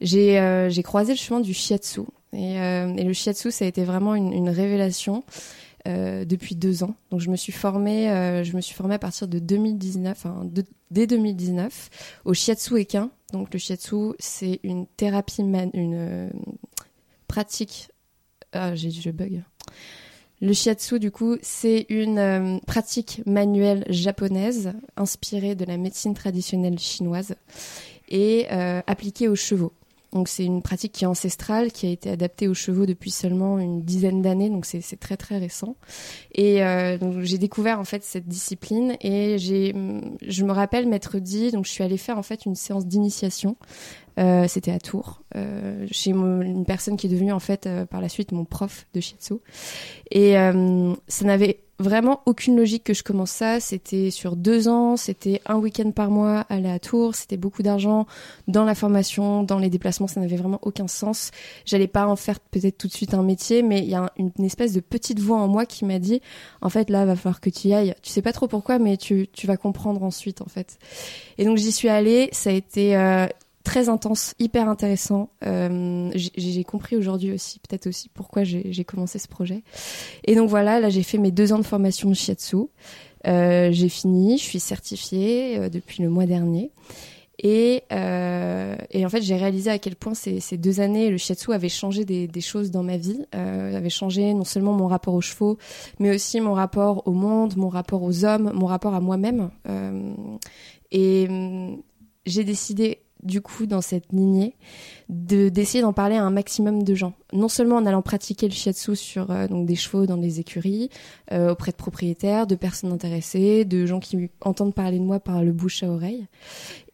J'ai 0.00 0.82
croisé 0.84 1.12
le 1.14 1.18
chemin 1.18 1.40
du 1.40 1.52
shiatsu. 1.52 2.02
Et, 2.32 2.54
et 2.54 3.04
le 3.04 3.12
shiatsu, 3.12 3.50
ça 3.50 3.64
a 3.64 3.68
été 3.68 3.82
vraiment 3.82 4.14
une, 4.14 4.48
révélation 4.48 5.24
depuis 5.84 6.54
deux 6.54 6.84
ans. 6.84 6.94
Donc 7.10 7.18
je 7.18 7.28
me 7.28 7.36
suis 7.36 7.52
formée, 7.52 8.06
je 8.44 8.54
me 8.54 8.60
suis 8.60 8.76
formée 8.76 8.94
à 8.94 8.98
partir 9.00 9.26
de 9.26 9.40
2019, 9.40 10.16
enfin 10.16 10.44
dès 10.90 11.06
2019, 11.06 12.20
au 12.24 12.34
shiatsu 12.34 12.78
equin. 12.78 13.10
Donc 13.32 13.52
le 13.52 13.58
shiatsu, 13.58 14.14
c'est 14.18 14.60
une 14.62 14.86
thérapie, 14.86 15.42
une 15.42 15.66
euh, 15.74 16.30
pratique. 17.26 17.88
Ah, 18.52 18.74
j'ai 18.74 18.90
je 18.90 19.10
bug. 19.10 19.42
Le 20.40 20.52
shiatsu, 20.52 21.00
du 21.00 21.10
coup, 21.10 21.36
c'est 21.42 21.86
une 21.88 22.18
euh, 22.18 22.58
pratique 22.66 23.22
manuelle 23.26 23.84
japonaise 23.88 24.72
inspirée 24.96 25.56
de 25.56 25.64
la 25.64 25.76
médecine 25.76 26.14
traditionnelle 26.14 26.78
chinoise 26.78 27.34
et 28.08 28.46
euh, 28.52 28.80
appliquée 28.86 29.28
aux 29.28 29.34
chevaux. 29.34 29.72
Donc 30.12 30.28
c'est 30.28 30.44
une 30.44 30.62
pratique 30.62 30.92
qui 30.92 31.04
est 31.04 31.06
ancestrale, 31.06 31.70
qui 31.70 31.86
a 31.86 31.90
été 31.90 32.08
adaptée 32.10 32.48
aux 32.48 32.54
chevaux 32.54 32.86
depuis 32.86 33.10
seulement 33.10 33.58
une 33.58 33.82
dizaine 33.82 34.22
d'années, 34.22 34.48
donc 34.48 34.64
c'est 34.64 34.98
très 34.98 35.18
très 35.18 35.38
récent. 35.38 35.76
Et 36.34 36.62
euh, 36.62 37.22
j'ai 37.22 37.36
découvert 37.36 37.78
en 37.78 37.84
fait 37.84 38.02
cette 38.02 38.26
discipline 38.26 38.96
et 39.02 39.36
j'ai, 39.38 39.74
je 40.22 40.44
me 40.44 40.52
rappelle 40.52 40.88
m'être 40.88 41.18
dit, 41.18 41.50
donc 41.50 41.66
je 41.66 41.70
suis 41.70 41.84
allée 41.84 41.98
faire 41.98 42.16
en 42.16 42.22
fait 42.22 42.46
une 42.46 42.54
séance 42.54 42.86
d'initiation. 42.86 43.56
Euh, 44.18 44.46
C'était 44.48 44.72
à 44.72 44.80
Tours, 44.80 45.22
euh, 45.36 45.86
chez 45.92 46.12
mon- 46.12 46.40
une 46.42 46.64
personne 46.64 46.96
qui 46.96 47.06
est 47.06 47.10
devenue 47.10 47.32
en 47.32 47.38
fait 47.38 47.66
euh, 47.66 47.86
par 47.86 48.00
la 48.00 48.08
suite 48.08 48.32
mon 48.32 48.44
prof 48.44 48.86
de 48.94 49.00
shiatsu. 49.00 49.34
Et 50.10 50.36
euh, 50.36 50.92
ça 51.06 51.24
n'avait 51.24 51.60
vraiment 51.80 52.22
aucune 52.26 52.56
logique 52.56 52.82
que 52.82 52.94
je 52.94 53.04
commence 53.04 53.30
ça. 53.30 53.60
C'était 53.60 54.10
sur 54.10 54.34
deux 54.34 54.66
ans, 54.66 54.96
c'était 54.96 55.40
un 55.46 55.54
week-end 55.58 55.92
par 55.92 56.10
mois 56.10 56.40
aller 56.48 56.68
à 56.68 56.80
Tours, 56.80 57.14
c'était 57.14 57.36
beaucoup 57.36 57.62
d'argent 57.62 58.06
dans 58.48 58.64
la 58.64 58.74
formation, 58.74 59.44
dans 59.44 59.60
les 59.60 59.70
déplacements, 59.70 60.08
ça 60.08 60.18
n'avait 60.20 60.36
vraiment 60.36 60.58
aucun 60.62 60.88
sens. 60.88 61.30
J'allais 61.64 61.86
pas 61.86 62.08
en 62.08 62.16
faire 62.16 62.40
peut-être 62.40 62.78
tout 62.78 62.88
de 62.88 62.92
suite 62.92 63.14
un 63.14 63.22
métier, 63.22 63.62
mais 63.62 63.78
il 63.78 63.88
y 63.88 63.94
a 63.94 64.10
une, 64.16 64.32
une 64.36 64.44
espèce 64.44 64.72
de 64.72 64.80
petite 64.80 65.20
voix 65.20 65.38
en 65.38 65.46
moi 65.46 65.64
qui 65.66 65.84
m'a 65.84 66.00
dit, 66.00 66.20
en 66.60 66.68
fait 66.70 66.90
là, 66.90 67.04
va 67.04 67.14
falloir 67.14 67.40
que 67.40 67.50
tu 67.50 67.68
y 67.68 67.74
ailles. 67.74 67.94
Tu 68.02 68.10
sais 68.10 68.22
pas 68.22 68.32
trop 68.32 68.48
pourquoi, 68.48 68.80
mais 68.80 68.96
tu, 68.96 69.28
tu 69.32 69.46
vas 69.46 69.56
comprendre 69.56 70.02
ensuite 70.02 70.40
en 70.42 70.48
fait. 70.48 70.78
Et 71.36 71.44
donc 71.44 71.58
j'y 71.58 71.70
suis 71.70 71.88
allée, 71.88 72.28
ça 72.32 72.50
a 72.50 72.54
été 72.54 72.96
euh, 72.96 73.28
très 73.68 73.90
intense, 73.90 74.34
hyper 74.38 74.66
intéressant. 74.66 75.28
Euh, 75.44 76.10
j'ai- 76.14 76.64
compris 76.64 76.96
aujourd'hui 76.96 77.32
aussi, 77.32 77.60
peut-être 77.60 77.86
aussi 77.86 78.08
pourquoi 78.08 78.42
j'ai 78.42 78.84
commencé 78.84 79.18
ce 79.18 79.28
projet. 79.28 79.62
Et 80.24 80.34
donc 80.34 80.48
voilà, 80.48 80.80
là 80.80 80.88
j'ai 80.88 81.02
fait 81.02 81.18
mes 81.18 81.30
deux 81.30 81.52
ans 81.52 81.58
de 81.58 81.64
formation 81.64 82.08
de 82.08 82.14
shiatsu. 82.14 82.56
Euh, 83.26 83.68
j'ai 83.70 83.90
fini, 83.90 84.38
je 84.38 84.44
suis 84.44 84.60
certifiée 84.60 85.58
euh, 85.58 85.68
depuis 85.68 86.02
le 86.02 86.08
mois 86.08 86.24
dernier. 86.24 86.72
Et, 87.40 87.82
euh, 87.92 88.74
et 88.90 89.04
en 89.04 89.10
fait, 89.10 89.20
j'ai 89.20 89.36
réalisé 89.36 89.70
à 89.70 89.78
quel 89.78 89.96
point 89.96 90.14
ces, 90.14 90.40
deux 90.56 90.80
années, 90.80 91.10
le 91.10 91.18
shiatsu 91.18 91.52
avait 91.52 91.68
changé 91.68 92.06
des, 92.06 92.40
choses 92.40 92.70
dans 92.70 92.82
ma 92.82 92.96
vie, 92.96 93.26
euh, 93.34 93.76
avait 93.76 93.90
changé 93.90 94.32
non 94.32 94.44
seulement 94.44 94.72
mon 94.72 94.86
rapport 94.86 95.12
aux 95.12 95.20
chevaux, 95.20 95.58
mais 95.98 96.14
aussi 96.14 96.40
mon 96.40 96.54
rapport 96.54 97.06
au 97.06 97.12
monde, 97.12 97.54
mon 97.56 97.68
rapport 97.68 98.02
aux 98.02 98.24
hommes, 98.24 98.50
mon 98.54 98.66
rapport 98.66 98.94
à 98.94 99.00
moi-même. 99.00 99.50
Et 100.90 101.26
hum, 101.28 101.82
j'ai 102.24 102.44
décidé 102.44 103.02
du 103.22 103.40
coup 103.40 103.66
dans 103.66 103.80
cette 103.80 104.12
lignée 104.12 104.54
de 105.08 105.48
d'essayer 105.48 105.82
d'en 105.82 105.92
parler 105.92 106.16
à 106.16 106.24
un 106.24 106.30
maximum 106.30 106.82
de 106.82 106.94
gens. 106.94 107.14
Non 107.32 107.48
seulement 107.48 107.76
en 107.76 107.86
allant 107.86 108.02
pratiquer 108.02 108.48
le 108.48 108.54
shiatsu 108.54 108.96
sur 108.96 109.30
euh, 109.30 109.46
donc 109.48 109.66
des 109.66 109.76
chevaux 109.76 110.06
dans 110.06 110.16
des 110.16 110.40
écuries 110.40 110.90
euh, 111.32 111.52
auprès 111.52 111.72
de 111.72 111.76
propriétaires 111.76 112.46
de 112.46 112.54
personnes 112.54 112.92
intéressées 112.92 113.64
de 113.64 113.86
gens 113.86 114.00
qui 114.00 114.30
entendent 114.40 114.74
parler 114.74 114.98
de 114.98 115.04
moi 115.04 115.20
par 115.20 115.42
le 115.42 115.52
bouche 115.52 115.82
à 115.82 115.88
oreille. 115.88 116.26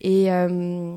Et 0.01 0.33
euh, 0.33 0.97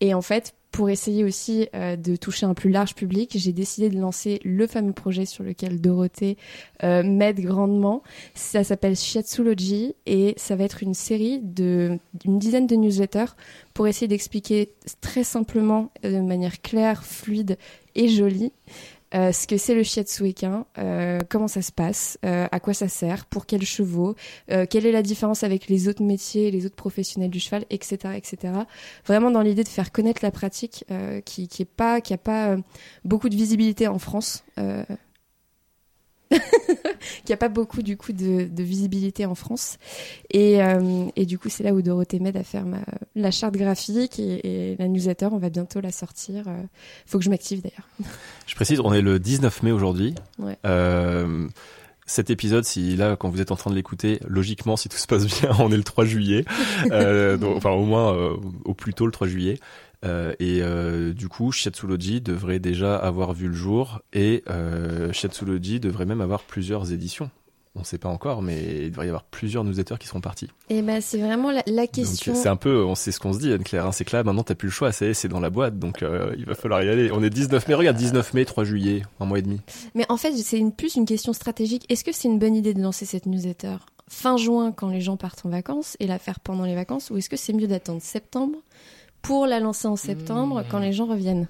et 0.00 0.14
en 0.14 0.22
fait 0.22 0.54
pour 0.74 0.90
essayer 0.90 1.22
aussi 1.22 1.68
euh, 1.76 1.94
de 1.94 2.16
toucher 2.16 2.46
un 2.46 2.54
plus 2.54 2.68
large 2.68 2.96
public, 2.96 3.30
j'ai 3.36 3.52
décidé 3.52 3.90
de 3.90 3.96
lancer 4.00 4.40
le 4.42 4.66
fameux 4.66 4.92
projet 4.92 5.24
sur 5.24 5.44
lequel 5.44 5.80
Dorothée 5.80 6.36
euh, 6.82 7.04
m'aide 7.04 7.38
grandement. 7.38 8.02
Ça 8.34 8.64
s'appelle 8.64 8.96
Shiatsulogy 8.96 9.94
et 10.06 10.34
ça 10.36 10.56
va 10.56 10.64
être 10.64 10.82
une 10.82 10.94
série 10.94 11.38
de 11.40 12.00
d'une 12.14 12.40
dizaine 12.40 12.66
de 12.66 12.74
newsletters 12.74 13.36
pour 13.72 13.86
essayer 13.86 14.08
d'expliquer 14.08 14.72
très 15.00 15.22
simplement, 15.22 15.92
euh, 16.04 16.10
de 16.10 16.26
manière 16.26 16.60
claire, 16.60 17.04
fluide 17.04 17.56
et 17.94 18.08
jolie, 18.08 18.52
euh, 19.14 19.32
ce 19.32 19.46
que 19.46 19.56
c'est 19.56 19.74
le 19.74 19.82
shiatsu 19.82 20.26
équin, 20.28 20.66
euh, 20.78 21.20
comment 21.28 21.48
ça 21.48 21.62
se 21.62 21.72
passe, 21.72 22.18
euh, 22.24 22.46
à 22.50 22.60
quoi 22.60 22.74
ça 22.74 22.88
sert, 22.88 23.26
pour 23.26 23.46
quels 23.46 23.64
chevaux, 23.64 24.14
euh, 24.50 24.66
quelle 24.68 24.86
est 24.86 24.92
la 24.92 25.02
différence 25.02 25.44
avec 25.44 25.68
les 25.68 25.88
autres 25.88 26.02
métiers, 26.02 26.50
les 26.50 26.66
autres 26.66 26.74
professionnels 26.74 27.30
du 27.30 27.40
cheval, 27.40 27.64
etc., 27.70 28.14
etc. 28.16 28.52
Vraiment 29.06 29.30
dans 29.30 29.42
l'idée 29.42 29.64
de 29.64 29.68
faire 29.68 29.92
connaître 29.92 30.20
la 30.22 30.30
pratique 30.30 30.84
euh, 30.90 31.20
qui 31.20 31.48
qui 31.48 31.62
est 31.62 31.66
pas 31.66 32.00
qui 32.00 32.12
a 32.12 32.18
pas 32.18 32.56
beaucoup 33.04 33.28
de 33.28 33.36
visibilité 33.36 33.88
en 33.88 33.98
France. 33.98 34.44
Euh... 37.24 37.26
qui 37.26 37.32
a 37.32 37.36
pas 37.36 37.48
beaucoup 37.48 37.82
du 37.82 37.96
coup 37.96 38.12
de, 38.12 38.44
de 38.44 38.62
visibilité 38.62 39.26
en 39.26 39.34
France 39.34 39.78
et, 40.30 40.62
euh, 40.62 41.06
et 41.16 41.26
du 41.26 41.38
coup 41.38 41.48
c'est 41.48 41.64
là 41.64 41.72
où 41.72 41.82
Dorothée 41.82 42.20
m'aide 42.20 42.36
à 42.36 42.44
faire 42.44 42.64
ma, 42.64 42.80
la 43.14 43.30
charte 43.30 43.54
graphique 43.54 44.18
et, 44.18 44.72
et 44.72 44.76
la 44.76 44.88
newsletter 44.88 45.28
on 45.32 45.38
va 45.38 45.50
bientôt 45.50 45.80
la 45.80 45.92
sortir 45.92 46.44
euh, 46.48 46.62
faut 47.06 47.18
que 47.18 47.24
je 47.24 47.30
m'active 47.30 47.62
d'ailleurs 47.62 47.88
Je 48.46 48.54
précise, 48.54 48.80
on 48.80 48.92
est 48.92 49.00
le 49.00 49.18
19 49.18 49.62
mai 49.62 49.72
aujourd'hui. 49.72 50.14
Ouais. 50.38 50.56
Euh, 50.66 51.48
cet 52.06 52.28
épisode, 52.28 52.64
si 52.64 52.96
là, 52.96 53.16
quand 53.16 53.30
vous 53.30 53.40
êtes 53.40 53.50
en 53.50 53.56
train 53.56 53.70
de 53.70 53.74
l'écouter, 53.76 54.20
logiquement, 54.28 54.76
si 54.76 54.88
tout 54.88 54.98
se 54.98 55.06
passe 55.06 55.26
bien, 55.26 55.50
on 55.58 55.72
est 55.72 55.76
le 55.76 55.84
3 55.84 56.04
juillet. 56.04 56.44
Euh, 56.90 57.36
donc, 57.36 57.56
enfin, 57.56 57.70
au 57.70 57.84
moins, 57.84 58.14
euh, 58.14 58.36
au 58.64 58.74
plus 58.74 58.92
tôt 58.92 59.06
le 59.06 59.12
3 59.12 59.26
juillet. 59.26 59.58
Euh, 60.04 60.34
et 60.38 60.60
euh, 60.62 61.12
du 61.12 61.28
coup, 61.28 61.52
Shiatsulogy 61.52 62.20
devrait 62.20 62.58
déjà 62.58 62.96
avoir 62.96 63.32
vu 63.32 63.48
le 63.48 63.54
jour 63.54 64.00
et 64.12 64.44
euh, 64.50 65.12
Shiatsulogy 65.12 65.80
devrait 65.80 66.06
même 66.06 66.20
avoir 66.20 66.42
plusieurs 66.42 66.92
éditions. 66.92 67.30
On 67.76 67.80
ne 67.80 67.84
sait 67.84 67.98
pas 67.98 68.08
encore, 68.08 68.40
mais 68.40 68.84
il 68.84 68.90
devrait 68.90 69.06
y 69.06 69.08
avoir 69.08 69.24
plusieurs 69.24 69.64
newsletters 69.64 69.96
qui 69.98 70.06
seront 70.06 70.20
partis. 70.20 70.48
et 70.70 70.80
ben 70.80 71.00
c'est 71.00 71.18
vraiment 71.18 71.50
la, 71.50 71.64
la 71.66 71.88
question 71.88 72.32
c'est 72.32 72.48
un 72.48 72.54
peu, 72.54 72.84
on 72.84 72.94
sait 72.94 73.10
ce 73.10 73.18
qu'on 73.18 73.32
se 73.32 73.40
dit, 73.40 73.52
Anne-Claire, 73.52 73.86
hein, 73.86 73.90
c'est 73.90 74.04
que 74.04 74.14
là, 74.14 74.22
maintenant, 74.22 74.44
t'as 74.44 74.54
plus 74.54 74.68
le 74.68 74.72
choix, 74.72 74.92
c'est 74.92 75.12
c'est 75.12 75.26
dans 75.26 75.40
la 75.40 75.50
boîte, 75.50 75.76
donc 75.76 76.04
euh, 76.04 76.32
il 76.38 76.44
va 76.44 76.54
falloir 76.54 76.84
y 76.84 76.88
aller. 76.88 77.10
On 77.10 77.20
est 77.20 77.30
19 77.30 77.66
mai, 77.66 77.74
regarde, 77.74 77.96
19 77.96 78.32
mai, 78.32 78.44
3 78.44 78.62
juillet, 78.62 79.02
un 79.18 79.24
mois 79.24 79.40
et 79.40 79.42
demi. 79.42 79.60
Mais 79.96 80.06
en 80.08 80.16
fait, 80.16 80.32
c'est 80.36 80.58
une, 80.58 80.70
plus 80.70 80.94
une 80.94 81.04
question 81.04 81.32
stratégique. 81.32 81.84
Est-ce 81.88 82.04
que 82.04 82.12
c'est 82.12 82.28
une 82.28 82.38
bonne 82.38 82.54
idée 82.54 82.74
de 82.74 82.80
lancer 82.80 83.06
cette 83.06 83.26
newsletter 83.26 83.78
fin 84.08 84.36
juin 84.36 84.70
quand 84.70 84.88
les 84.88 85.00
gens 85.00 85.16
partent 85.16 85.44
en 85.44 85.48
vacances 85.48 85.96
et 85.98 86.06
la 86.06 86.20
faire 86.20 86.38
pendant 86.38 86.64
les 86.64 86.74
vacances 86.76 87.10
ou 87.10 87.16
est-ce 87.16 87.28
que 87.28 87.36
c'est 87.36 87.54
mieux 87.54 87.66
d'attendre 87.66 88.02
septembre 88.02 88.58
pour 89.24 89.46
la 89.46 89.60
lancer 89.60 89.86
en 89.88 89.96
septembre 89.96 90.60
Mmh. 90.60 90.64
quand 90.70 90.78
les 90.78 90.92
gens 90.92 91.06
reviennent 91.06 91.48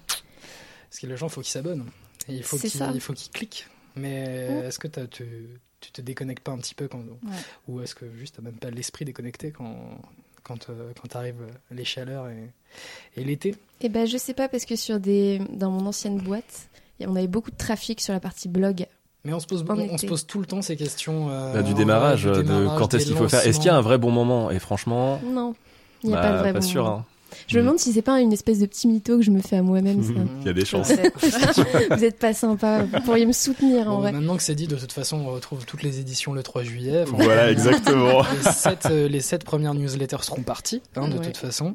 Parce 0.89 1.01
que 1.01 1.07
les 1.07 1.17
gens, 1.17 1.29
faut 1.29 1.41
qu'ils 1.43 1.51
s'abonnent. 1.51 1.85
Et 2.29 2.35
il 2.37 2.43
faut 2.43 2.57
qu'ils 2.57 2.71
ça. 2.71 2.91
il 2.95 3.01
faut 3.01 3.13
qu'ils 3.13 3.31
cliquent. 3.33 3.67
Mais 3.97 4.49
Mm. 4.49 4.65
est-ce 4.67 4.79
que 4.79 4.89
tu, 5.07 5.25
tu 5.81 5.93
te 5.93 6.01
déconnectes 6.01 6.43
pas 6.43 6.53
un 6.53 6.59
petit 6.59 6.75
peu 6.75 6.89
quand, 6.89 7.01
ou 7.69 7.81
est-ce 7.81 7.95
que 7.95 8.07
juste 8.19 8.37
t'as 8.37 8.43
même 8.43 8.55
pas 8.55 8.71
l'esprit 8.71 9.05
déconnecté 9.05 9.51
quand 9.53 9.77
quand 10.43 10.69
euh, 10.69 10.93
quand 11.01 11.09
t'arrives 11.09 11.41
euh, 11.43 11.51
les 11.71 11.85
chaleurs 11.85 12.29
et, 12.29 12.51
et 13.17 13.25
l'été? 13.25 13.55
Eh 13.83 13.89
ben, 13.89 14.07
je 14.07 14.17
sais 14.19 14.35
pas 14.35 14.49
parce 14.49 14.65
que 14.65 14.77
sur 14.77 14.99
des 15.01 15.41
dans 15.51 15.71
mon 15.71 15.87
ancienne 15.87 16.19
boîte, 16.19 16.69
on 17.01 17.15
avait 17.17 17.29
beaucoup 17.29 17.51
de 17.51 17.57
trafic 17.57 18.01
sur 18.01 18.13
la 18.13 18.21
partie 18.21 18.49
blog. 18.49 18.87
Mais 19.25 19.33
on 19.33 19.41
se 19.41 19.47
pose 19.47 19.65
on, 19.69 19.97
se 19.97 20.07
pose 20.07 20.27
tout 20.27 20.39
le 20.41 20.47
temps 20.47 20.61
ces 20.61 20.77
questions 20.77 21.31
euh, 21.31 21.53
Bah, 21.55 21.63
du 21.63 21.73
démarrage, 21.75 22.25
du 22.25 22.29
de 22.43 22.67
quand 22.79 22.93
est-ce 22.95 23.07
qu'il 23.07 23.17
faut 23.17 23.29
faire. 23.29 23.47
Est-ce 23.47 23.59
qu'il 23.59 23.67
y 23.67 23.71
a 23.71 23.77
un 23.77 23.81
vrai 23.81 23.97
bon 23.97 24.11
moment? 24.11 24.51
Et 24.51 24.59
franchement, 24.59 25.19
Non, 25.25 25.55
il 26.03 26.11
n'y 26.11 26.15
a 26.15 26.21
bah, 26.21 26.23
pas 26.31 26.33
de 26.35 26.39
vrai 26.41 26.53
bon 26.53 26.61
sûr. 26.61 26.85
moment. 26.85 26.97
hein. 26.99 27.05
Je 27.47 27.57
me 27.57 27.63
Mm. 27.63 27.65
demande 27.67 27.79
si 27.79 27.93
c'est 27.93 28.03
pas 28.03 28.21
une 28.21 28.33
espèce 28.33 28.59
de 28.61 28.67
petit 28.67 28.89
mytho 28.89 29.17
que 29.19 29.23
je 29.23 29.31
me 29.31 29.41
fais 29.41 29.57
à 29.57 29.63
moi-même. 29.63 30.01
Il 30.41 30.47
y 30.47 30.49
a 30.49 30.53
des 30.53 30.65
chances. 30.65 30.93
Vous 31.91 32.05
êtes 32.05 32.19
pas 32.19 32.33
sympa. 32.35 32.85
Vous 32.85 33.01
pourriez 33.01 33.27
me 33.27 33.33
soutenir 33.33 33.89
en 33.89 33.97
Bon, 33.97 34.01
vrai. 34.01 34.13
maintenant 34.13 34.37
que 34.37 34.43
c'est 34.43 34.55
dit, 34.55 34.67
de 34.67 34.77
toute 34.77 34.93
façon, 34.93 35.19
on 35.27 35.33
retrouve 35.33 35.65
toutes 35.67 35.83
les 35.83 36.01
éditions 36.01 36.33
le 36.33 36.43
3 36.43 36.63
juillet. 36.63 37.03
Enfin, 37.03 37.17
Voilà, 37.25 37.51
exactement. 37.51 38.23
Les 38.45 38.51
sept, 38.53 38.87
euh, 38.87 39.09
les 39.09 39.21
sept 39.21 39.45
premières 39.45 39.75
newsletters 39.75 40.23
seront 40.23 40.43
parties, 40.43 40.83
hein, 40.97 41.09
de 41.09 41.19
Ouais. 41.19 41.25
toute 41.27 41.37
façon. 41.37 41.75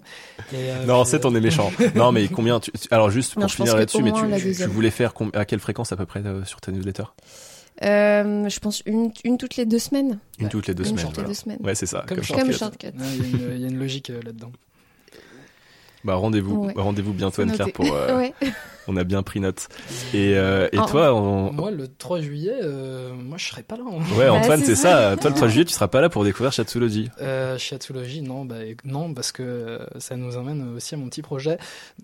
Et, 0.53 0.55
euh, 0.57 0.85
Non, 0.85 1.01
puis, 1.03 1.11
7 1.11 1.25
on 1.25 1.35
est 1.35 1.41
méchant. 1.41 1.71
Non, 1.95 2.11
mais 2.11 2.27
combien 2.27 2.59
tu... 2.59 2.71
tu- 2.71 2.87
Alors 2.91 3.09
juste 3.11 3.33
pour 3.33 3.41
Non, 3.43 3.47
finir 3.47 3.75
là-dessus, 3.75 4.01
mais 4.03 4.11
tu, 4.11 4.65
voulais 4.65 4.91
faire 4.91 5.13
à 5.33 5.45
quelle 5.45 5.59
fréquence 5.59 5.91
à 5.91 5.95
peu 5.97 6.05
près 6.05 6.21
euh, 6.25 6.43
sur 6.45 6.61
ta 6.61 6.71
newsletter 6.71 7.03
Euh, 7.83 8.49
je 8.49 8.59
pense 8.59 8.81
une, 8.85 9.11
une 9.23 9.37
toutes 9.37 9.55
les 9.55 9.65
deux 9.65 9.79
semaines. 9.79 10.19
Une 10.37 10.45
Ouais. 10.45 10.49
toutes 10.49 10.67
les 10.67 10.73
deux 10.73 10.83
une 10.83 10.97
semaines. 10.97 11.05
toutes 11.07 11.17
les 11.17 11.23
deux 11.23 11.33
semaines. 11.33 11.59
Ouais, 11.63 11.75
c'est 11.75 11.85
ça. 11.85 12.03
Comme 12.07 12.17
Comme 12.17 12.51
Shortcut. 12.51 12.87
Ouais, 12.87 12.93
Il 12.97 13.39
y, 13.39 13.43
a 13.43 13.47
une- 13.47 13.55
il 13.55 13.61
y 13.61 13.65
a 13.65 13.67
une 13.69 13.79
logique 13.79 14.09
euh, 14.09 14.19
là-dedans. 14.25 14.51
Bah 16.03 16.15
rendez-vous, 16.15 16.65
Ouais. 16.67 16.73
rendez-vous 16.75 17.13
bientôt 17.13 17.41
Anne-Claire 17.41 17.71
pour. 17.73 17.93
euh, 17.93 18.17
Ouais. 18.17 18.33
On 18.91 18.97
a 18.97 19.03
bien 19.03 19.21
pris 19.21 19.39
note. 19.39 19.67
Et, 20.15 20.33
euh, 20.35 20.67
et 20.71 20.79
Oh. 20.79 20.85
toi, 20.89 21.13
on- 21.13 21.53
Moi, 21.53 21.69
le 21.69 21.87
3 21.87 22.21
juillet, 22.21 22.55
euh, 22.63 23.13
moi, 23.13 23.37
je 23.37 23.45
serai 23.45 23.61
pas 23.61 23.77
là. 23.77 23.83
hein. 23.87 23.99
ouais 24.17 24.25
Bah, 24.25 24.33
Antoine, 24.33 24.59
c'est 24.61 24.65
c'est 24.75 24.75
ça. 24.75 25.15
Toi, 25.15 25.29
le 25.29 25.35
3 25.35 25.47
juillet, 25.47 25.65
tu 25.65 25.73
seras 25.73 25.87
pas 25.87 26.01
là 26.01 26.09
pour 26.09 26.23
découvrir 26.23 26.51
Chatsulogy. 26.51 27.09
Euh, 27.21 27.55
non, 28.23 28.45
bah, 28.45 28.55
non, 28.83 29.13
parce 29.13 29.31
que 29.31 29.43
euh, 29.43 29.79
ça 29.99 30.15
nous 30.15 30.37
emmène 30.37 30.75
aussi 30.75 30.95
à 30.95 30.97
mon 30.97 31.07
petit 31.07 31.21
projet. 31.21 31.59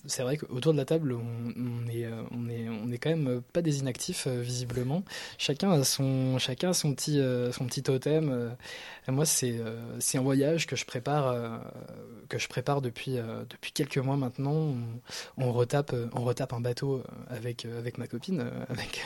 C'est 0.06 0.22
vrai 0.22 0.38
qu'autour 0.38 0.74
de 0.74 0.78
la 0.78 0.86
table, 0.86 1.14
on, 1.14 1.54
on 1.58 1.90
est, 1.90 2.08
on 2.32 2.50
est, 2.50 2.68
on 2.70 2.92
est 2.92 2.98
quand 3.00 3.10
même 3.10 3.42
pas 3.52 3.64
des 3.64 3.80
inactifs 3.80 4.28
visiblement. 4.28 5.04
Chacun 5.40 5.72
a 5.72 5.84
son, 5.84 6.38
chacun 6.38 6.70
a 6.70 6.74
son 6.74 6.94
petit, 6.94 7.20
son 7.52 7.66
petit 7.66 7.82
totem. 7.82 8.52
Et 9.08 9.12
moi, 9.12 9.26
c'est, 9.26 9.56
c'est 10.00 10.18
un 10.20 10.22
voyage 10.22 10.68
que 10.68 10.76
je 10.76 10.86
prépare, 10.86 11.36
que 12.30 12.38
je 12.38 12.48
prépare 12.48 12.82
depuis, 12.82 13.18
depuis 13.50 13.72
quelques 13.72 13.98
mois 13.98 14.18
maintenant. 14.18 14.52
On, 14.54 14.76
on 15.38 15.52
retape, 15.52 15.96
on 16.14 16.24
retape 16.24 16.54
un 16.54 16.60
bateau 16.60 16.75
euh, 16.84 17.04
avec, 17.30 17.66
euh, 17.66 17.80
avec 17.80 17.98
ma 17.98 18.08
copine, 18.08 18.42
euh, 18.42 18.66
avec. 18.70 19.06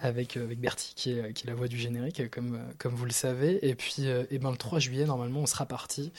avec, 0.00 0.36
Bertie 0.58 0.92
qui 0.96 1.12
est, 1.12 1.44
la 1.46 1.54
voix 1.54 1.68
du 1.68 1.78
générique 1.78 2.28
comme, 2.28 2.58
vous 2.84 3.04
le 3.04 3.12
savez 3.12 3.66
et 3.66 3.76
puis 3.76 4.06
ben, 4.32 4.50
le 4.50 4.56
3 4.56 4.80
juillet 4.80 5.06
normalement 5.06 5.40
on 5.40 5.46
sera 5.46 5.66
parti 5.66 6.12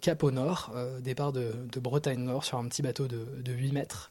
cap 0.00 0.22
au 0.24 0.30
nord 0.30 0.74
départ 1.00 1.32
de, 1.32 1.52
de 1.70 1.80
Bretagne 1.80 2.18
Nord 2.18 2.44
sur 2.44 2.58
un 2.58 2.66
petit 2.66 2.80
bateau 2.80 3.08
de, 3.08 3.26
de 3.44 3.52
8 3.52 3.72
mètres 3.72 4.10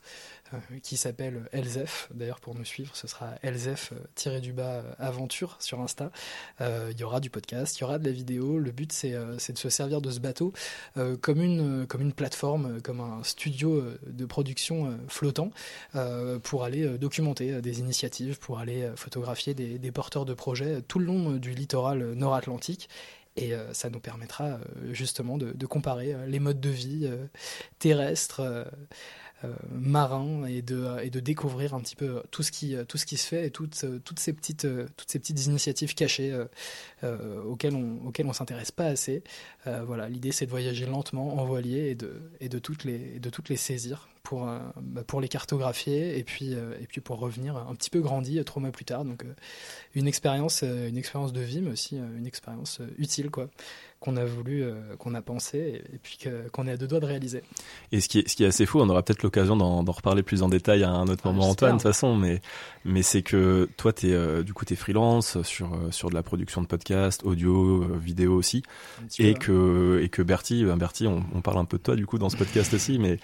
qui 0.81 0.97
s'appelle 0.97 1.47
Elzef. 1.51 2.09
D'ailleurs 2.13 2.39
pour 2.39 2.55
nous 2.55 2.65
suivre 2.65 2.95
ce 2.95 3.07
sera 3.07 3.33
Elzef 3.41 3.91
euh, 3.93 3.97
euh, 4.27 5.55
sur 5.59 5.79
Insta. 5.79 6.11
Euh, 6.61 6.89
il 6.91 6.99
y 6.99 7.03
aura 7.03 7.19
du 7.19 7.29
podcast 7.29 7.77
il 7.77 7.81
y 7.81 7.83
aura 7.83 7.99
de 7.99 8.05
la 8.05 8.11
vidéo. 8.11 8.59
Le 8.59 8.71
but 8.71 8.91
c'est 8.91 9.13
euh, 9.13 9.35
de 9.35 9.57
se 9.57 9.69
servir 9.69 10.01
de 10.01 10.11
ce 10.11 10.19
bateau 10.19 10.53
euh, 10.97 11.17
comme 11.17 11.41
une 11.41 11.83
euh, 11.83 12.11
plateforme 12.15 12.77
euh, 12.77 12.79
comme 12.79 12.99
un 12.99 13.23
studio 13.23 13.75
euh, 13.75 13.99
de 14.07 14.25
production 14.25 14.87
euh, 14.87 14.95
flottant 15.07 15.51
euh, 15.95 16.39
pour 16.39 16.63
aller 16.63 16.85
euh, 16.85 16.97
documenter 16.97 17.53
euh, 17.53 17.61
des 17.61 17.79
initiatives, 17.79 18.39
pour 18.39 18.59
aller 18.59 18.83
euh, 18.83 18.95
photographier 18.95 19.53
des, 19.53 19.91
porteurs 19.91 20.25
de 20.25 20.33
projets 20.33 20.75
euh, 20.75 20.81
tout 20.81 20.99
le 20.99 21.05
long 21.05 21.33
euh, 21.33 21.39
du 21.39 21.51
littoral 21.51 22.01
euh, 22.01 22.15
nord-atlantique. 22.15 22.89
Et 23.37 23.53
euh, 23.53 23.73
ça 23.73 23.89
nous 23.89 23.99
permettra 23.99 24.45
euh, 24.45 24.59
justement 24.91 25.37
de, 25.37 25.65
comparer 25.65 26.13
euh, 26.13 26.25
les 26.25 26.39
modes 26.39 26.61
de 26.61 26.69
vie 26.69 27.01
euh, 27.03 27.25
terrestres, 27.79 28.41
euh, 29.43 29.53
marins, 29.69 30.45
et 30.45 30.61
de, 30.61 30.97
et 31.03 31.09
de 31.09 31.19
découvrir 31.19 31.73
un 31.73 31.81
petit 31.81 31.97
peu 31.97 32.23
tout 32.31 32.41
ce 32.41 32.51
qui, 32.51 32.75
tout 32.87 32.97
ce 32.97 33.05
qui 33.05 33.17
se 33.17 33.27
fait 33.27 33.45
et 33.45 33.51
toutes, 33.51 33.83
euh, 33.83 33.99
toutes, 33.99 34.19
ces, 34.19 34.31
petites, 34.31 34.63
euh, 34.63 34.87
toutes 34.95 35.11
ces 35.11 35.19
petites 35.19 35.45
initiatives 35.45 35.93
cachées 35.93 36.33
auxquelles 37.03 37.75
on 37.75 38.07
auxquelles 38.07 38.27
on 38.27 38.33
s'intéresse 38.33 38.71
pas 38.71 38.85
assez. 38.85 39.23
Voilà, 39.65 40.09
l'idée 40.09 40.31
c'est 40.31 40.45
de 40.45 40.51
voyager 40.51 40.85
lentement 40.85 41.37
en 41.37 41.45
voilier 41.45 41.89
et 41.89 41.95
de, 41.95 42.31
et 42.39 42.49
de, 42.49 42.59
toutes, 42.59 42.83
les, 42.83 43.19
de 43.19 43.29
toutes 43.29 43.49
les 43.49 43.57
saisir 43.57 44.07
pour, 44.25 44.49
euh, 44.49 44.59
bah, 44.81 45.03
pour 45.07 45.21
les 45.21 45.29
cartographier 45.29 46.17
et 46.17 46.23
puis, 46.25 46.53
euh, 46.53 46.73
et 46.81 46.87
puis 46.87 46.99
pour 46.99 47.19
revenir 47.19 47.55
un 47.55 47.73
petit 47.75 47.89
peu 47.89 48.01
grandi 48.01 48.39
euh, 48.39 48.43
trois 48.43 48.61
mois 48.61 48.71
plus 48.71 48.83
tard. 48.83 49.05
Donc 49.05 49.23
euh, 49.23 49.33
une 49.93 50.07
expérience, 50.07 50.61
euh, 50.63 50.89
une 50.89 50.97
expérience 50.97 51.31
de 51.31 51.39
vie, 51.39 51.61
mais 51.61 51.71
aussi 51.71 51.95
une 51.95 52.25
expérience 52.25 52.81
utile 52.97 53.29
quoi, 53.29 53.47
qu'on 53.99 54.17
a 54.17 54.25
voulu, 54.25 54.63
euh, 54.63 54.95
qu'on 54.97 55.13
a 55.15 55.21
pensé 55.21 55.83
et, 55.93 55.97
puis 55.97 56.17
qu'on 56.51 56.67
est 56.67 56.71
à 56.71 56.77
deux 56.77 56.87
doigts 56.87 56.99
de 56.99 57.05
réaliser. 57.05 57.43
Et 57.91 58.01
ce 58.01 58.09
qui 58.09 58.19
est, 58.19 58.27
ce 58.27 58.35
qui 58.35 58.43
est 58.43 58.47
assez 58.47 58.65
fou, 58.65 58.79
on 58.79 58.89
aura 58.89 59.03
peut-être 59.03 59.23
l'occasion 59.23 59.55
d'en 59.55 59.83
reparler 59.83 60.23
plus 60.23 60.43
en 60.43 60.49
détail 60.49 60.83
à 60.83 60.89
un 60.89 61.07
autre 61.07 61.21
Ah, 61.25 61.29
moment. 61.29 61.49
Antoine, 61.49 61.73
de 61.73 61.77
toute 61.77 61.83
façon, 61.83 62.15
mais, 62.15 62.41
mais 62.83 63.03
c'est 63.03 63.21
que 63.21 63.69
toi, 63.77 63.93
t'es, 63.93 64.11
euh, 64.11 64.43
du 64.43 64.53
coup, 64.53 64.65
t'es 64.65 64.75
freelance 64.75 65.41
sur, 65.43 65.77
sur 65.91 66.09
de 66.09 66.15
la 66.15 66.23
production 66.23 66.61
de 66.61 66.67
podcasts, 66.67 67.23
audio, 67.23 67.85
vidéo 67.97 68.35
aussi, 68.35 68.63
et 69.19 69.33
que, 69.33 70.01
et 70.03 70.09
que 70.09 70.21
Bertie, 70.21 70.65
ben 70.65 70.77
Bertie, 70.77 71.07
on, 71.07 71.23
on 71.33 71.41
parle 71.41 71.59
un 71.59 71.65
peu 71.65 71.77
de 71.77 71.83
toi, 71.83 71.95
du 71.95 72.05
coup, 72.05 72.17
dans 72.17 72.29
ce 72.29 72.37
podcast 72.37 72.73
aussi, 72.73 72.99
mais 72.99 73.19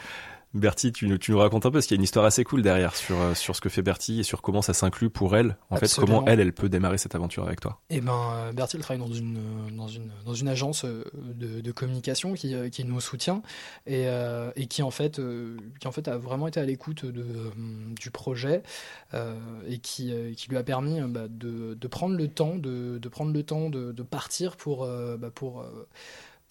Bertie, 0.54 0.92
tu, 0.92 1.08
nous- 1.08 1.18
tu 1.18 1.32
nous 1.32 1.38
racontes 1.38 1.66
un 1.66 1.70
peu, 1.70 1.74
parce 1.76 1.86
qu'il 1.88 1.96
y 1.96 1.98
a 1.98 2.02
une 2.02 2.04
histoire 2.04 2.26
assez 2.26 2.44
cool 2.44 2.62
derrière 2.62 2.96
sur, 2.96 3.20
euh, 3.20 3.34
sur 3.36 3.56
ce 3.56 3.62
que 3.62 3.70
fait 3.70 3.82
Bertie 3.82 4.20
et 4.20 4.24
sur 4.24 4.42
comment 4.42 4.62
ça 4.62 4.74
s'inclut 4.74 5.10
pour 5.10 5.36
elle, 5.38 5.56
en 5.70 5.78
fait, 5.78 5.94
comment 5.96 6.26
elle, 6.28 6.40
elle 6.42 6.52
peut 6.54 6.68
démarrer 6.70 6.98
cette 6.98 7.16
aventure 7.16 7.46
avec 7.46 7.62
toi. 7.62 7.80
Eh 7.90 8.02
ben, 8.02 8.20
euh, 8.34 8.52
Bertil 8.52 8.80
travaille 8.82 9.00
dans 9.02 9.14
une, 9.14 9.38
euh, 9.38 9.72
dans 9.78 9.88
une, 9.88 10.12
dans 10.26 10.34
une 10.34 10.48
agence 10.50 10.84
de, 10.86 11.62
de 11.62 11.72
communication 11.72 12.34
qui, 12.34 12.54
qui 12.70 12.84
nous 12.84 13.00
soutient 13.00 13.42
et, 13.88 14.08
euh, 14.08 14.52
et 14.56 14.68
qui, 14.68 14.84
en 14.84 14.92
fait, 14.92 15.20
euh, 15.20 15.58
qui 15.80 15.88
en 15.88 15.92
fait 15.92 16.08
a 16.08 16.18
vraiment 16.18 16.48
été 16.48 16.60
à 16.60 16.66
l'écoute 16.66 17.06
de, 17.06 17.24
du 18.00 18.12
projet 18.12 18.64
euh, 19.14 19.36
et 19.68 19.78
qui, 19.80 20.14
qui 20.36 20.50
lui 20.50 20.58
a 20.58 20.64
permis 20.64 21.00
bah, 21.02 21.28
de, 21.30 21.76
de 21.76 21.88
prendre 21.88 22.16
le 22.16 22.28
temps, 22.28 22.56
de, 22.56 22.98
de 22.98 23.10
prendre 23.10 23.32
le 23.34 23.44
temps 23.44 23.70
de, 23.70 23.92
de 23.92 24.04
partir 24.04 24.58
pour, 24.58 24.86
bah, 24.86 25.30
pour, 25.34 25.66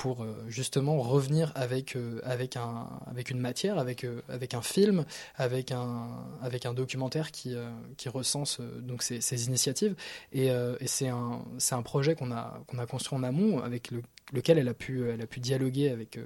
pour 0.01 0.23
euh, 0.23 0.35
justement 0.49 0.99
revenir 1.03 1.53
avec, 1.55 1.95
euh, 1.95 2.23
avec, 2.25 2.57
un, 2.57 2.89
avec 3.07 3.29
une 3.29 3.39
matière, 3.39 3.79
avec, 3.79 4.05
euh, 4.05 4.23
avec 4.31 4.55
un 4.55 4.63
film, 4.63 5.05
avec 5.35 5.73
un, 5.73 6.09
avec 6.41 6.65
un 6.65 6.73
documentaire 6.73 7.31
qui, 7.31 7.55
qui 7.99 8.09
recense 8.09 8.63
donc 8.81 9.03
ces, 9.03 9.45
initiatives. 9.45 9.95
Et, 10.33 10.51
c'est 10.87 11.09
un, 11.09 11.43
un 11.71 11.83
projet 11.83 12.15
qu'on 12.15 12.33
a, 12.33 12.63
qu'on 12.67 12.79
a 12.79 12.87
construit 12.87 13.19
en 13.19 13.23
amont, 13.23 13.59
avec 13.63 13.91
le, 13.91 14.01
lequel 14.33 14.57
elle 14.57 14.69
a 14.69 14.75
pu, 14.75 15.07
elle 15.11 15.21
a 15.21 15.27
pu 15.27 15.41
dialoguer 15.41 15.91
avec, 15.91 16.19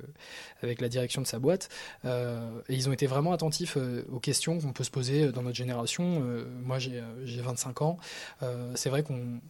avec 0.63 0.81
la 0.81 0.89
direction 0.89 1.21
de 1.21 1.27
sa 1.27 1.41
boîte. 1.41 1.69
Et 2.05 2.75
ils 2.75 2.89
ont 2.89 2.93
été 2.93 3.07
vraiment 3.07 3.33
attentifs 3.33 3.77
aux 4.13 4.21
questions 4.21 4.61
qu'on 4.61 4.73
peut 4.73 4.85
se 4.85 4.91
poser 4.91 5.33
dans 5.33 5.43
notre 5.43 5.57
génération. 5.57 6.23
Moi, 6.63 6.79
j'ai 6.79 7.01
euh, 7.01 7.27
j'ai 7.27 7.41
25 7.41 7.83
ans. 7.83 7.99
C'est 8.75 8.91
vrai 8.91 9.03
qu'on 9.03 9.41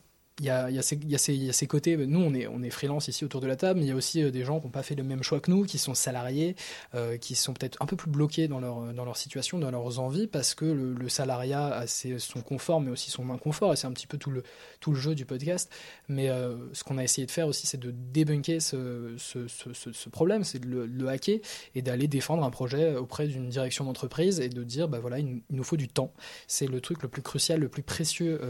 il 0.41 0.47
y 0.47 0.51
a, 0.51 0.83
ces, 0.83 1.67
côtés, 1.69 1.97
nous 1.97 2.21
on 2.21 2.35
est, 2.35 2.49
on 2.49 2.61
est 2.65 2.71
freelance 2.71 3.07
ici 3.07 3.25
autour 3.25 3.41
de 3.41 3.47
la 3.47 3.55
table, 3.55 3.79
mais 3.79 3.87
il 3.87 3.89
y 3.89 3.93
a 3.93 3.95
aussi 3.95 4.21
euh, 4.21 4.33
des 4.33 4.43
gens 4.43 4.59
qui 4.59 4.67
n'ont 4.67 4.73
pas 4.73 4.83
fait 4.83 4.97
le 4.97 5.05
même 5.05 5.23
choix 5.23 5.39
que 5.39 5.49
nous, 5.49 5.63
qui 5.63 5.79
sont 5.79 5.95
salariés, 5.95 6.57
euh, 6.97 7.17
qui 7.17 7.37
sont 7.37 7.53
peut-être 7.53 7.81
un 7.81 7.87
peu 7.87 7.95
plus 7.95 8.11
bloqués 8.11 8.49
dans 8.49 8.59
leur, 8.59 8.93
dans 8.93 9.05
leur 9.05 9.17
situation, 9.17 9.61
dans 9.61 9.71
leurs 9.71 10.01
envies, 10.01 10.27
parce 10.27 10.57
que 10.57 10.65
le, 10.65 11.09
salariat 11.09 11.67
a 11.67 11.87
son 11.87 12.41
confort, 12.41 12.81
mais 12.81 12.91
aussi 12.91 13.13
son 13.13 13.31
inconfort, 13.31 13.75
et 13.75 13.77
c'est 13.77 13.87
un 13.87 13.93
petit 13.93 14.09
peu 14.09 14.19
tout 14.19 14.33
le, 14.33 14.43
tout 14.81 14.91
le 14.91 14.99
jeu 14.99 15.15
du 15.15 15.25
podcast. 15.25 15.71
Mais 16.09 16.31
euh, 16.31 16.57
ce 16.73 16.83
qu'on 16.83 16.99
a 16.99 17.05
essayé 17.05 17.27
de 17.27 17.31
faire 17.31 17.47
aussi, 17.47 17.69
c'est 17.69 17.79
de 17.79 17.93
débunker 17.93 18.61
ce, 18.61 20.09
problème, 20.11 20.43
c'est 20.43 20.59
de 20.59 20.67
le, 20.67 21.09
hacker 21.09 21.39
et 21.77 21.83
d'aller 21.83 22.09
défendre 22.09 22.43
un 22.43 22.51
projet 22.51 22.97
auprès 22.97 23.29
d'une 23.29 23.49
direction 23.49 23.85
d'entreprise 23.85 24.41
et 24.41 24.49
de 24.49 24.65
dire, 24.65 24.89
bah 24.89 24.99
voilà, 24.99 25.21
il, 25.21 25.43
nous 25.51 25.65
faut 25.65 25.77
du 25.77 25.87
temps. 25.87 26.13
C'est 26.49 26.67
le 26.67 26.81
truc 26.81 27.03
le 27.03 27.09
plus 27.09 27.23
crucial, 27.23 27.61
le 27.61 27.69
plus 27.69 27.85
précieux 27.85 28.41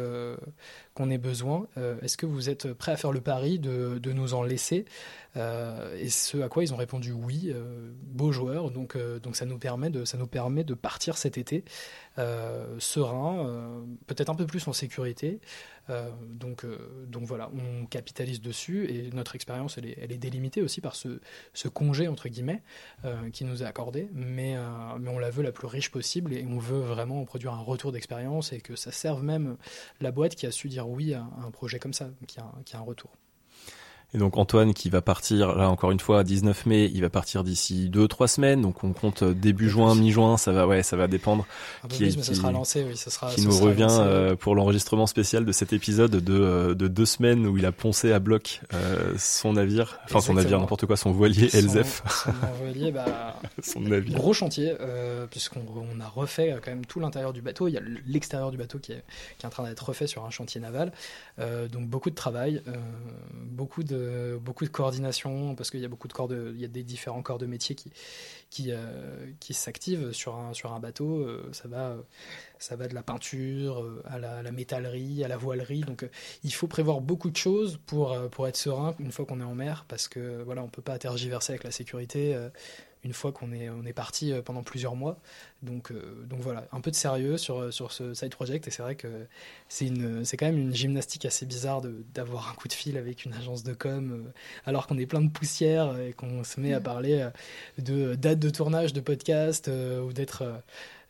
qu'on 0.94 1.11
ait 1.11 1.18
besoin. 1.18 1.66
Euh, 1.76 2.00
Est-ce 2.02 2.16
que 2.16 2.26
vous 2.26 2.48
êtes 2.48 2.72
prêt 2.72 2.92
à 2.92 2.96
faire 2.96 3.12
le 3.12 3.20
pari 3.20 3.59
de, 3.59 3.98
de 3.98 4.12
nous 4.12 4.35
en 4.35 4.42
laisser 4.42 4.85
euh, 5.37 5.96
Et 5.98 6.09
ce 6.09 6.38
à 6.38 6.48
quoi 6.48 6.62
ils 6.62 6.72
ont 6.72 6.76
répondu 6.76 7.12
oui, 7.12 7.52
euh, 7.52 7.90
beau 8.02 8.33
joueur. 8.33 8.70
Donc, 8.70 8.96
euh, 8.96 9.18
donc 9.18 9.37
ça 9.37 9.44
nous 9.44 9.59
permet 9.59 9.90
de 9.90 10.04
ça 10.04 10.16
nous 10.16 10.28
permet 10.28 10.64
de 10.64 10.74
partir 10.74 11.16
cet 11.18 11.38
été 11.38 11.64
serein, 12.78 13.85
peut-être 14.07 14.30
un 14.30 14.37
peu 14.37 14.46
plus 14.46 14.68
en 14.68 14.72
sécurité. 14.72 15.40
Euh, 15.90 16.11
donc, 16.31 16.64
euh, 16.64 17.05
donc 17.07 17.25
voilà, 17.25 17.51
on 17.55 17.87
capitalise 17.87 18.40
dessus 18.40 18.87
et 18.90 19.11
notre 19.12 19.35
expérience, 19.35 19.79
elle 19.79 19.87
est, 19.87 20.18
délimitée 20.18 20.62
aussi 20.62 20.81
par 20.81 20.97
ce, 20.97 21.18
congé 21.68 22.09
entre 22.09 22.29
guillemets 22.29 22.62
euh, 23.05 23.31
qui 23.31 23.44
nous 23.44 23.62
est 23.62 23.66
accordé, 23.66 24.09
mais, 24.12 24.57
mais 24.99 25.11
on 25.11 25.18
la 25.18 25.31
veut 25.31 25.42
la 25.42 25.53
plus 25.53 25.66
riche 25.66 25.90
possible 25.90 26.33
et 26.33 26.47
on 26.49 26.59
veut 26.59 26.81
vraiment 26.81 27.25
produire 27.25 27.53
un 27.53 27.62
retour 27.62 27.92
d'expérience 27.92 28.53
et 28.53 28.61
que 28.61 28.77
ça 28.77 28.92
serve 28.92 29.23
même 29.23 29.57
la 30.01 30.11
boîte 30.12 30.35
qui 30.35 30.47
a 30.47 30.51
su 30.51 30.68
dire 30.68 30.88
oui 30.88 31.14
à 31.14 31.27
un 31.44 31.51
projet 31.51 31.79
comme 31.79 31.92
ça, 31.94 32.11
qui 32.27 32.38
a, 32.40 32.53
qui 32.64 32.77
a 32.77 32.79
un 32.79 32.83
retour. 32.83 33.11
Et 34.14 34.18
donc 34.18 34.38
Antoine 34.38 34.74
qui 34.74 34.90
va 34.90 35.03
partir, 35.03 35.57
là 35.57 35.68
encore 35.68 35.90
une 35.90 36.00
fois, 36.00 36.22
19 36.22 36.66
mai, 36.66 36.90
il 36.94 37.03
va 37.03 37.11
partir 37.11 37.42
d'ici 37.42 37.90
2-3 37.92 38.29
semaines, 38.29 38.62
donc 38.62 38.85
on 38.85 38.92
compte 38.92 39.24
début 39.24 39.68
juin, 39.68 39.94
mi-juin, 39.94 40.37
ça 40.37 40.53
va, 40.53 40.66
ouais, 40.66 40.83
ça 40.83 40.96
va 40.96 41.09
dépendre. 41.09 41.46
Un 41.83 41.88
peu 41.88 41.96
qui, 41.96 42.05
plus, 42.05 42.16
mais 42.16 42.22
ça 42.22 42.35
sera 42.35 42.53
lancé, 42.53 42.85
oui, 42.88 42.96
ça 42.96 43.11
sera. 43.11 43.31
Qui 43.31 43.42
nous 43.42 43.53
sera 43.53 43.66
revient 43.66 43.83
lancé, 43.83 44.00
euh, 44.00 44.37
pour 44.37 44.55
l'enregistrement 44.55 45.07
spécial 45.07 45.44
de 45.44 45.53
cet 45.53 45.72
épisode 45.72 46.12
de, 46.12 46.74
de 46.74 46.88
deux 46.88 47.07
semaines 47.07 47.46
où 47.46 47.59
il 47.59 47.66
a 47.66 47.72
poncé 47.72 48.12
à 48.12 48.20
bloc 48.20 48.61
euh, 48.72 49.14
son 49.18 49.55
navire, 49.55 49.98
enfin 50.05 50.20
son 50.20 50.35
navire, 50.35 50.61
n'importe 50.61 50.87
quoi, 50.87 50.96
son 50.96 51.11
voilier 51.11 51.48
son, 51.48 51.59
Elzef. 51.59 52.03
Son 52.09 52.33
voilier, 52.62 52.92
bah, 52.92 53.35
son 53.62 53.81
navire. 53.81 54.14
Gros 54.16 54.33
chantier, 54.33 54.74
euh, 54.81 55.27
puisqu'on 55.27 55.64
on 55.74 56.00
a 56.00 56.09
refait 56.09 56.57
quand 56.62 56.70
même 56.70 56.87
tout 56.87 57.00
l'intérieur 57.00 57.33
du 57.33 57.42
bateau. 57.42 57.66
Il 57.66 57.72
y 57.72 57.79
a 57.79 57.83
l'extérieur 58.07 58.53
du 58.53 58.57
bateau 58.57 58.79
qui 58.79 58.92
est, 58.92 59.03
qui 59.38 59.44
est 59.44 59.46
en 59.46 59.50
train 59.50 59.64
d'être 59.64 59.88
refait 59.88 60.07
sur 60.07 60.24
un 60.24 60.31
chantier 60.31 60.61
naval. 60.61 60.92
Euh, 61.40 61.68
donc 61.68 61.88
beaucoup 61.88 62.11
de 62.11 62.14
travail, 62.14 62.62
euh, 62.68 62.74
beaucoup 63.35 63.83
de 63.83 64.04
beaucoup 64.40 64.64
de 64.64 64.71
coordination 64.71 65.55
parce 65.55 65.71
qu'il 65.71 65.81
y 65.81 65.85
a 65.85 65.88
beaucoup 65.88 66.09
de 66.09 66.12
corps 66.12 66.29
de, 66.29 66.53
il 66.55 66.61
y 66.61 66.64
a 66.64 66.69
des 66.69 66.83
différents 66.83 67.23
corps 67.23 67.38
de 67.38 67.47
métier 67.47 67.75
qui 67.75 67.90
qui, 68.51 68.71
euh, 68.71 69.33
qui 69.40 69.53
s'activent 69.53 70.12
sur 70.12 70.37
un 70.37 70.53
sur 70.55 70.73
un 70.73 70.81
bateau. 70.81 71.19
Euh, 71.19 71.49
ça 71.53 71.69
va 71.69 71.97
ça 72.59 72.77
va 72.77 72.88
de 72.88 72.95
la 72.95 73.03
peinture 73.03 73.85
à 74.07 74.19
la, 74.19 74.53
métallerie, 74.53 75.23
à 75.25 75.29
la 75.29 75.37
voilerie. 75.37 75.81
Donc 75.81 76.09
il 76.45 76.53
faut 76.53 76.67
prévoir 76.67 77.01
beaucoup 77.01 77.31
de 77.31 77.37
choses 77.37 77.79
pour 77.87 78.17
pour 78.31 78.49
être 78.49 78.57
serein 78.57 78.95
une 78.99 79.12
fois 79.12 79.27
qu'on 79.27 79.40
est 79.40 79.45
en 79.45 79.55
mer 79.55 79.85
parce 79.88 80.09
que 80.09 80.43
voilà 80.43 80.62
on 80.62 80.69
peut 80.69 80.83
pas 80.83 80.99
tergiverser 80.99 81.53
avec 81.53 81.64
la 81.64 81.71
sécurité 81.71 82.37
une 83.05 83.12
fois 83.12 83.33
qu'on 83.33 83.53
est, 83.53 83.69
on 83.71 83.85
est 83.85 83.93
parti 83.93 84.33
pendant 84.45 84.62
plusieurs 84.62 84.97
mois. 84.97 85.19
Donc, 85.62 85.93
donc 86.29 86.40
voilà, 86.40 86.67
un 86.73 86.81
peu 86.81 86.90
de 86.90 86.97
sérieux 86.97 87.37
sur, 87.37 87.73
sur 87.73 87.93
ce 87.93 88.14
side 88.14 88.35
project. 88.35 88.67
Et 88.69 88.71
c'est 88.71 88.83
vrai 88.83 88.97
que 88.97 89.09
c'est, 89.69 89.87
une, 89.87 90.25
c'est 90.25 90.37
quand 90.37 90.47
même 90.47 90.59
une 90.59 90.75
gymnastique 90.75 91.25
assez 91.25 91.47
bizarre 91.47 91.83
d'avoir 92.14 92.51
un 92.51 92.55
coup 92.55 92.69
de 92.69 92.73
fil 92.73 92.97
avec 92.97 93.25
une 93.25 93.33
agence 93.33 93.62
de 93.62 93.73
com 93.73 94.31
alors 94.67 94.87
qu'on 94.87 94.99
est 94.99 95.07
plein 95.07 95.21
de 95.21 95.31
poussière 95.31 95.99
et 95.99 96.12
qu'on 96.12 96.45
se 96.45 96.61
met 96.61 96.75
à 96.75 96.81
parler 96.81 97.29
de 97.79 98.14
date 98.14 98.38
de 98.38 98.51
tournage 98.51 98.93
de 98.93 99.01
podcast 99.01 99.69
ou 99.69 100.12
d'être 100.12 100.45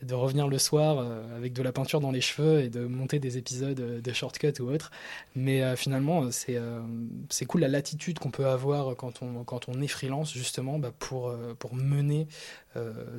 de 0.02 0.14
revenir 0.14 0.48
le 0.48 0.58
soir 0.58 0.98
euh, 0.98 1.36
avec 1.36 1.52
de 1.52 1.62
la 1.62 1.72
peinture 1.72 2.00
dans 2.00 2.10
les 2.10 2.20
cheveux 2.20 2.60
et 2.60 2.68
de 2.68 2.86
monter 2.86 3.18
des 3.18 3.38
épisodes 3.38 3.78
euh, 3.80 4.00
de 4.00 4.12
shortcut 4.12 4.52
ou 4.60 4.70
autre. 4.70 4.90
Mais 5.34 5.62
euh, 5.62 5.76
finalement, 5.76 6.30
c'est 6.30 7.46
cool 7.46 7.60
la 7.60 7.68
latitude 7.68 8.18
qu'on 8.18 8.30
peut 8.30 8.46
avoir 8.46 8.96
quand 8.96 9.22
on, 9.22 9.44
quand 9.44 9.68
on 9.68 9.80
est 9.80 9.88
freelance, 9.88 10.32
justement, 10.32 10.78
bah, 10.78 10.92
pour, 10.98 11.34
pour 11.58 11.74
mener 11.74 12.26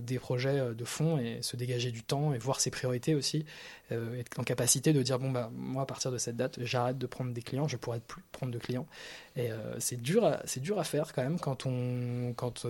des 0.02 0.20
projets 0.20 0.74
de 0.74 0.86
fond 0.86 1.18
et 1.18 1.41
se 1.41 1.56
dégager 1.56 1.91
du 1.91 2.04
temps 2.04 2.34
et 2.34 2.38
voir 2.38 2.60
ses 2.60 2.72
priorités 2.72 3.15
aussi. 3.15 3.46
être 3.91 4.39
en 4.39 4.44
capacité 4.44 4.94
de 4.94 5.02
dire, 5.02 5.20
bon, 5.20 5.32
bah, 5.32 5.50
moi, 5.54 5.84
à 5.84 5.86
partir 5.86 6.12
de 6.12 6.18
cette 6.18 6.36
date, 6.36 6.60
j'arrête 6.62 6.98
de 6.98 7.08
prendre 7.08 7.34
des 7.34 7.41
clients, 7.41 7.68
je 7.68 7.78
pourrais 7.78 8.00
plus 8.00 8.24
prendre 8.32 8.52
de 8.52 8.60
clients. 8.60 8.88
Et 9.36 9.50
c'est 9.79 10.02
dur, 10.02 10.38
dur 10.58 10.79
à 10.79 10.84
faire 10.84 11.13
quand 11.13 11.23
même 11.23 11.40
quand, 11.40 11.65
on, 11.65 12.34
quand, 12.36 12.65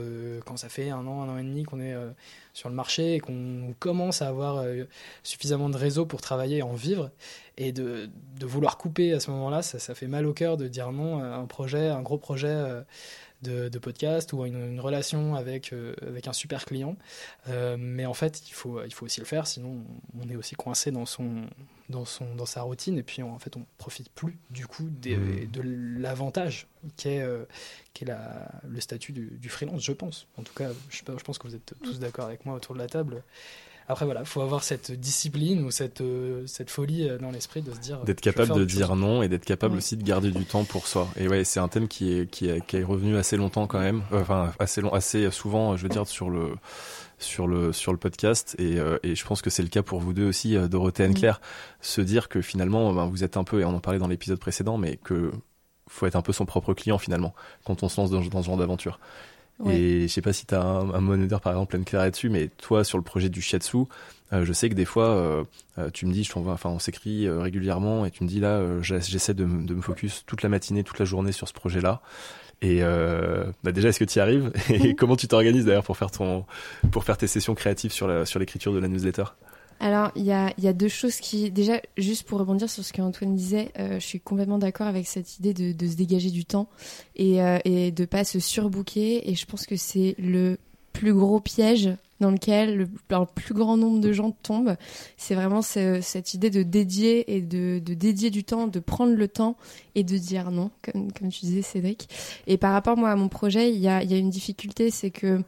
quand 0.46 0.58
ça 0.58 0.70
fait 0.70 0.90
un 0.90 1.06
an, 1.08 1.24
un 1.24 1.30
an 1.30 1.38
et 1.38 1.44
demi 1.44 1.64
qu'on 1.64 1.80
est 1.80 1.96
sur 2.56 2.70
le 2.70 2.76
marché 2.76 3.16
et 3.16 3.20
qu'on 3.20 3.76
commence 3.80 4.22
à 4.22 4.30
avoir 4.30 4.58
euh, 4.58 4.86
suffisamment 5.24 5.70
de 5.70 5.78
réseau 5.78 6.06
pour 6.06 6.22
travailler 6.22 6.58
et 6.58 6.64
en 6.64 6.74
vivre. 6.74 7.12
Et 7.58 7.72
de, 7.72 8.10
de 8.38 8.46
vouloir 8.46 8.78
couper 8.78 9.14
à 9.14 9.20
ce 9.20 9.32
moment-là, 9.32 9.62
ça, 9.62 9.80
ça, 9.80 9.96
fait 9.96 10.08
mal 10.08 10.26
au 10.26 10.34
cœur 10.34 10.58
de 10.58 10.68
dire 10.68 10.92
non 10.92 11.20
à 11.20 11.38
un 11.38 11.46
projet, 11.46 11.88
un 11.88 12.02
gros 12.02 12.18
projet 12.18 12.50
euh, 12.50 12.82
de, 13.44 13.70
de 13.70 13.80
podcast 13.80 14.34
ou 14.34 14.46
une, 14.46 14.72
une 14.72 14.80
relation 14.82 15.36
avec, 15.36 15.72
euh, 15.72 15.96
avec 16.02 16.28
un 16.28 16.34
super 16.34 16.66
client. 16.66 16.98
mais 17.78 18.06
en 18.06 18.14
fait, 18.14 18.42
il 18.50 18.54
faut, 18.54 18.84
il 18.84 18.94
faut 18.94 19.06
aussi 19.06 19.22
le 19.22 19.26
faire, 19.26 19.48
sinon 19.48 19.86
on 20.20 20.30
est 20.30 20.36
aussi 20.36 20.56
coincé 20.56 20.92
dans, 20.92 21.06
son, 21.06 21.46
dans, 21.88 22.04
son, 22.04 22.36
dans 22.36 22.46
sa 22.46 22.62
routine 22.62 22.98
et 22.98 23.04
puis 23.04 23.22
en 23.22 23.40
fait 23.40 23.56
on 23.56 23.66
profite 23.78 24.10
plus 24.10 24.38
du 24.50 24.68
coup 24.68 24.90
des, 24.90 25.16
mmh. 25.16 25.52
de 25.52 25.62
l'avantage 26.00 26.68
qu'est 26.98 27.16
est 27.16 28.06
la, 28.06 28.52
le 28.68 28.82
statut 28.82 29.14
du, 29.14 29.28
du, 29.40 29.50
freelance, 29.50 29.84
je 29.84 29.94
pense. 29.94 30.28
En 30.38 30.44
tout 30.44 30.54
cas, 30.54 30.70
je, 30.90 30.98
je 30.98 31.24
pense 31.24 31.38
que 31.38 31.48
vous 31.48 31.56
êtes 31.56 31.74
tous 31.84 32.00
d'accord 32.00 32.26
avec 32.26 32.46
moi 32.46 32.56
autour 32.56 32.76
de 32.76 32.80
la 32.80 32.88
table. 32.88 33.24
Après, 33.88 34.06
voilà, 34.06 34.22
il 34.22 34.26
faut 34.26 34.42
avoir 34.42 34.64
cette 34.64 34.92
discipline 34.92 35.64
ou 35.64 35.70
cette, 35.70 36.02
euh, 36.02 36.44
cette 36.48 36.72
folie 36.72 37.08
euh, 37.08 37.20
dans 37.20 37.30
l'esprit 37.30 37.62
de 37.62 37.72
se 37.72 37.80
dire. 37.80 38.00
D'être 38.00 38.22
capable 38.22 38.56
de 38.56 38.66
dire 38.66 38.96
non 38.96 39.22
et 39.22 39.28
d'être 39.28 39.46
capable 39.46 39.78
aussi 39.78 39.96
de 39.96 40.04
garder 40.04 40.32
du 40.32 40.46
temps 40.46 40.64
pour 40.64 40.88
soi. 40.88 41.08
Et 41.18 41.28
ouais, 41.28 41.44
c'est 41.44 41.60
un 41.60 41.68
thème 41.68 41.88
qui 41.88 42.12
est, 42.12 42.30
qui 42.30 42.50
est, 42.50 42.66
qui 42.66 42.78
est 42.78 42.84
revenu 42.84 43.16
assez 43.16 43.38
longtemps 43.38 43.68
quand 43.68 43.80
même. 43.80 44.02
Euh, 44.12 44.22
enfin, 44.22 44.54
assez, 44.58 44.82
long, 44.82 44.92
assez 44.92 45.30
souvent, 45.30 45.78
je 45.78 45.84
veux 45.84 45.90
dire, 45.90 46.08
sur 46.08 46.30
le 46.30 46.56
sur 47.18 47.48
le 47.48 47.72
sur 47.72 47.94
le 47.94 47.98
podcast 47.98 48.58
et, 48.60 48.76
et 49.04 49.16
je 49.16 49.26
pense 49.26 49.42
que 49.42 49.50
c'est 49.50 49.64
le 49.64 49.70
cas 49.70 49.82
pour 49.82 50.02
vous 50.02 50.12
deux 50.12 50.28
aussi 50.28 50.58
Dorothée 50.68 51.06
et 51.06 51.14
Claire 51.14 51.40
se 51.80 52.02
dire 52.02 52.28
que 52.28 52.42
finalement 52.42 52.94
ben, 52.94 53.06
vous 53.06 53.24
êtes 53.24 53.38
un 53.38 53.46
peu 53.46 53.62
et 53.62 53.64
on 53.64 53.74
en 53.74 53.80
parlait 53.80 54.00
dans 54.00 54.10
l'épisode 54.10 54.38
précédent 54.38 54.78
mais 54.78 54.98
que 54.98 55.32
faut 55.88 56.08
être 56.08 56.18
un 56.18 56.22
peu 56.22 56.34
son 56.34 56.46
propre 56.46 56.74
client 56.74 56.98
finalement 56.98 57.34
quand 57.64 57.84
on 57.84 57.88
se 57.88 58.02
lance 58.02 58.12
dans, 58.12 58.20
dans 58.20 58.42
ce 58.42 58.48
genre 58.48 58.58
d'aventure 58.58 59.00
et 59.70 60.02
je 60.02 60.08
sais 60.08 60.22
pas 60.22 60.34
si 60.34 60.46
tu 60.46 60.54
as 60.54 60.62
un, 60.62 60.94
un 60.94 61.00
moniteur 61.00 61.40
par 61.40 61.54
exemple, 61.54 61.70
pleine 61.70 61.86
claire 61.86 62.02
là-dessus, 62.02 62.30
mais 62.30 62.50
toi 62.58 62.84
sur 62.84 62.98
le 62.98 63.04
projet 63.04 63.30
du 63.30 63.42
shiatsu, 63.42 63.86
euh, 64.34 64.44
je 64.44 64.54
sais 64.54 64.70
que 64.70 64.74
des 64.76 64.86
fois 64.86 65.10
euh, 65.10 65.44
euh, 65.78 65.90
tu 65.92 66.06
me 66.06 66.12
dis, 66.12 66.24
je 66.24 66.32
enfin 66.36 66.70
on 66.70 66.80
s'écrit 66.80 67.30
régulièrement 67.30 68.06
et 68.06 68.12
tu 68.12 68.24
me 68.24 68.30
dis 68.30 68.40
là, 68.40 68.62
j'essaie 68.82 69.34
de, 69.34 69.44
de, 69.44 69.74
me 69.74 69.82
focus 69.82 70.24
toute 70.26 70.42
la 70.42 70.50
matinée, 70.50 70.84
toute 70.84 71.00
la 71.00 71.06
journée 71.06 71.32
sur 71.32 71.48
ce 71.48 71.54
projet-là. 71.54 72.02
Et 72.62 72.82
bah 73.64 73.72
déjà, 73.72 73.90
est-ce 73.90 74.00
que 74.00 74.06
tu 74.06 74.18
y 74.18 74.22
arrives? 74.22 74.52
Et 74.70 74.96
comment 74.96 75.16
tu 75.16 75.28
t'organises 75.28 75.66
d'ailleurs 75.66 75.84
pour 75.84 75.98
faire 75.98 76.10
ton, 76.12 76.46
pour 76.92 77.04
faire 77.04 77.18
tes 77.18 77.28
sessions 77.28 77.54
créatives 77.54 77.92
sur 77.92 78.08
la, 78.08 78.26
sur 78.26 78.40
l'écriture 78.40 78.74
de 78.74 78.80
la 78.80 78.88
newsletter? 78.88 79.26
Alors, 79.80 80.12
il 80.16 80.24
y 80.24 80.32
a, 80.32 80.74
deux 80.74 80.88
choses 80.88 81.18
qui... 81.18 81.52
Déjà, 81.52 81.82
juste 81.98 82.24
pour 82.24 82.40
rebondir 82.40 82.70
sur 82.70 82.84
ce 82.84 82.94
qu'Antoine 82.94 83.36
disait, 83.36 83.72
euh, 83.78 84.00
je 84.00 84.06
suis 84.06 84.20
complètement 84.20 84.58
d'accord 84.58 84.88
avec 84.88 85.06
cette 85.08 85.38
idée 85.38 85.54
de, 85.54 85.88
se 85.88 85.96
dégager 85.96 86.32
du 86.32 86.46
temps 86.46 86.70
et, 87.16 87.42
euh, 87.42 87.60
et 87.66 87.92
de 87.92 88.06
pas 88.06 88.24
se 88.24 88.40
surbooker. 88.40 89.30
Et 89.30 89.36
je 89.36 89.46
pense 89.46 89.66
que 89.66 89.76
c'est 89.76 90.16
le 90.18 90.58
plus 90.94 91.14
gros 91.14 91.40
piège 91.40 91.90
dans 92.22 92.32
lequel 92.32 92.78
le, 92.78 92.88
plus 93.36 93.54
grand 93.54 93.78
nombre 93.78 94.00
de 94.00 94.14
gens 94.14 94.32
tombent. 94.32 94.76
C'est 95.18 95.36
vraiment 95.36 95.62
cette 95.62 96.34
idée 96.34 96.50
de 96.50 96.64
dédier 96.64 97.36
et 97.36 97.42
de, 97.42 97.80
dédier 97.80 98.30
du 98.30 98.44
temps, 98.44 98.68
de 98.68 98.80
prendre 98.80 99.14
le 99.14 99.28
temps 99.28 99.58
et 99.96 100.04
de 100.04 100.18
dire 100.18 100.52
non, 100.52 100.72
comme, 100.82 101.10
tu 101.32 101.42
disais 101.42 101.62
Cédric. 101.62 102.10
Et 102.48 102.58
par 102.58 102.72
rapport 102.72 102.98
moi 102.98 103.10
à 103.10 103.16
mon 103.16 103.28
projet, 103.28 103.72
il 103.72 103.80
y 103.80 103.88
a, 103.88 104.02
une 104.02 104.30
difficulté, 104.30 104.92
c'est 104.92 105.12
que 105.12 105.42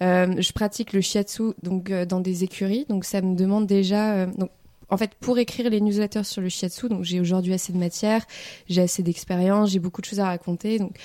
je 0.00 0.52
pratique 0.52 0.92
le 0.92 1.00
shiatsu 1.00 1.52
donc 1.62 1.90
euh, 1.90 2.04
dans 2.04 2.20
des 2.20 2.44
écuries, 2.44 2.86
donc 2.88 3.04
ça 3.04 3.20
me 3.20 3.34
demande 3.36 3.66
déjà. 3.66 4.14
Euh, 4.14 4.26
donc, 4.26 4.50
en 4.90 4.96
fait, 4.96 5.14
pour 5.14 5.38
écrire 5.38 5.70
les 5.70 5.80
newsletters 5.80 6.24
sur 6.24 6.42
le 6.42 6.48
shiatsu, 6.48 6.88
donc 6.88 7.04
j'ai 7.04 7.20
aujourd'hui 7.20 7.54
assez 7.54 7.72
de 7.72 7.78
matière, 7.78 8.24
j'ai 8.68 8.82
assez 8.82 9.02
d'expérience, 9.02 9.70
j'ai 9.70 9.78
beaucoup 9.78 10.00
de 10.00 10.06
choses 10.06 10.20
à 10.20 10.26
raconter, 10.26 10.78
donc 10.78 10.96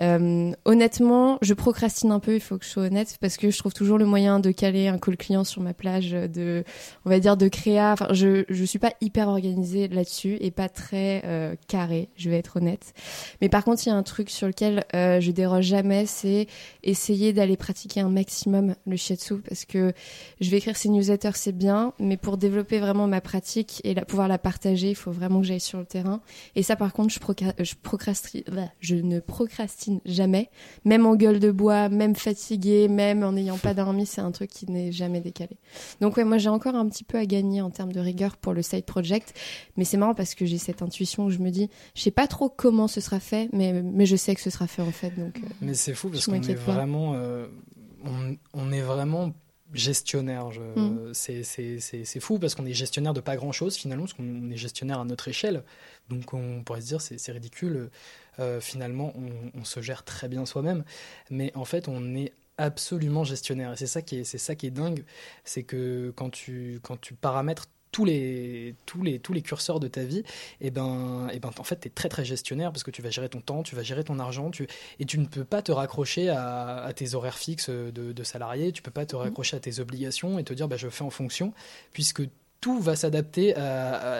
euh, 0.00 0.52
honnêtement, 0.64 1.38
je 1.42 1.54
procrastine 1.54 2.12
un 2.12 2.20
peu, 2.20 2.34
il 2.34 2.40
faut 2.40 2.58
que 2.58 2.64
je 2.64 2.70
sois 2.70 2.84
honnête, 2.84 3.16
parce 3.20 3.36
que 3.36 3.50
je 3.50 3.58
trouve 3.58 3.74
toujours 3.74 3.98
le 3.98 4.06
moyen 4.06 4.40
de 4.40 4.50
caler 4.50 4.88
un 4.88 4.98
call 4.98 5.16
client 5.16 5.44
sur 5.44 5.60
ma 5.62 5.74
plage, 5.74 6.10
de, 6.10 6.64
on 7.04 7.10
va 7.10 7.18
dire, 7.20 7.36
de 7.36 7.48
créa. 7.48 7.92
Enfin, 7.92 8.08
je, 8.12 8.44
je 8.48 8.64
suis 8.64 8.78
pas 8.78 8.92
hyper 9.00 9.28
organisée 9.28 9.88
là-dessus 9.88 10.36
et 10.40 10.50
pas 10.50 10.68
très 10.68 11.22
euh, 11.24 11.54
carré, 11.66 12.08
je 12.16 12.30
vais 12.30 12.38
être 12.38 12.56
honnête. 12.56 12.92
Mais 13.40 13.48
par 13.48 13.64
contre, 13.64 13.86
il 13.86 13.88
y 13.88 13.92
a 13.92 13.96
un 13.96 14.02
truc 14.02 14.30
sur 14.30 14.46
lequel 14.46 14.84
euh, 14.94 15.20
je 15.20 15.30
déroge 15.30 15.64
jamais, 15.64 16.06
c'est 16.06 16.46
essayer 16.82 17.32
d'aller 17.32 17.56
pratiquer 17.56 18.00
un 18.00 18.10
maximum 18.10 18.74
le 18.86 18.96
shiatsu, 18.96 19.38
parce 19.38 19.64
que 19.64 19.92
je 20.40 20.50
vais 20.50 20.58
écrire 20.58 20.76
ces 20.76 20.88
newsletters, 20.88 21.30
c'est 21.34 21.56
bien, 21.56 21.92
mais 21.98 22.16
pour 22.16 22.36
développer 22.36 22.78
vraiment 22.78 23.06
ma 23.06 23.20
pratique 23.20 23.80
et 23.84 23.94
la, 23.94 24.04
pouvoir 24.04 24.28
la 24.28 24.38
partager, 24.38 24.90
il 24.90 24.94
faut 24.96 25.10
vraiment 25.10 25.40
que 25.40 25.46
j'aille 25.46 25.60
sur 25.60 25.78
le 25.78 25.86
terrain. 25.86 26.20
Et 26.54 26.62
ça, 26.62 26.76
par 26.76 26.92
contre, 26.92 27.12
je, 27.12 27.64
je 27.64 27.74
procrastine, 27.82 28.42
je 28.80 28.94
ne 28.94 29.20
procrastine 29.20 29.87
jamais. 30.04 30.50
Même 30.84 31.06
en 31.06 31.16
gueule 31.16 31.40
de 31.40 31.50
bois, 31.50 31.88
même 31.88 32.14
fatigué, 32.14 32.88
même 32.88 33.22
en 33.22 33.32
n'ayant 33.32 33.58
pas 33.58 33.74
dormi, 33.74 34.06
c'est 34.06 34.20
un 34.20 34.30
truc 34.30 34.50
qui 34.50 34.70
n'est 34.70 34.92
jamais 34.92 35.20
décalé. 35.20 35.56
Donc 36.00 36.16
ouais, 36.16 36.24
moi 36.24 36.38
j'ai 36.38 36.48
encore 36.48 36.74
un 36.74 36.88
petit 36.88 37.04
peu 37.04 37.18
à 37.18 37.26
gagner 37.26 37.60
en 37.60 37.70
termes 37.70 37.92
de 37.92 38.00
rigueur 38.00 38.36
pour 38.36 38.52
le 38.52 38.62
side 38.62 38.84
project, 38.84 39.34
mais 39.76 39.84
c'est 39.84 39.96
marrant 39.96 40.14
parce 40.14 40.34
que 40.34 40.46
j'ai 40.46 40.58
cette 40.58 40.82
intuition 40.82 41.26
où 41.26 41.30
je 41.30 41.38
me 41.38 41.50
dis, 41.50 41.68
je 41.94 42.02
sais 42.02 42.10
pas 42.10 42.26
trop 42.26 42.48
comment 42.48 42.88
ce 42.88 43.00
sera 43.00 43.20
fait, 43.20 43.48
mais 43.52 43.72
mais 43.72 44.06
je 44.06 44.16
sais 44.16 44.34
que 44.34 44.40
ce 44.40 44.50
sera 44.50 44.66
fait 44.66 44.82
en 44.82 44.92
fait. 44.92 45.10
Donc. 45.10 45.36
Euh, 45.38 45.48
mais 45.60 45.74
c'est 45.74 45.94
fou 45.94 46.08
parce 46.08 46.26
qu'on 46.26 46.34
est 46.34 46.54
vraiment, 46.54 47.14
euh, 47.14 47.46
on, 48.04 48.36
on 48.54 48.72
est 48.72 48.82
vraiment 48.82 49.32
gestionnaire. 49.72 50.50
Je, 50.50 50.60
mm. 50.60 51.12
C'est 51.12 52.20
fou 52.20 52.38
parce 52.38 52.54
qu'on 52.54 52.66
est 52.66 52.72
gestionnaire 52.72 53.14
de 53.14 53.20
pas 53.20 53.36
grand 53.36 53.52
chose 53.52 53.76
finalement, 53.76 54.04
parce 54.04 54.14
qu'on 54.14 54.50
est 54.50 54.56
gestionnaire 54.56 55.00
à 55.00 55.04
notre 55.04 55.28
échelle. 55.28 55.64
Donc 56.08 56.34
on 56.34 56.62
pourrait 56.64 56.80
se 56.80 56.86
dire 56.86 57.00
c'est 57.00 57.32
ridicule. 57.32 57.90
Euh, 58.40 58.60
finalement, 58.60 59.12
on, 59.54 59.64
se 59.64 59.80
gère 59.80 60.04
très 60.04 60.28
bien 60.28 60.46
soi-même, 60.46 60.84
mais 61.30 61.52
en 61.54 61.64
fait, 61.64 61.88
on 61.88 62.14
est 62.14 62.32
absolument 62.56 63.24
gestionnaire. 63.24 63.72
Et 63.72 63.76
c'est 63.76 63.86
ça 63.86 64.02
qui 64.02 64.18
est, 64.18 64.24
c'est 64.24 64.38
ça 64.38 64.54
qui 64.54 64.66
est 64.66 64.70
dingue, 64.70 65.04
c'est 65.44 65.62
que 65.62 66.12
quand 66.16 66.30
tu, 66.30 66.80
quand 66.82 67.00
tu 67.00 67.14
paramètres 67.14 67.66
tous 67.90 68.04
les, 68.04 68.74
tous 68.86 69.02
les, 69.02 69.18
tous 69.18 69.32
les 69.32 69.42
curseurs 69.42 69.80
de 69.80 69.88
ta 69.88 70.04
vie, 70.04 70.18
et 70.18 70.68
eh 70.68 70.70
ben, 70.70 71.28
et 71.30 71.36
eh 71.36 71.40
ben, 71.40 71.50
en 71.58 71.64
fait, 71.64 71.80
tu 71.80 71.88
es 71.88 71.90
très 71.90 72.08
très 72.08 72.24
gestionnaire 72.24 72.70
parce 72.70 72.82
que 72.82 72.90
tu 72.90 73.02
vas 73.02 73.10
gérer 73.10 73.28
ton 73.28 73.40
temps, 73.40 73.62
tu 73.62 73.74
vas 73.74 73.82
gérer 73.82 74.04
ton 74.04 74.18
argent, 74.18 74.50
tu, 74.50 74.66
et 74.98 75.04
tu 75.04 75.18
ne 75.18 75.26
peux 75.26 75.44
pas 75.44 75.62
te 75.62 75.72
raccrocher 75.72 76.28
à, 76.28 76.90
tes 76.94 77.14
horaires 77.14 77.38
fixes 77.38 77.70
de, 77.70 77.90
de, 77.90 78.22
salarié, 78.22 78.72
tu 78.72 78.82
peux 78.82 78.90
pas 78.90 79.06
te 79.06 79.16
mmh. 79.16 79.20
raccrocher 79.20 79.56
à 79.56 79.60
tes 79.60 79.80
obligations 79.80 80.38
et 80.38 80.44
te 80.44 80.52
dire 80.52 80.68
bah, 80.68 80.76
je 80.76 80.88
fais 80.88 81.04
en 81.04 81.10
fonction, 81.10 81.52
puisque 81.92 82.22
tout 82.60 82.80
va 82.80 82.96
s'adapter 82.96 83.54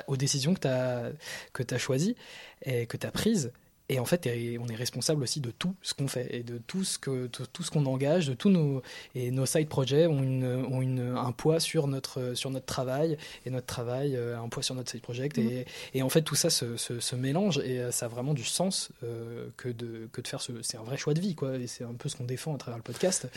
aux 0.06 0.16
décisions 0.16 0.54
que 0.54 0.60
tu 0.60 0.68
as, 0.68 1.10
que 1.52 1.62
as 1.74 1.78
choisies 1.78 2.16
et 2.64 2.86
que 2.86 2.96
tu 2.96 3.06
as 3.06 3.10
prises. 3.10 3.52
Et 3.90 3.98
en 3.98 4.04
fait, 4.04 4.28
on 4.60 4.68
est 4.68 4.74
responsable 4.74 5.22
aussi 5.22 5.40
de 5.40 5.50
tout 5.50 5.74
ce 5.80 5.94
qu'on 5.94 6.08
fait 6.08 6.28
et 6.30 6.42
de 6.42 6.58
tout 6.58 6.84
ce 6.84 6.98
que 6.98 7.26
tout, 7.26 7.62
ce 7.62 7.70
qu'on 7.70 7.86
engage, 7.86 8.28
de 8.28 8.34
tous 8.34 8.50
nos 8.50 8.82
et 9.14 9.30
nos 9.30 9.46
side 9.46 9.68
projects 9.68 10.08
ont 10.08 10.22
une 10.22 10.44
ont 10.44 10.82
une 10.82 11.14
un 11.16 11.32
poids 11.32 11.58
sur 11.58 11.86
notre 11.86 12.34
sur 12.34 12.50
notre 12.50 12.66
travail 12.66 13.16
et 13.46 13.50
notre 13.50 13.66
travail 13.66 14.14
a 14.14 14.18
euh, 14.18 14.38
un 14.38 14.48
poids 14.50 14.62
sur 14.62 14.74
notre 14.74 14.90
side 14.90 15.00
project 15.00 15.38
et, 15.38 15.64
et 15.94 16.02
en 16.02 16.10
fait 16.10 16.20
tout 16.20 16.34
ça 16.34 16.50
se, 16.50 16.76
se, 16.76 17.16
mélange 17.16 17.58
et 17.64 17.80
euh, 17.80 17.90
ça 17.90 18.06
a 18.06 18.08
vraiment 18.08 18.34
du 18.34 18.44
sens 18.44 18.90
euh, 19.04 19.46
que 19.56 19.70
de 19.70 20.08
que 20.12 20.20
de 20.20 20.28
faire 20.28 20.42
ce 20.42 20.52
c'est 20.60 20.76
un 20.76 20.82
vrai 20.82 20.98
choix 20.98 21.14
de 21.14 21.20
vie 21.20 21.34
quoi 21.34 21.56
et 21.56 21.66
c'est 21.66 21.84
un 21.84 21.94
peu 21.94 22.10
ce 22.10 22.16
qu'on 22.16 22.24
défend 22.24 22.54
à 22.54 22.58
travers 22.58 22.76
le 22.76 22.82
podcast. 22.82 23.28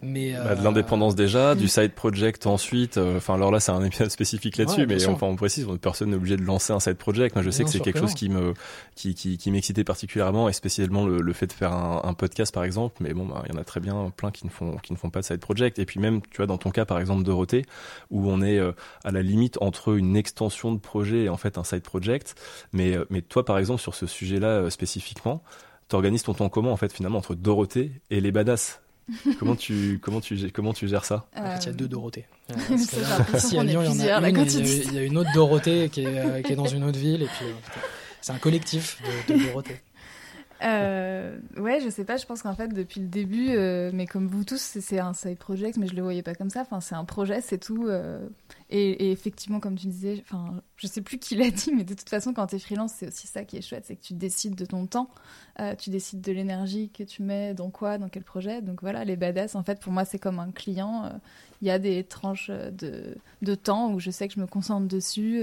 Mais 0.00 0.32
bah, 0.32 0.54
de 0.54 0.64
l'indépendance 0.64 1.16
déjà, 1.16 1.54
du 1.54 1.68
side 1.68 1.92
project 1.92 2.46
ensuite. 2.46 2.96
Enfin 2.96 3.34
alors 3.34 3.50
là 3.50 3.60
c'est 3.60 3.72
un 3.72 3.84
épisode 3.84 4.10
spécifique 4.10 4.56
là-dessus, 4.56 4.86
mais 4.86 5.04
enfin 5.06 5.26
on 5.26 5.36
précise, 5.36 5.66
personne 5.82 6.10
n'est 6.10 6.16
obligé 6.16 6.38
de 6.38 6.44
lancer 6.44 6.72
un 6.72 6.80
side 6.80 6.96
project. 6.96 7.34
Moi 7.34 7.44
je 7.44 7.50
sais 7.50 7.64
que 7.64 7.70
c'est 7.70 7.80
quelque 7.80 7.98
chose 7.98 8.14
qui 8.14 8.30
me 8.30 8.54
qui 8.94 9.14
qui, 9.14 9.36
qui 9.36 9.50
m'excitait 9.50 9.84
particulièrement 9.84 9.97
et 10.48 10.52
spécialement 10.52 11.06
le, 11.06 11.20
le 11.20 11.32
fait 11.32 11.46
de 11.46 11.52
faire 11.52 11.72
un, 11.72 12.02
un, 12.04 12.14
podcast 12.14 12.52
par 12.52 12.64
exemple 12.64 12.96
mais 13.00 13.14
bon 13.14 13.26
bah, 13.26 13.42
il 13.46 13.54
y 13.54 13.56
en 13.56 13.60
a 13.60 13.64
très 13.64 13.80
bien 13.80 14.12
plein 14.16 14.30
qui 14.30 14.44
ne 14.44 14.50
font 14.50 14.76
qui 14.76 14.92
ne 14.92 14.98
font 14.98 15.10
pas 15.10 15.20
de 15.20 15.24
side 15.24 15.40
project. 15.40 15.78
Et 15.78 15.84
puis 15.84 16.00
même 16.00 16.20
tu 16.30 16.38
vois 16.38 16.46
dans 16.46 16.58
ton 16.58 16.70
cas 16.70 16.84
par 16.84 16.98
exemple 17.00 17.22
Dorothée 17.22 17.64
où 18.10 18.28
on 18.30 18.42
est 18.42 18.58
euh, 18.58 18.72
à 19.04 19.10
la 19.10 19.22
limite 19.22 19.58
entre 19.60 19.96
une 19.96 20.16
extension 20.16 20.72
de 20.72 20.78
projet 20.78 21.24
et 21.24 21.28
en 21.28 21.36
fait 21.36 21.58
un 21.58 21.64
side 21.64 21.82
project. 21.82 22.34
Mais 22.72 22.96
euh, 22.96 23.04
mais 23.10 23.22
toi 23.22 23.44
par 23.44 23.58
exemple 23.58 23.80
sur 23.80 23.94
ce 23.94 24.06
sujet 24.06 24.38
là 24.38 24.48
euh, 24.48 24.70
spécifiquement 24.70 25.42
t'organises 25.88 26.22
ton 26.22 26.34
temps 26.34 26.48
comment 26.48 26.72
en 26.72 26.76
fait 26.76 26.92
finalement 26.92 27.18
entre 27.18 27.34
Dorothée 27.34 27.92
et 28.10 28.20
les 28.20 28.32
badass? 28.32 28.80
Comment 29.38 29.56
tu 29.56 29.98
comment 30.02 30.20
tu 30.20 30.50
comment 30.50 30.72
tu 30.72 30.88
gères 30.88 31.04
ça? 31.04 31.26
En 31.36 31.42
fait, 31.52 31.64
il 31.64 31.66
y 31.66 31.68
a 31.68 31.72
Euh, 31.72 31.74
deux 31.74 31.88
Dorothées. 31.88 32.26
Euh, 32.50 33.36
ici 33.36 33.58
à 33.58 33.64
Lyon, 33.64 33.82
il 33.82 33.86
y 33.86 34.12
en 34.12 34.22
a 34.22 34.28
une, 34.30 34.36
il 34.36 34.94
y 34.94 34.96
y, 34.96 35.16
a 35.16 35.20
autre 35.20 35.30
Dorothée 35.34 35.88
qui 35.90 36.02
est, 36.02 36.18
euh, 36.18 36.42
qui 36.42 36.52
est 36.52 36.56
dans 36.56 36.66
une 36.66 36.84
autre 36.84 36.98
ville, 36.98 37.22
et 37.22 37.26
puis 37.26 37.46
euh, 37.46 37.52
c'est 38.22 38.32
un 38.32 38.38
collectif 38.38 39.00
de, 39.28 39.34
de 39.34 39.44
Dorothées. 39.46 39.80
Euh, 40.64 41.38
ouais, 41.56 41.80
je 41.80 41.88
sais 41.88 42.04
pas, 42.04 42.16
je 42.16 42.26
pense 42.26 42.42
qu'en 42.42 42.54
fait, 42.54 42.68
depuis 42.74 43.00
le 43.00 43.06
début, 43.06 43.50
euh, 43.50 43.92
mais 43.94 44.06
comme 44.06 44.26
vous 44.26 44.42
tous, 44.44 44.60
c'est- 44.60 44.98
un 44.98 45.14
side 45.14 45.38
project, 45.38 45.76
mais 45.76 45.86
je 45.86 45.94
le 45.94 46.02
voyais 46.02 46.22
pas 46.24 46.34
comme 46.34 46.50
ça. 46.50 46.62
Enfin, 46.62 46.80
c'est 46.80 46.96
un 46.96 47.04
projet, 47.04 47.40
c'est 47.40 47.58
tout. 47.58 47.86
euh, 47.86 48.28
et, 48.70 48.90
et 49.06 49.12
effectivement, 49.12 49.60
comme 49.60 49.76
tu 49.76 49.86
disais, 49.86 50.20
enfin, 50.26 50.60
je 50.76 50.88
sais 50.88 51.00
plus 51.00 51.18
qui 51.18 51.36
l'a 51.36 51.50
dit, 51.50 51.72
mais 51.72 51.84
de 51.84 51.94
toute 51.94 52.08
façon, 52.08 52.32
quand 52.34 52.48
t'es 52.48 52.58
freelance, 52.58 52.92
c'est 52.96 53.06
aussi 53.06 53.28
ça 53.28 53.44
qui 53.44 53.56
est 53.56 53.62
chouette, 53.62 53.84
c'est 53.86 53.94
que 53.96 54.02
tu 54.02 54.14
décides 54.14 54.56
de 54.56 54.64
ton 54.64 54.86
temps, 54.86 55.08
euh, 55.60 55.76
tu 55.76 55.90
décides 55.90 56.20
de 56.22 56.32
l'énergie 56.32 56.90
que 56.90 57.04
tu 57.04 57.22
mets 57.22 57.54
dans 57.54 57.70
quoi, 57.70 57.96
dans 57.98 58.08
quel 58.08 58.24
projet. 58.24 58.60
Donc 58.60 58.80
voilà, 58.82 59.04
les 59.04 59.16
badass, 59.16 59.54
en 59.54 59.62
fait, 59.62 59.78
pour 59.80 59.92
moi, 59.92 60.04
c'est 60.04 60.18
comme 60.18 60.40
un 60.40 60.50
client. 60.50 61.04
euh, 61.04 61.10
Il 61.62 61.68
y 61.68 61.70
a 61.70 61.78
des 61.78 62.02
tranches 62.02 62.50
euh, 62.50 62.70
de, 62.72 63.16
de 63.42 63.54
temps 63.54 63.92
où 63.92 64.00
je 64.00 64.10
sais 64.10 64.26
que 64.26 64.34
je 64.34 64.40
me 64.40 64.46
concentre 64.46 64.88
dessus. 64.88 65.40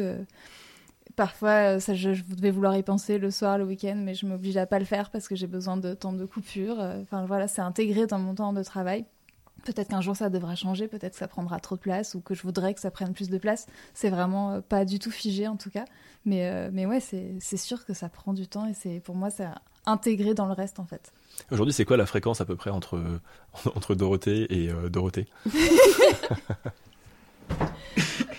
Parfois, 1.16 1.76
euh, 1.76 1.80
ça, 1.80 1.93
je, 1.95 2.13
je 2.13 2.24
vais 2.41 2.51
vouloir 2.51 2.76
y 2.76 2.84
penser 2.84 3.18
le 3.18 3.32
soir, 3.32 3.57
le 3.57 3.63
week-end, 3.63 3.95
mais 3.97 4.13
je 4.16 4.26
m'oblige 4.26 4.57
à 4.57 4.66
pas 4.66 4.80
le 4.80 4.86
faire 4.86 5.09
parce 5.11 5.28
que 5.28 5.36
j'ai 5.36 5.47
besoin 5.47 5.78
de 5.78 5.93
temps 5.93 6.13
de 6.13 6.26
coupure. 6.26 6.80
Euh, 6.80 7.01
Enfin 7.03 7.26
voilà, 7.26 7.47
c'est 7.47 7.61
intégré 7.61 8.05
dans 8.07 8.20
mon 8.20 8.36
temps 8.36 8.51
de 8.53 8.63
travail. 8.63 9.05
Peut-être 9.63 9.88
qu'un 9.89 10.01
jour 10.01 10.16
ça 10.16 10.30
devra 10.30 10.53
changer, 10.55 10.88
peut-être 10.88 11.13
que 11.13 11.18
ça 11.18 11.28
prendra 11.28 11.59
trop 11.59 11.76
de 11.76 11.82
place 11.82 12.13
ou 12.13 12.20
que 12.22 12.36
je 12.36 12.43
voudrais 12.43 12.74
que 12.76 12.80
ça 12.82 12.91
prenne 12.91 13.13
plus 13.13 13.30
de 13.30 13.38
place. 13.38 13.66
C'est 13.93 14.09
vraiment 14.09 14.51
euh, 14.51 14.61
pas 14.61 14.86
du 14.86 14.99
tout 14.99 15.09
figé 15.09 15.47
en 15.47 15.55
tout 15.55 15.72
cas. 15.72 15.86
Mais, 16.26 16.47
euh, 16.49 16.70
mais 16.72 16.86
ouais, 16.86 16.99
c'est 16.99 17.34
c'est 17.39 17.57
sûr 17.57 17.86
que 17.86 17.93
ça 17.93 18.09
prend 18.09 18.34
du 18.34 18.47
temps 18.47 18.68
et 18.68 18.74
c'est 18.74 18.99
pour 18.99 19.16
moi 19.16 19.30
c'est 19.32 19.47
intégré 19.88 20.34
dans 20.34 20.45
le 20.47 20.53
reste 20.53 20.80
en 20.80 20.86
fait. 20.86 21.13
Aujourd'hui, 21.51 21.74
c'est 21.74 21.86
quoi 21.86 21.97
la 21.97 22.05
fréquence 22.05 22.41
à 22.41 22.45
peu 22.45 22.55
près 22.55 22.70
entre 22.72 23.01
entre 23.76 23.95
Dorothée 23.95 24.45
et 24.53 24.70
euh, 24.70 24.89
Dorothée? 24.89 25.28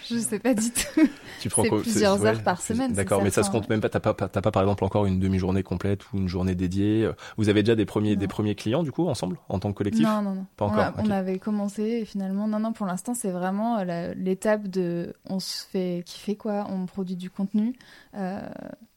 Je 0.09 0.19
sais 0.19 0.39
pas 0.39 0.55
du 0.55 0.71
tout. 0.71 1.01
Tu 1.41 1.51
prends 1.51 1.65
quoi 1.65 1.81
plusieurs 1.83 2.21
ouais, 2.21 2.29
heures 2.31 2.43
par 2.43 2.61
semaine, 2.63 2.93
D'accord, 2.93 3.23
mais 3.23 3.31
ça 3.31 3.43
se 3.43 3.51
compte 3.51 3.69
même 3.69 3.81
pas. 3.81 3.89
T'as 3.89 4.01
pas 4.01 4.15
t'as 4.15 4.41
pas 4.41 4.51
par 4.51 4.63
exemple 4.63 4.85
encore 4.85 5.05
une 5.07 5.21
demi-journée 5.21 5.63
complète 5.63 6.11
ou 6.13 6.17
une 6.17 6.29
journée 6.29 6.55
dédiée. 6.55 7.09
Vous 7.37 7.49
avez 7.51 7.63
déjà 7.63 7.77
des 7.77 7.85
premiers 7.85 8.15
Non. 8.15 8.19
des 8.21 8.27
premiers 8.27 8.55
clients 8.55 8.83
du 8.83 8.91
coup 8.91 9.07
ensemble 9.07 9.37
en 9.49 9.59
tant 9.59 9.71
que 9.73 9.77
collectif 9.79 10.03
Non, 10.05 10.23
non, 10.23 10.35
non. 10.35 10.47
Pas 10.57 10.65
on, 10.65 10.69
encore, 10.69 10.81
a- 10.81 10.95
on 10.99 11.11
avait 11.11 11.39
commencé 11.39 11.83
et 11.83 12.05
finalement, 12.05 12.49
non, 12.49 12.59
non, 12.59 12.73
pour 12.73 12.87
l'instant, 12.87 13.15
c'est 13.15 13.31
vraiment 13.31 13.79
euh, 13.79 14.15
l'étape 14.17 14.67
de 14.69 15.15
on 15.29 15.39
se 15.39 15.65
fait 15.67 16.03
kiffer, 16.07 16.37
quoi. 16.37 16.67
On 16.71 16.87
produit 16.87 17.17
du 17.17 17.29
contenu 17.31 17.75
euh, 18.17 18.41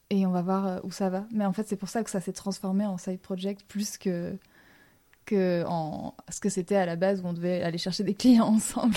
et 0.08 0.26
on 0.26 0.30
va 0.30 0.42
voir 0.42 0.66
euh, 0.66 0.78
où 0.82 0.90
ça 0.90 1.08
va. 1.10 1.24
Mais 1.32 1.44
en 1.44 1.52
fait, 1.52 1.68
c'est 1.68 1.76
pour 1.76 1.90
ça 1.90 2.02
que 2.02 2.10
ça 2.10 2.20
s'est 2.20 2.32
transformé 2.32 2.86
en 2.86 2.96
side 2.96 3.20
project 3.20 3.62
plus 3.68 3.98
que, 3.98 4.34
que 5.26 5.62
en 5.68 6.14
ce 6.30 6.40
que 6.40 6.48
c'était 6.48 6.76
à 6.76 6.86
la 6.86 6.96
base 6.96 7.20
où 7.20 7.26
on 7.26 7.32
devait 7.34 7.62
aller 7.62 7.78
chercher 7.78 8.02
des 8.02 8.14
clients 8.20 8.46
ensemble. 8.46 8.96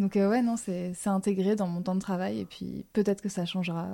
Donc, 0.00 0.16
euh, 0.16 0.28
ouais, 0.30 0.42
non, 0.42 0.56
c'est 0.56 0.92
intégré 1.06 1.54
dans 1.56 1.66
mon 1.68 1.82
temps 1.82 1.94
de 1.94 2.00
travail 2.00 2.40
et 2.40 2.44
puis 2.44 2.84
peut-être 2.92 3.20
que 3.22 3.28
ça 3.28 3.44
changera. 3.44 3.86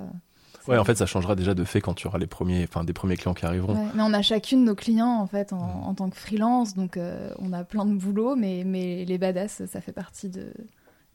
Ouais, 0.67 0.77
en 0.77 0.83
fait, 0.83 0.95
ça 0.95 1.05
changera 1.05 1.35
déjà 1.35 1.53
de 1.53 1.63
fait 1.63 1.79
quand 1.81 1.93
tu 1.93 2.07
auras 2.07 2.17
les 2.17 2.27
premiers, 2.27 2.63
enfin 2.63 2.83
des 2.83 2.93
premiers 2.93 3.15
clients 3.15 3.33
qui 3.33 3.45
arriveront. 3.45 3.75
Ouais, 3.75 3.87
mais 3.93 4.01
on 4.03 4.13
a 4.13 4.21
chacune 4.21 4.65
nos 4.65 4.75
clients 4.75 5.19
en 5.19 5.27
fait 5.27 5.53
en, 5.53 5.57
Mhm. 5.57 5.83
en 5.83 5.93
tant 5.93 6.09
que 6.09 6.15
freelance, 6.17 6.75
donc 6.75 6.97
euh, 6.97 7.29
on 7.39 7.53
a 7.53 7.63
plein 7.63 7.85
de 7.85 7.93
boulot, 7.93 8.35
mais, 8.35 8.63
mais 8.65 9.05
les 9.05 9.17
badass, 9.17 9.65
ça 9.65 9.79
fait 9.81 9.93
partie 9.93 10.27
de, 10.29 10.53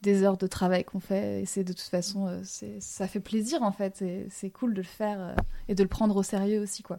des 0.01 0.23
heures 0.23 0.37
de 0.37 0.47
travail 0.47 0.83
qu'on 0.83 0.99
fait, 0.99 1.41
et 1.41 1.45
c'est 1.45 1.63
de 1.63 1.73
toute 1.73 1.81
façon, 1.81 2.27
euh, 2.27 2.41
ça 2.79 3.07
fait 3.07 3.19
plaisir 3.19 3.61
en 3.61 3.71
fait, 3.71 4.01
et 4.01 4.25
c'est 4.31 4.49
cool 4.49 4.73
de 4.73 4.77
le 4.81 4.87
faire 4.87 5.19
euh, 5.19 5.35
et 5.67 5.75
de 5.75 5.83
le 5.83 5.89
prendre 5.89 6.15
au 6.15 6.23
sérieux 6.23 6.59
aussi 6.61 6.81
quoi. 6.83 6.97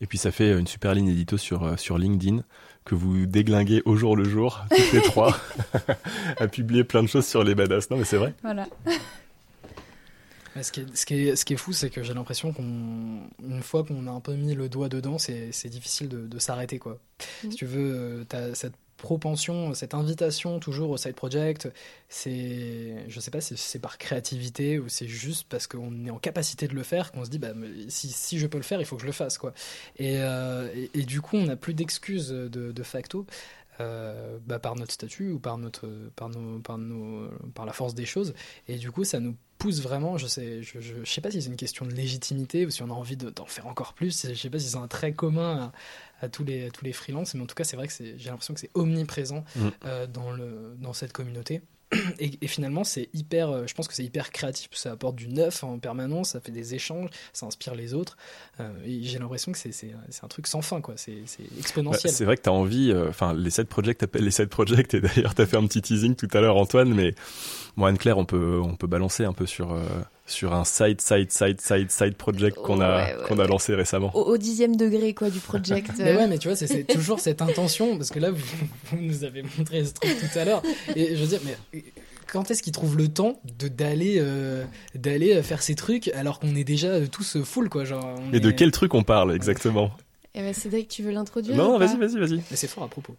Et 0.00 0.06
puis 0.06 0.18
ça 0.18 0.30
fait 0.30 0.56
une 0.58 0.66
super 0.66 0.94
ligne 0.94 1.08
édito 1.08 1.36
sur 1.36 1.64
euh, 1.64 1.76
sur 1.76 1.98
LinkedIn 1.98 2.42
que 2.84 2.94
vous 2.94 3.26
déglinguez 3.26 3.82
au 3.84 3.96
jour 3.96 4.16
le 4.16 4.24
jour, 4.24 4.64
toutes 4.70 4.92
les 4.92 5.02
trois, 5.02 5.36
à 6.38 6.48
publier 6.48 6.84
plein 6.84 7.02
de 7.02 7.08
choses 7.08 7.26
sur 7.26 7.44
les 7.44 7.54
badass. 7.54 7.90
Non, 7.90 7.98
mais 7.98 8.04
c'est 8.04 8.16
vrai. 8.16 8.34
Voilà. 8.42 8.66
Ce, 10.60 10.72
qui 10.72 10.80
est, 10.80 10.96
ce, 10.96 11.06
qui 11.06 11.14
est, 11.14 11.36
ce 11.36 11.44
qui 11.44 11.52
est 11.52 11.56
fou, 11.56 11.72
c'est 11.72 11.88
que 11.88 12.02
j'ai 12.02 12.14
l'impression 12.14 12.52
qu'on, 12.52 13.20
une 13.44 13.62
fois 13.62 13.84
qu'on 13.84 14.08
a 14.08 14.10
un 14.10 14.18
peu 14.18 14.34
mis 14.34 14.56
le 14.56 14.68
doigt 14.68 14.88
dedans, 14.88 15.16
c'est, 15.16 15.52
c'est 15.52 15.68
difficile 15.68 16.08
de, 16.08 16.26
de 16.26 16.38
s'arrêter, 16.40 16.80
quoi. 16.80 16.98
Mhm. 17.44 17.50
Si 17.52 17.56
tu 17.56 17.64
veux, 17.64 17.92
euh, 17.94 18.24
t'as 18.28 18.54
cette 18.54 18.74
propension, 18.98 19.72
cette 19.74 19.94
invitation 19.94 20.58
toujours 20.60 20.90
au 20.90 20.96
side 20.98 21.14
project, 21.14 21.68
c'est, 22.08 23.04
je 23.08 23.20
sais 23.20 23.30
pas 23.30 23.40
si 23.40 23.56
c'est 23.56 23.78
par 23.78 23.96
créativité 23.96 24.78
ou 24.78 24.88
c'est 24.88 25.08
juste 25.08 25.46
parce 25.48 25.66
qu'on 25.66 26.04
est 26.04 26.10
en 26.10 26.18
capacité 26.18 26.68
de 26.68 26.74
le 26.74 26.82
faire 26.82 27.12
qu'on 27.12 27.24
se 27.24 27.30
dit, 27.30 27.38
bah, 27.38 27.52
si, 27.88 28.08
si 28.08 28.38
je 28.38 28.46
peux 28.46 28.58
le 28.58 28.64
faire, 28.64 28.80
il 28.80 28.86
faut 28.86 28.96
que 28.96 29.02
je 29.02 29.06
le 29.06 29.12
fasse, 29.12 29.38
quoi. 29.38 29.54
Et, 29.96 30.16
euh, 30.18 30.68
et, 30.94 31.04
du 31.04 31.20
coup, 31.22 31.36
on 31.36 31.46
n'a 31.46 31.56
plus 31.56 31.74
d'excuses 31.74 32.28
de, 32.30 32.82
facto. 32.82 33.24
euh, 33.80 34.38
bah, 34.46 34.58
par 34.58 34.74
notre 34.76 34.92
statut 34.92 35.30
ou 35.30 35.38
par 35.38 35.56
notre 35.56 35.88
par 36.16 36.28
nos 36.28 36.58
par 36.58 36.78
nos 36.78 37.28
par 37.54 37.64
la 37.64 37.72
force 37.72 37.94
des 37.94 38.06
choses 38.06 38.34
et 38.66 38.76
du 38.76 38.90
coup 38.90 39.04
ça 39.04 39.20
nous 39.20 39.36
pousse 39.58 39.80
vraiment 39.80 40.18
je 40.18 40.26
sais 40.26 40.62
je, 40.62 40.80
je, 40.80 41.04
sais 41.04 41.20
pas 41.20 41.30
si 41.30 41.40
c'est 41.42 41.48
une 41.48 41.56
question 41.56 41.86
de 41.86 41.92
légitimité 41.92 42.66
ou 42.66 42.70
si 42.70 42.82
on 42.82 42.90
a 42.90 42.92
envie 42.92 43.16
de- 43.16 43.30
d'en 43.30 43.46
faire 43.46 43.68
encore 43.68 43.92
plus 43.94 44.26
je 44.26 44.34
sais 44.34 44.50
pas 44.50 44.58
si 44.58 44.68
c'est 44.70 44.76
un 44.76 44.88
trait 44.88 45.12
commun 45.12 45.56
à, 45.60 45.72
à 46.20 46.28
tous 46.28 46.44
les 46.44 46.66
à 46.66 46.70
tous 46.70 46.84
les 46.84 46.92
freelances 46.92 47.34
mais 47.34 47.42
en 47.42 47.46
tout 47.46 47.54
cas 47.54 47.64
c'est 47.64 47.76
vrai 47.76 47.86
que 47.86 47.92
c'est 47.92 48.18
j'ai 48.18 48.30
l'impression 48.30 48.54
que 48.54 48.60
c'est 48.60 48.70
omniprésent 48.74 49.44
Mm. 49.56 49.68
euh, 49.84 50.06
dans 50.06 50.30
le 50.30 50.74
dans 50.80 50.92
cette 50.92 51.12
communauté. 51.12 51.62
Et, 52.18 52.32
et 52.42 52.48
finalement 52.48 52.84
c'est 52.84 53.08
hyper 53.14 53.48
euh, 53.48 53.64
je 53.66 53.72
pense 53.72 53.88
que 53.88 53.94
c'est 53.94 54.04
hyper 54.04 54.30
créatif. 54.30 54.68
Ça 54.74 54.92
apporte 54.92 55.16
du 55.16 55.26
neuf 55.28 55.64
en 55.64 55.78
permanence 55.78 56.30
ça 56.32 56.40
fait 56.40 56.52
des 56.52 56.74
échanges 56.74 57.08
ça 57.32 57.46
inspire 57.46 57.74
les 57.74 57.94
autres. 57.94 58.18
Euh, 58.60 58.70
et 58.84 59.02
j'ai 59.04 59.18
l'impression 59.18 59.52
que 59.52 59.58
c'est 59.58 59.94
un 60.22 60.28
truc 60.28 60.46
sans 60.48 60.60
fin 60.60 60.82
quoi. 60.82 60.94
C'est 60.98 61.22
c'est 61.24 61.44
Bah, 61.44 61.48
exponentiel. 61.58 62.12
c'est 62.12 62.26
vrai 62.26 62.36
que 62.36 62.42
tu 62.42 62.50
as 62.50 62.52
envie, 62.52 62.90
euh, 62.92 63.08
enfin 63.08 63.32
les 63.32 63.48
side 63.48 63.68
projects 63.68 63.96
t'appelles 63.96 64.24
les 64.24 64.30
side 64.30 64.50
projects 64.50 64.92
et 64.92 65.00
d'ailleurs 65.00 65.34
tu 65.34 65.40
as 65.40 65.46
fait 65.46 65.56
un 65.56 65.66
petit 65.66 65.80
teasing 65.80 66.14
tout 66.14 66.28
à 66.34 66.42
l'heure 66.42 66.58
Antoine, 66.58 66.92
mais 66.92 67.14
moi 67.76 67.88
Anne-Claire 67.88 68.18
on 68.18 68.26
peut 68.26 68.60
on 68.62 68.76
peut 68.76 68.86
balancer 68.86 69.24
un 69.24 69.32
peu 69.32 69.46
sur 69.46 69.72
euh, 69.72 69.82
sur 70.28 70.52
un 70.54 70.64
side 70.64 71.00
side 71.00 71.32
side 71.32 71.60
side 71.60 71.90
side 71.90 72.14
project 72.14 72.56
qu'on 72.56 72.80
a 72.80 72.96
Ouais, 72.96 73.16
ouais, 73.16 73.24
qu'on 73.26 73.38
a 73.38 73.42
ouais. 73.42 73.48
lancé 73.48 73.74
récemment. 73.74 74.14
Au, 74.14 74.22
au 74.22 74.36
dixième 74.36 74.76
degré 74.76 75.14
quoi 75.14 75.30
du 75.30 75.40
project. 75.40 75.90
Mais 75.98 76.14
ouais, 76.14 76.26
mais 76.28 76.38
tu 76.38 76.48
vois, 76.48 76.56
c'est- 76.56 76.66
c'est 76.66 76.84
toujours 76.84 77.18
cette 77.20 77.42
intention, 77.42 77.96
parce 77.96 78.10
que 78.10 78.18
là, 78.20 78.30
vous, 78.30 78.44
vous 78.92 78.98
nous 79.00 79.24
avez 79.24 79.42
montré 79.42 79.84
ce 79.84 79.92
truc 79.94 80.16
tout 80.20 80.38
à 80.38 80.44
l'heure, 80.44 80.62
et 80.94 81.16
je 81.16 81.20
veux 81.22 81.26
dire, 81.28 81.40
mais 81.44 81.82
quand 82.30 82.50
est-ce 82.50 82.62
qu'ils 82.62 82.72
trouvent 82.74 82.96
le 82.98 83.08
temps 83.08 83.40
de 83.58 83.68
d'aller 83.68 84.16
euh, 84.18 84.64
d'aller 84.94 85.42
faire 85.42 85.62
ces 85.62 85.74
trucs 85.74 86.08
alors 86.08 86.38
qu'on 86.40 86.54
est 86.54 86.64
déjà 86.64 87.06
tous 87.08 87.38
full, 87.42 87.68
quoi, 87.70 87.84
genre. 87.84 88.04
on 88.18 88.32
Et 88.34 88.40
de 88.40 88.50
quel 88.50 88.70
truc 88.70 88.92
on 88.94 89.02
parle 89.02 89.34
exactement? 89.34 89.90
Eh 90.34 90.40
ben, 90.40 90.52
Cédric, 90.52 90.88
tu 90.88 91.02
veux 91.02 91.10
l'introduire 91.10 91.56
Non, 91.56 91.78
vas-y 91.78 91.96
vas-y 91.96 92.18
vas-y. 92.18 92.36
Mais 92.50 92.56
c'est 92.56 92.68
fort 92.68 92.84
à 92.84 92.88
propos. 92.88 93.14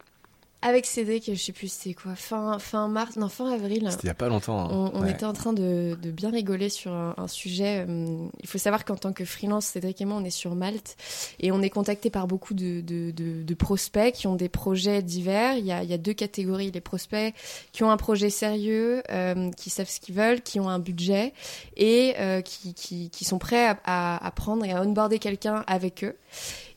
Avec 0.61 0.85
Cédric, 0.85 1.23
je 1.33 1.39
sais 1.41 1.53
plus 1.53 1.71
c'est 1.71 1.93
quoi, 1.93 2.15
fin 2.15 2.59
fin 2.59 2.89
mars, 2.89 3.15
non 3.15 3.29
fin 3.29 3.49
avril. 3.49 3.87
C'était 3.91 4.03
il 4.03 4.07
y 4.07 4.09
a 4.09 4.13
pas 4.13 4.27
longtemps. 4.27 4.59
hein. 4.59 4.67
On, 4.93 4.99
on 4.99 5.01
Ouais. 5.03 5.11
était 5.11 5.23
en 5.25 5.31
train 5.31 5.53
de, 5.53 5.97
de 6.01 6.11
bien 6.11 6.31
rigoler 6.31 6.67
sur 6.67 6.91
un, 6.91 7.13
un 7.15 7.29
sujet. 7.29 7.85
euh, 7.87 8.27
il 8.43 8.47
faut 8.49 8.57
savoir 8.57 8.83
qu'en 8.83 8.97
tant 8.97 9.13
que 9.13 9.23
freelance, 9.23 9.67
Cédric 9.67 10.01
et 10.01 10.05
moi, 10.05 10.17
on 10.17 10.25
est 10.25 10.29
sur 10.29 10.55
Malte 10.55 10.97
et 11.39 11.53
on 11.53 11.61
est 11.61 11.69
contacté 11.69 12.09
par 12.09 12.27
beaucoup 12.27 12.53
de, 12.53 12.81
de, 12.81 13.11
de- 13.11 13.41
de 13.43 13.53
prospects 13.53 14.13
qui 14.13 14.27
ont 14.27 14.35
des 14.35 14.49
projets 14.49 15.01
divers. 15.01 15.55
Il 15.57 15.65
y 15.65 15.71
a, 15.71 15.81
il 15.81 15.89
y 15.89 15.93
a 15.93 15.97
deux 15.97 16.11
catégories 16.13 16.71
les 16.71 16.81
prospects 16.81 17.33
qui 17.71 17.83
ont 17.85 17.89
un 17.91 17.95
projet 17.97 18.29
sérieux, 18.29 19.01
euh, 19.11 19.51
qui 19.51 19.69
savent 19.69 19.89
ce 19.89 20.01
qu'ils 20.01 20.15
veulent, 20.15 20.41
qui 20.41 20.59
ont 20.59 20.67
un 20.67 20.79
budget 20.79 21.31
et 21.77 22.15
euh, 22.19 22.41
qui, 22.41 22.73
qui, 22.73 23.09
qui 23.11 23.23
sont 23.23 23.39
prêts 23.39 23.65
à, 23.65 23.79
à, 23.85 24.27
à 24.27 24.31
prendre 24.31 24.65
et 24.65 24.73
à 24.73 24.81
onboarder 24.81 25.19
quelqu'un 25.19 25.63
avec 25.67 26.03
eux. 26.03 26.17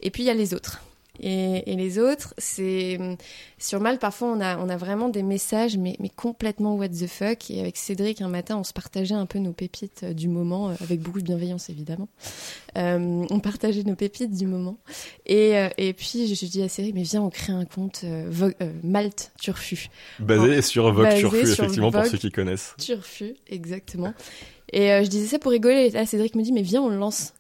Et 0.03 0.11
puis 0.13 0.23
il 0.23 0.27
y 0.27 0.31
a 0.31 0.35
les 0.35 0.55
autres. 0.55 0.83
Et, 1.23 1.73
et 1.73 1.77
les 1.77 1.99
autres, 1.99 2.35
c'est 2.39 2.99
sur 3.59 3.81
Malte, 3.81 4.01
parfois, 4.01 4.29
on 4.33 4.41
a, 4.41 4.59
on 4.59 4.69
a 4.69 4.77
vraiment 4.77 5.09
des 5.09 5.23
messages, 5.23 5.77
mais, 5.77 5.97
mais 6.01 6.09
complètement 6.09 6.75
what 6.75 6.89
the 6.89 7.07
fuck. 7.07 7.51
Et 7.51 7.61
avec 7.61 7.77
Cédric, 7.77 8.21
un 8.21 8.29
matin, 8.29 8.57
on 8.59 8.65
se 8.65 8.73
partageait 8.73 9.15
un 9.15 9.27
peu 9.27 9.39
nos 9.39 9.53
pépites 9.53 10.03
euh, 10.03 10.13
du 10.15 10.27
moment, 10.29 10.71
euh, 10.71 10.75
avec 10.81 11.01
beaucoup 11.01 11.21
de 11.21 11.25
bienveillance, 11.25 11.71
évidemment. 11.71 12.09
Euh, 12.77 13.25
on 13.31 13.41
partageait 13.41 13.85
nos 13.85 13.95
pépites 13.95 14.33
du 14.37 14.47
moment. 14.47 14.79
Et, 15.27 15.57
euh, 15.57 15.69
et 15.79 15.93
puis, 15.93 16.27
je, 16.27 16.35
je 16.35 16.47
dis 16.47 16.63
à 16.63 16.69
Cédric, 16.69 16.95
mais 16.95 17.03
viens, 17.03 17.23
on 17.23 17.31
crée 17.31 17.53
un 17.53 17.65
compte 17.65 18.01
euh, 18.05 18.27
Vo- 18.29 18.51
euh, 18.61 18.73
Malte 18.83 19.31
Turfu. 19.41 19.89
Basé 20.19 20.61
sur 20.63 20.93
Vogue 20.93 21.05
Basé 21.05 21.21
Turfu 21.21 21.47
sur 21.47 21.65
effectivement 21.65 21.91
pour 21.93 22.01
Vogue. 22.03 22.11
ceux 22.11 22.19
qui 22.19 22.31
connaissent. 22.31 22.75
Turfu, 22.79 23.35
exactement. 23.49 24.13
Et 24.73 24.91
euh, 24.91 25.05
je 25.05 25.09
disais 25.09 25.27
ça 25.27 25.39
pour 25.39 25.53
rigoler. 25.53 25.87
Et 25.87 25.91
là, 25.91 26.05
Cédric 26.07 26.35
me 26.35 26.43
dit, 26.43 26.51
mais 26.53 26.63
viens, 26.63 26.83
on 26.83 26.89
le 26.89 26.97
lance. 26.97 27.35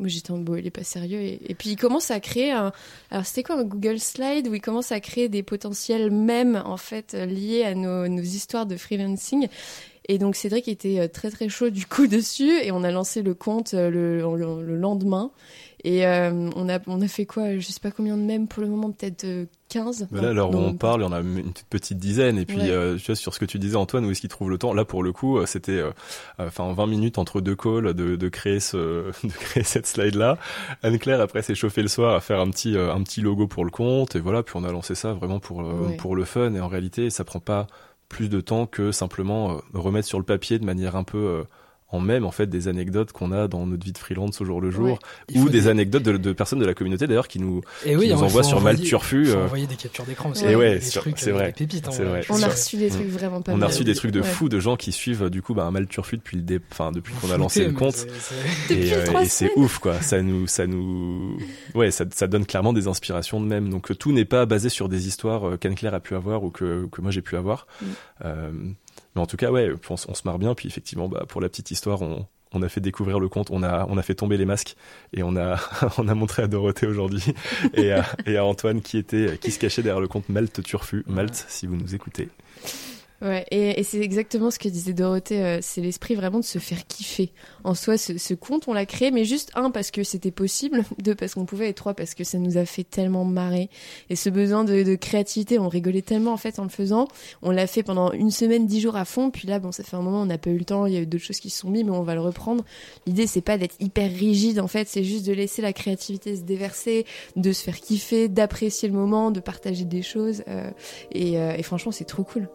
Moi, 0.00 0.08
j'étais 0.08 0.32
en 0.32 0.38
beau, 0.38 0.56
il 0.56 0.66
est 0.66 0.70
pas 0.70 0.82
sérieux. 0.82 1.20
Et, 1.20 1.54
puis, 1.56 1.70
il 1.70 1.76
commence 1.76 2.10
à 2.10 2.18
créer 2.18 2.50
un. 2.50 2.72
Alors, 3.10 3.24
c'était 3.24 3.44
quoi 3.44 3.56
un 3.56 3.64
Google 3.64 4.00
Slide 4.00 4.48
où 4.48 4.54
il 4.54 4.60
commence 4.60 4.90
à 4.90 4.98
créer 4.98 5.28
des 5.28 5.44
potentiels 5.44 6.10
mèmes, 6.10 6.60
en 6.64 6.76
fait, 6.76 7.14
euh, 7.14 7.26
liés 7.26 7.62
à 7.62 7.74
nos, 7.74 8.06
histoires 8.06 8.66
de 8.66 8.76
freelancing. 8.76 9.46
Et 10.08 10.18
donc, 10.18 10.34
Cédric 10.34 10.66
était 10.66 10.98
euh, 10.98 11.08
très, 11.08 11.30
très 11.30 11.48
chaud 11.48 11.70
du 11.70 11.86
coup 11.86 12.06
dessus. 12.08 12.58
Et 12.62 12.72
on 12.72 12.82
a 12.82 12.90
lancé 12.90 13.22
le 13.22 13.34
compte 13.34 13.74
euh, 13.74 13.88
le 13.88 14.76
lendemain. 14.76 15.30
Et 15.86 16.06
euh, 16.06 16.48
on 16.56 16.68
a 16.70 16.78
on 16.86 17.02
a 17.02 17.08
fait 17.08 17.26
quoi 17.26 17.58
Je 17.58 17.66
sais 17.66 17.78
pas 17.80 17.90
combien 17.90 18.16
de 18.16 18.22
mèmes 18.22 18.48
pour 18.48 18.62
le 18.62 18.68
moment, 18.70 18.90
peut-être 18.90 19.24
euh, 19.24 19.44
15. 19.68 20.08
Mais 20.12 20.20
là, 20.22 20.46
où 20.46 20.50
Non, 20.50 20.68
on 20.68 20.74
parle, 20.74 21.02
il 21.02 21.04
y 21.04 21.06
en 21.06 21.12
a 21.12 21.20
une 21.20 21.52
petite 21.68 21.98
dizaine. 21.98 22.38
Et 22.38 22.46
puis, 22.46 22.56
Ouais. 22.62 22.70
euh, 22.70 22.96
tu 22.96 23.04
vois, 23.06 23.16
sur 23.16 23.34
ce 23.34 23.38
que 23.38 23.44
tu 23.44 23.58
disais, 23.58 23.76
Antoine, 23.76 24.06
où 24.06 24.10
est-ce 24.10 24.20
qu'il 24.22 24.30
trouve 24.30 24.48
le 24.48 24.56
temps? 24.56 24.72
Là, 24.72 24.86
pour 24.86 25.02
le 25.02 25.12
coup, 25.12 25.36
euh, 25.38 25.44
c'était, 25.46 25.72
euh, 25.72 25.90
enfin, 26.38 26.72
20 26.72 26.86
minutes 26.86 27.18
entre 27.18 27.42
deux 27.42 27.54
calls 27.54 27.92
de, 27.92 28.16
de 28.16 28.28
créer 28.30 28.60
ce, 28.60 28.76
de 29.26 29.32
créer 29.32 29.62
cette 29.62 29.86
slide-là. 29.86 30.38
Anne-Claire, 30.82 31.20
après, 31.20 31.42
s'est 31.42 31.54
chauffée 31.54 31.82
le 31.82 31.88
soir 31.88 32.14
à 32.14 32.20
faire 32.20 32.40
un 32.40 32.48
petit, 32.48 32.76
euh, 32.76 32.92
un 32.94 33.02
petit 33.02 33.20
logo 33.20 33.46
pour 33.46 33.64
le 33.66 33.70
compte. 33.70 34.16
Et 34.16 34.20
voilà, 34.20 34.42
puis 34.42 34.54
on 34.56 34.64
a 34.64 34.72
lancé 34.72 34.94
ça 34.94 35.12
vraiment 35.12 35.38
pour, 35.38 35.60
euh, 35.60 35.88
Ouais. 35.88 35.96
pour 35.96 36.16
le 36.16 36.24
fun. 36.24 36.54
Et 36.54 36.60
en 36.60 36.68
réalité, 36.68 37.10
ça 37.10 37.24
prend 37.24 37.40
pas 37.40 37.66
plus 38.08 38.28
de 38.30 38.40
temps 38.40 38.64
que 38.66 38.90
simplement 38.92 39.52
euh, 39.52 39.54
remettre 39.74 40.08
sur 40.08 40.18
le 40.18 40.24
papier 40.24 40.58
de 40.58 40.64
manière 40.64 40.96
un 40.96 41.04
peu 41.04 41.18
euh, 41.18 41.42
en 41.94 42.00
même 42.00 42.24
en 42.24 42.30
fait 42.30 42.46
des 42.48 42.68
anecdotes 42.68 43.12
qu'on 43.12 43.30
a 43.32 43.46
dans 43.48 43.66
notre 43.66 43.84
vie 43.84 43.92
de 43.92 43.98
freelance 43.98 44.40
au 44.40 44.44
jour 44.44 44.60
le 44.60 44.70
jour 44.70 44.98
Ouais. 45.34 45.38
Ou 45.40 45.48
des 45.48 45.68
anecdotes 45.68 46.02
de, 46.02 46.16
de 46.16 46.32
personnes 46.32 46.58
de 46.58 46.66
la 46.66 46.74
communauté 46.74 47.06
d'ailleurs 47.06 47.28
qui 47.28 47.38
nous 47.38 47.60
Et 47.86 47.94
oui, 47.96 48.06
qui 48.08 48.12
nous 48.12 48.18
il 48.20 48.24
envoie 48.24 48.42
faut 48.42 48.48
sur 48.48 48.56
envoyer- 48.58 48.76
Malte 48.78 48.86
Turfu, 48.88 49.26
faut 49.26 49.36
euh, 49.38 49.44
envoyer 49.44 49.66
des 49.66 49.76
captures 49.76 50.04
d'écran 50.04 50.30
aussi. 50.30 50.44
Et 50.44 50.56
ouais, 50.56 50.74
des 50.74 50.80
sur- 50.80 51.02
trucs, 51.02 51.18
c'est 51.18 51.30
euh, 51.30 51.34
vrai. 51.34 51.46
des 51.46 51.52
pépites. 51.52 51.88
hein, 51.88 51.90
C'est 51.92 52.02
ouais. 52.02 52.08
vrai. 52.20 52.26
On 52.30 52.42
a 52.42 52.48
reçu 52.48 52.76
des 52.76 52.88
trucs 52.88 53.08
vraiment 53.08 53.40
pas 53.42 53.52
on 53.52 53.62
a 53.62 53.66
reçu 53.66 53.84
des 53.84 53.94
trucs 53.94 54.10
de 54.10 54.20
Ouais. 54.20 54.26
fous 54.26 54.48
de 54.48 54.58
gens 54.60 54.76
qui 54.76 54.92
suivent 54.92 55.30
du 55.30 55.40
coup 55.42 55.54
bah, 55.54 55.64
un 55.64 55.70
mal 55.70 55.86
turfu 55.86 56.16
depuis 56.16 56.36
le 56.36 56.42
dé... 56.42 56.60
enfin 56.72 56.90
depuis 56.92 57.14
qu'on 57.14 57.30
a 57.30 57.36
lancé 57.36 57.64
le 57.66 57.72
compte 57.72 58.06
et, 58.70 58.92
euh, 58.94 59.20
et 59.20 59.26
c'est 59.26 59.50
ouf 59.56 59.78
quoi 59.78 60.00
ça 60.00 60.20
nous 60.22 60.46
ça 60.46 60.66
nous 60.66 61.38
ouais 61.74 61.90
ça, 61.90 62.04
ça 62.12 62.26
donne 62.26 62.44
clairement 62.46 62.72
des 62.72 62.88
inspirations 62.88 63.40
de 63.40 63.46
même 63.46 63.68
donc 63.70 63.90
euh, 63.90 63.94
tout 63.94 64.12
n'est 64.12 64.24
pas 64.24 64.46
basé 64.46 64.68
sur 64.68 64.88
des 64.88 65.06
histoires 65.06 65.58
qu'Anne 65.58 65.74
Claire 65.74 65.94
a 65.94 66.00
pu 66.00 66.14
avoir 66.14 66.42
ou 66.44 66.50
que 66.50 66.86
que 66.90 67.00
moi 67.00 67.10
j'ai 67.10 67.22
pu 67.22 67.36
avoir 67.36 67.66
Mm. 67.80 67.86
Euh, 68.24 68.50
mais 69.14 69.22
en 69.22 69.26
tout 69.26 69.36
cas 69.36 69.50
ouais 69.50 69.70
on, 69.88 69.96
se 69.96 70.22
marre 70.24 70.38
bien 70.38 70.54
puis 70.54 70.68
effectivement 70.68 71.08
bah 71.08 71.24
pour 71.28 71.40
la 71.40 71.48
petite 71.48 71.70
histoire 71.70 72.00
on 72.02 72.62
a 72.62 72.68
fait 72.68 72.80
découvrir 72.80 73.18
le 73.18 73.28
compte, 73.28 73.50
on 73.50 73.62
a 73.62 73.86
on 73.88 73.98
a 73.98 74.02
fait 74.02 74.14
tomber 74.14 74.36
les 74.36 74.44
masques 74.44 74.76
et 75.12 75.22
on 75.22 75.36
a 75.36 75.58
on 75.98 76.08
a 76.08 76.14
montré 76.14 76.42
à 76.42 76.46
Dorothée 76.46 76.86
aujourd'hui 76.86 77.34
et 77.74 77.92
et 78.26 78.36
à 78.36 78.44
Antoine 78.44 78.80
qui 78.80 78.98
était 78.98 79.38
qui 79.38 79.50
se 79.50 79.58
cachait 79.58 79.82
derrière 79.82 80.00
le 80.00 80.08
compte 80.08 80.28
Malte 80.28 80.62
Turfu 80.62 81.04
Malte 81.06 81.46
si 81.48 81.66
vous 81.66 81.76
nous 81.76 81.94
écoutez. 81.94 82.28
Ouais, 83.22 83.46
et, 83.50 83.80
et 83.80 83.84
c'est 83.84 84.00
exactement 84.00 84.50
ce 84.50 84.58
que 84.58 84.68
disait 84.68 84.92
Dorothée, 84.92 85.42
euh, 85.42 85.58
c'est 85.62 85.80
l'esprit 85.80 86.14
vraiment 86.14 86.40
de 86.40 86.44
se 86.44 86.58
faire 86.58 86.84
kiffer. 86.86 87.32
En 87.62 87.74
soi, 87.74 87.96
ce, 87.96 88.18
ce 88.18 88.34
compte, 88.34 88.68
on 88.68 88.74
l'a 88.74 88.84
créé, 88.86 89.12
mais 89.12 89.24
juste 89.24 89.50
un 89.54 89.70
parce 89.70 89.90
que 89.90 90.02
c'était 90.02 90.32
possible, 90.32 90.84
deux 91.02 91.14
parce 91.14 91.34
qu'on 91.34 91.46
pouvait, 91.46 91.70
et 91.70 91.74
trois 91.74 91.94
parce 91.94 92.14
que 92.14 92.24
ça 92.24 92.38
nous 92.38 92.58
a 92.58 92.66
fait 92.66 92.84
tellement 92.84 93.24
marrer. 93.24 93.70
Et 94.10 94.16
ce 94.16 94.28
besoin 94.28 94.64
de, 94.64 94.82
de 94.82 94.94
créativité, 94.96 95.58
on 95.58 95.68
rigolait 95.68 96.02
tellement 96.02 96.32
en 96.32 96.36
fait 96.36 96.58
en 96.58 96.64
le 96.64 96.68
faisant. 96.68 97.08
On 97.40 97.50
l'a 97.50 97.66
fait 97.66 97.82
pendant 97.82 98.12
une 98.12 98.30
semaine, 98.32 98.66
dix 98.66 98.80
jours 98.80 98.96
à 98.96 99.04
fond, 99.04 99.30
puis 99.30 99.48
là, 99.48 99.58
bon, 99.58 99.72
ça 99.72 99.84
fait 99.84 99.96
un 99.96 100.02
moment, 100.02 100.22
on 100.22 100.26
n'a 100.26 100.36
pas 100.38 100.50
eu 100.50 100.58
le 100.58 100.64
temps, 100.64 100.84
il 100.84 100.92
y 100.92 100.96
a 100.96 101.00
eu 101.00 101.06
d'autres 101.06 101.24
choses 101.24 101.40
qui 101.40 101.50
se 101.50 101.60
sont 101.60 101.70
mises, 101.70 101.84
mais 101.84 101.92
on 101.92 102.02
va 102.02 102.14
le 102.14 102.20
reprendre. 102.20 102.64
L'idée, 103.06 103.26
c'est 103.26 103.40
pas 103.40 103.56
d'être 103.56 103.76
hyper 103.80 104.10
rigide, 104.10 104.60
en 104.60 104.68
fait, 104.68 104.88
c'est 104.88 105.04
juste 105.04 105.24
de 105.24 105.32
laisser 105.32 105.62
la 105.62 105.72
créativité 105.72 106.36
se 106.36 106.42
déverser, 106.42 107.06
de 107.36 107.52
se 107.52 107.62
faire 107.62 107.80
kiffer, 107.80 108.28
d'apprécier 108.28 108.88
le 108.88 108.94
moment, 108.94 109.30
de 109.30 109.40
partager 109.40 109.84
des 109.84 110.02
choses. 110.02 110.42
euh, 110.48 110.70
et, 111.12 111.38
euh, 111.38 111.54
et 111.56 111.62
franchement, 111.62 111.92
c'est 111.92 112.04
trop 112.04 112.24
cool. 112.24 112.48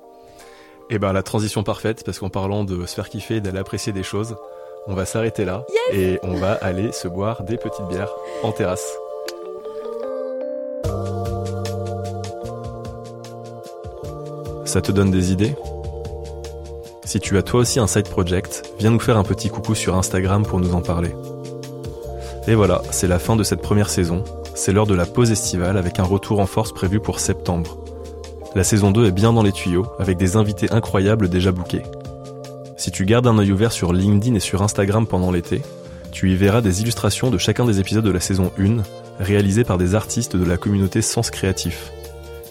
Et 0.91 0.97
ben 0.97 1.13
la 1.13 1.21
transition 1.21 1.63
parfaite 1.63 2.03
parce 2.03 2.17
qu'en 2.17 2.29
parlant 2.29 2.63
de 2.63 2.85
se 2.87 2.95
faire 2.95 3.09
kiffer 3.09 3.35
et 3.35 3.41
d'aller 3.41 3.59
apprécier 3.59 3.93
des 3.93 4.01
choses, 4.01 4.35
on 4.87 4.95
va 4.95 5.05
s'arrêter 5.05 5.45
là 5.45 5.63
et 5.93 6.19
on 6.23 6.33
va 6.33 6.53
aller 6.53 6.91
se 6.91 7.07
boire 7.07 7.43
des 7.43 7.57
petites 7.57 7.85
bières 7.87 8.11
en 8.41 8.51
terrasse. 8.51 8.97
Ça 14.65 14.81
te 14.81 14.91
donne 14.91 15.11
des 15.11 15.31
idées? 15.31 15.55
Si 17.05 17.19
tu 17.19 17.37
as 17.37 17.43
toi 17.43 17.59
aussi 17.59 17.79
un 17.79 17.87
side 17.87 18.09
project, 18.09 18.71
viens 18.79 18.89
nous 18.89 18.99
faire 18.99 19.17
un 19.17 19.23
petit 19.23 19.49
coucou 19.49 19.75
sur 19.75 19.95
Instagram 19.95 20.43
pour 20.43 20.59
nous 20.59 20.73
en 20.73 20.81
parler. 20.81 21.15
Et 22.47 22.55
voilà, 22.55 22.81
c'est 22.89 23.07
la 23.07 23.19
fin 23.19 23.35
de 23.35 23.43
cette 23.43 23.61
première 23.61 23.89
saison. 23.89 24.23
C'est 24.55 24.71
l'heure 24.71 24.87
de 24.87 24.95
la 24.95 25.05
pause 25.05 25.31
estivale 25.31 25.77
avec 25.77 25.99
un 25.99 26.03
retour 26.03 26.39
en 26.39 26.47
force 26.47 26.71
prévu 26.71 26.99
pour 26.99 27.19
septembre. 27.19 27.77
La 28.55 28.63
saison 28.63 28.89
2 28.89 29.05
est 29.05 29.11
bien 29.11 29.31
dans 29.31 29.43
les 29.43 29.51
tuyaux, 29.51 29.85
avec 29.99 30.17
des 30.17 30.35
invités 30.35 30.71
incroyables 30.71 31.29
déjà 31.29 31.51
bookés. 31.51 31.83
Si 32.77 32.89
tu 32.89 33.05
gardes 33.05 33.27
un 33.27 33.37
œil 33.37 33.51
ouvert 33.51 33.71
sur 33.71 33.93
LinkedIn 33.93 34.35
et 34.35 34.39
sur 34.39 34.63
Instagram 34.63 35.05
pendant 35.05 35.29
l'été, 35.29 35.61
tu 36.11 36.31
y 36.31 36.35
verras 36.35 36.61
des 36.61 36.81
illustrations 36.81 37.29
de 37.29 37.37
chacun 37.37 37.65
des 37.65 37.79
épisodes 37.79 38.03
de 38.03 38.09
la 38.09 38.19
saison 38.19 38.51
1, 38.59 38.77
réalisées 39.19 39.63
par 39.63 39.77
des 39.77 39.93
artistes 39.93 40.35
de 40.35 40.45
la 40.45 40.57
communauté 40.57 41.03
Sens 41.03 41.29
Créatif. 41.29 41.91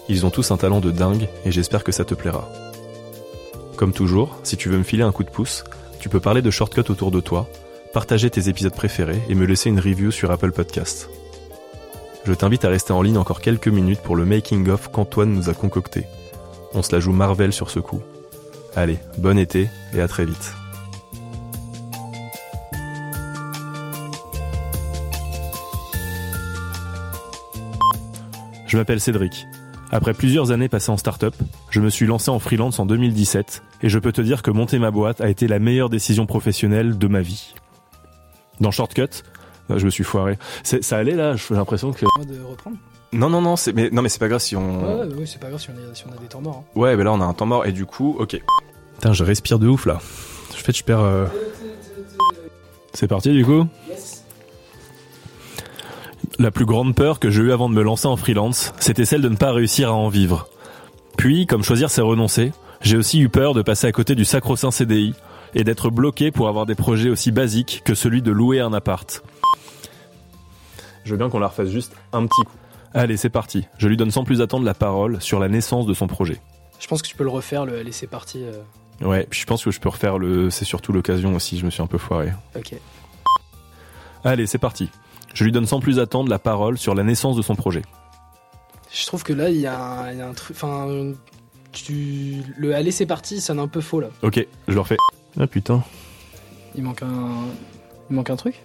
Ils 0.09 0.25
ont 0.25 0.31
tous 0.31 0.53
un 0.53 0.57
talent 0.57 0.81
de 0.81 0.93
dingue 0.93 1.29
et 1.45 1.51
j'espère 1.51 1.83
que 1.83 1.93
ça 1.93 2.05
te 2.05 2.15
plaira. 2.15 2.49
Comme 3.75 3.93
toujours, 3.93 4.39
si 4.45 4.57
tu 4.57 4.69
veux 4.69 4.79
me 4.79 4.85
filer 4.85 5.03
un 5.03 5.13
coup 5.13 5.25
de 5.25 5.31
pouce, 5.31 5.65
tu 5.99 6.09
peux 6.09 6.21
parler 6.21 6.43
de 6.43 6.51
shortcut 6.51 6.91
autour 6.91 7.11
de 7.11 7.21
toi, 7.21 7.49
partager 7.93 8.31
tes 8.31 8.49
épisodes 8.49 8.75
préférés 8.75 9.21
et 9.29 9.35
me 9.35 9.47
laisser 9.47 9.69
une 9.69 9.81
review 9.81 10.13
sur 10.13 10.31
Apple 10.31 10.53
Podcast. 10.53 11.11
Je 12.25 12.35
t'invite 12.35 12.65
à 12.65 12.69
rester 12.69 12.93
en 12.93 13.03
ligne 13.03 13.19
encore 13.19 13.41
quelques 13.41 13.69
minutes 13.69 14.01
pour 14.01 14.17
le 14.17 14.25
making-of 14.25 14.91
qu'Antoine 14.91 15.33
nous 15.33 15.49
a 15.49 15.55
concocté. 15.55 16.05
On 16.75 16.83
se 16.83 16.93
la 16.93 17.01
joue 17.01 17.13
Marvel 17.13 17.53
sur 17.53 17.71
ce 17.71 17.79
coup. 17.81 18.03
Allez, 18.77 18.99
bon 19.17 19.39
été 19.39 19.69
et 19.95 20.01
à 20.01 20.09
très 20.09 20.25
vite. 20.25 20.55
Je 28.67 28.77
m'appelle 28.77 29.01
Cédric. 29.01 29.47
Après 29.91 30.13
plusieurs 30.13 30.51
années 30.51 30.69
passées 30.69 30.91
en 30.91 30.99
start-up, 30.99 31.35
je 31.71 31.81
me 31.81 31.89
suis 31.89 32.07
lancé 32.07 32.31
en 32.31 32.39
freelance 32.39 32.79
en 32.79 32.85
2017 32.85 33.63
et 33.83 33.89
je 33.89 33.99
peux 33.99 34.13
te 34.13 34.21
dire 34.21 34.43
que 34.43 34.51
monter 34.51 34.79
ma 34.79 34.91
boîte 34.91 35.23
a 35.23 35.31
été 35.31 35.49
la 35.49 35.59
meilleure 35.59 35.89
décision 35.89 36.27
professionnelle 36.27 36.99
de 36.99 37.09
ma 37.09 37.23
vie. 37.23 37.55
Dans 38.61 38.71
Shortcut, 38.71 39.23
je 39.77 39.85
me 39.85 39.91
suis 39.91 40.05
foiré. 40.05 40.39
C'est- 40.63 40.83
Ça 40.83 40.97
allait 40.99 41.15
là, 41.15 41.37
j'ai 41.37 41.55
l'impression 41.55 41.93
que 41.93 42.01
de 42.25 42.43
reprendre. 42.43 42.77
non 43.13 43.29
non 43.31 43.41
non, 43.43 43.57
c'est 43.57 43.73
mais 43.73 43.91
non 43.91 44.03
mais 44.03 44.09
c'est 44.09 44.19
pas 44.19 44.29
grave 44.29 44.41
si 44.41 44.57
on 44.57 44.81
Ouais, 44.81 45.07
ouais, 45.07 45.15
ouais, 45.15 45.27
c'est 45.27 45.41
pas 45.41 45.49
grave 45.49 45.61
si 45.61 45.69
on, 45.71 45.73
est- 45.75 45.95
si 45.95 46.05
on 46.09 46.13
a 46.17 46.21
des 46.21 46.27
temps 46.27 46.41
morts. 46.41 46.65
hein. 46.67 46.79
Ouais, 46.79 46.97
mais 46.97 47.05
là 47.05 47.13
on 47.13 47.21
a 47.21 47.25
un 47.25 47.35
temps 47.35 47.47
mort 47.47 47.67
et 47.67 47.73
du 47.73 47.85
coup, 47.87 48.17
ok. 48.19 48.41
Putain, 48.97 49.13
je 49.13 49.25
respire 49.25 49.59
de 49.59 49.69
ouf 49.69 49.87
là. 49.87 49.95
En 50.51 50.55
fait, 50.57 50.77
je 50.77 50.83
perds. 50.85 51.01
euh, 51.01 51.27
C'est 52.95 53.07
parti 53.07 53.31
du 53.33 53.45
coup? 53.45 53.67
La 56.39 56.51
plus 56.51 56.65
grande 56.67 56.95
peur 56.95 57.19
que 57.19 57.31
j'ai 57.31 57.43
eue 57.43 57.53
avant 57.53 57.69
de 57.69 57.75
me 57.75 57.83
lancer 57.83 58.07
en 58.07 58.17
freelance, 58.17 58.73
c'était 58.79 59.05
celle 59.05 59.23
de 59.23 59.29
ne 59.29 59.37
pas 59.37 59.53
réussir 59.53 59.89
à 59.91 59.93
en 59.95 60.09
vivre. 60.09 60.49
Puis, 61.17 61.47
comme 61.47 61.63
choisir 61.65 61.91
c'est 61.91 62.01
renoncer, 62.01 62.53
j'ai 62.81 62.97
aussi 62.97 63.19
eu 63.21 63.29
peur 63.29 63.55
de 63.55 63.63
passer 63.63 63.87
à 63.89 63.93
côté 63.93 64.15
du 64.15 64.25
sacro-saint 64.25 64.71
CDI 64.71 65.15
et 65.55 65.65
d'être 65.65 65.91
bloqué 65.91 66.31
pour 66.31 66.49
avoir 66.49 66.65
des 66.67 66.75
projets 66.77 67.09
aussi 67.11 67.33
basiques 67.33 67.83
que 67.85 67.95
celui 67.95 68.23
de 68.23 68.31
louer 68.31 68.61
un 68.61 68.73
appart. 68.73 69.23
Je 71.09 71.15
veux 71.15 71.17
bien 71.19 71.31
qu'on 71.31 71.39
la 71.39 71.49
refasse 71.49 71.71
juste 71.71 71.95
un 72.13 72.27
petit 72.27 72.43
coup. 72.45 72.53
Allez, 72.93 73.17
c'est 73.17 73.31
parti. 73.31 73.67
Je 73.79 73.89
lui 73.89 73.97
donne 73.97 74.11
sans 74.11 74.25
plus 74.25 74.43
attendre 74.43 74.67
la 74.67 74.75
parole 74.75 75.23
sur 75.23 75.39
la 75.41 75.49
naissance 75.49 75.87
de 75.87 75.95
son 75.95 76.07
projet. 76.07 76.39
Je 76.81 76.87
pense 76.87 77.01
que 77.01 77.09
tu 77.09 77.17
peux 77.17 77.25
le 77.25 77.31
refaire, 77.31 77.65
le 77.65 77.81
laisser 77.81 78.07
parti. 78.07 78.45
euh, 78.45 78.61
Ouais, 79.07 79.27
puis 79.31 79.41
je 79.41 79.47
pense 79.47 79.65
que 79.65 79.71
je 79.71 79.81
peux 79.81 79.89
refaire 79.89 80.19
le. 80.19 80.51
C'est 80.51 80.67
surtout 80.67 80.93
l'occasion 80.93 81.35
aussi, 81.35 81.57
je 81.59 81.65
me 81.65 81.71
suis 81.71 81.81
un 81.83 81.87
peu 81.87 81.97
foiré. 81.97 82.31
Ok. 82.55 82.75
Allez, 84.23 84.47
c'est 84.47 84.59
parti. 84.59 84.91
Je 85.33 85.45
lui 85.45 85.51
donne 85.53 85.65
sans 85.67 85.81
plus 85.81 85.99
attendre 85.99 86.29
la 86.29 86.39
parole 86.39 86.77
sur 86.77 86.95
la 86.95 87.05
naissance 87.05 87.37
de 87.37 87.43
son 87.43 87.55
projet. 87.57 87.83
Je 88.93 89.07
trouve 89.07 89.23
que 89.23 89.33
là, 89.33 89.49
il 89.49 89.57
y, 89.61 89.67
a 89.67 89.81
un- 89.81 90.13
il 90.13 90.19
y 90.19 90.21
a 90.21 90.29
un 90.29 90.35
truc. 90.35 90.55
Enfin, 90.57 91.13
tu. 91.73 92.43
Le 92.59 92.75
allez, 92.75 92.91
c'est 92.91 93.07
parti, 93.07 93.41
ça 93.41 93.47
sonne 93.49 93.61
un 93.61 93.69
peu 93.69 93.81
faux 93.81 94.01
là. 94.01 94.09
Ok, 94.23 94.45
je 94.67 94.75
le 94.75 94.81
refais. 94.81 94.97
Ah 95.41 95.47
putain. 95.47 95.83
Il 96.75 96.83
manque 96.83 97.03
un. 97.03 97.31
Il 98.11 98.17
manque 98.17 98.29
un 98.31 98.37
truc? 98.37 98.61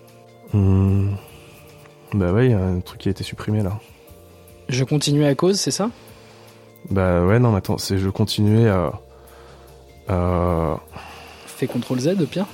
Hmm. 0.51 1.11
Bah 2.13 2.31
ouais, 2.31 2.47
il 2.47 2.51
y 2.51 2.53
a 2.53 2.59
un 2.59 2.79
truc 2.79 3.01
qui 3.01 3.07
a 3.07 3.11
été 3.11 3.23
supprimé 3.23 3.63
là. 3.63 3.79
Je 4.69 4.83
continue 4.83 5.25
à 5.25 5.35
cause, 5.35 5.59
c'est 5.59 5.71
ça? 5.71 5.89
Bah 6.89 7.25
ouais, 7.25 7.39
non, 7.39 7.51
mais 7.51 7.57
attends, 7.57 7.77
c'est 7.77 7.97
je 7.97 8.09
continuais 8.09 8.69
à. 8.69 8.93
à... 10.07 10.79
Fais 11.45 11.67
CTRL 11.67 11.99
Z, 11.99 12.25
Pierre 12.29 12.47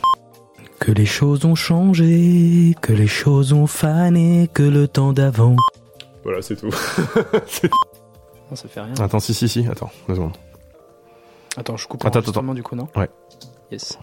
Que 0.79 0.91
les 0.91 1.05
choses 1.05 1.45
ont 1.45 1.55
changé, 1.55 2.75
que 2.81 2.93
les 2.93 3.07
choses 3.07 3.53
ont 3.53 3.67
fané, 3.67 4.49
que 4.53 4.63
le 4.63 4.87
temps 4.87 5.13
d'avant. 5.13 5.55
Voilà, 6.23 6.41
c'est 6.41 6.55
tout. 6.55 6.69
Non, 8.49 8.55
ça 8.55 8.67
fait 8.67 8.81
rien. 8.81 8.95
attends, 8.99 9.19
si, 9.19 9.31
si, 9.35 9.47
si, 9.47 9.67
attends, 9.67 9.91
deux 10.07 10.15
secondes. 10.15 10.35
Attends, 11.55 11.77
je 11.77 11.87
coupe 11.87 12.03
Attends, 12.03 12.17
l'enregistrement 12.17 12.55
du 12.55 12.63
coup, 12.63 12.75
non? 12.75 12.87
Ouais. 12.95 13.07
Yes. 13.71 13.99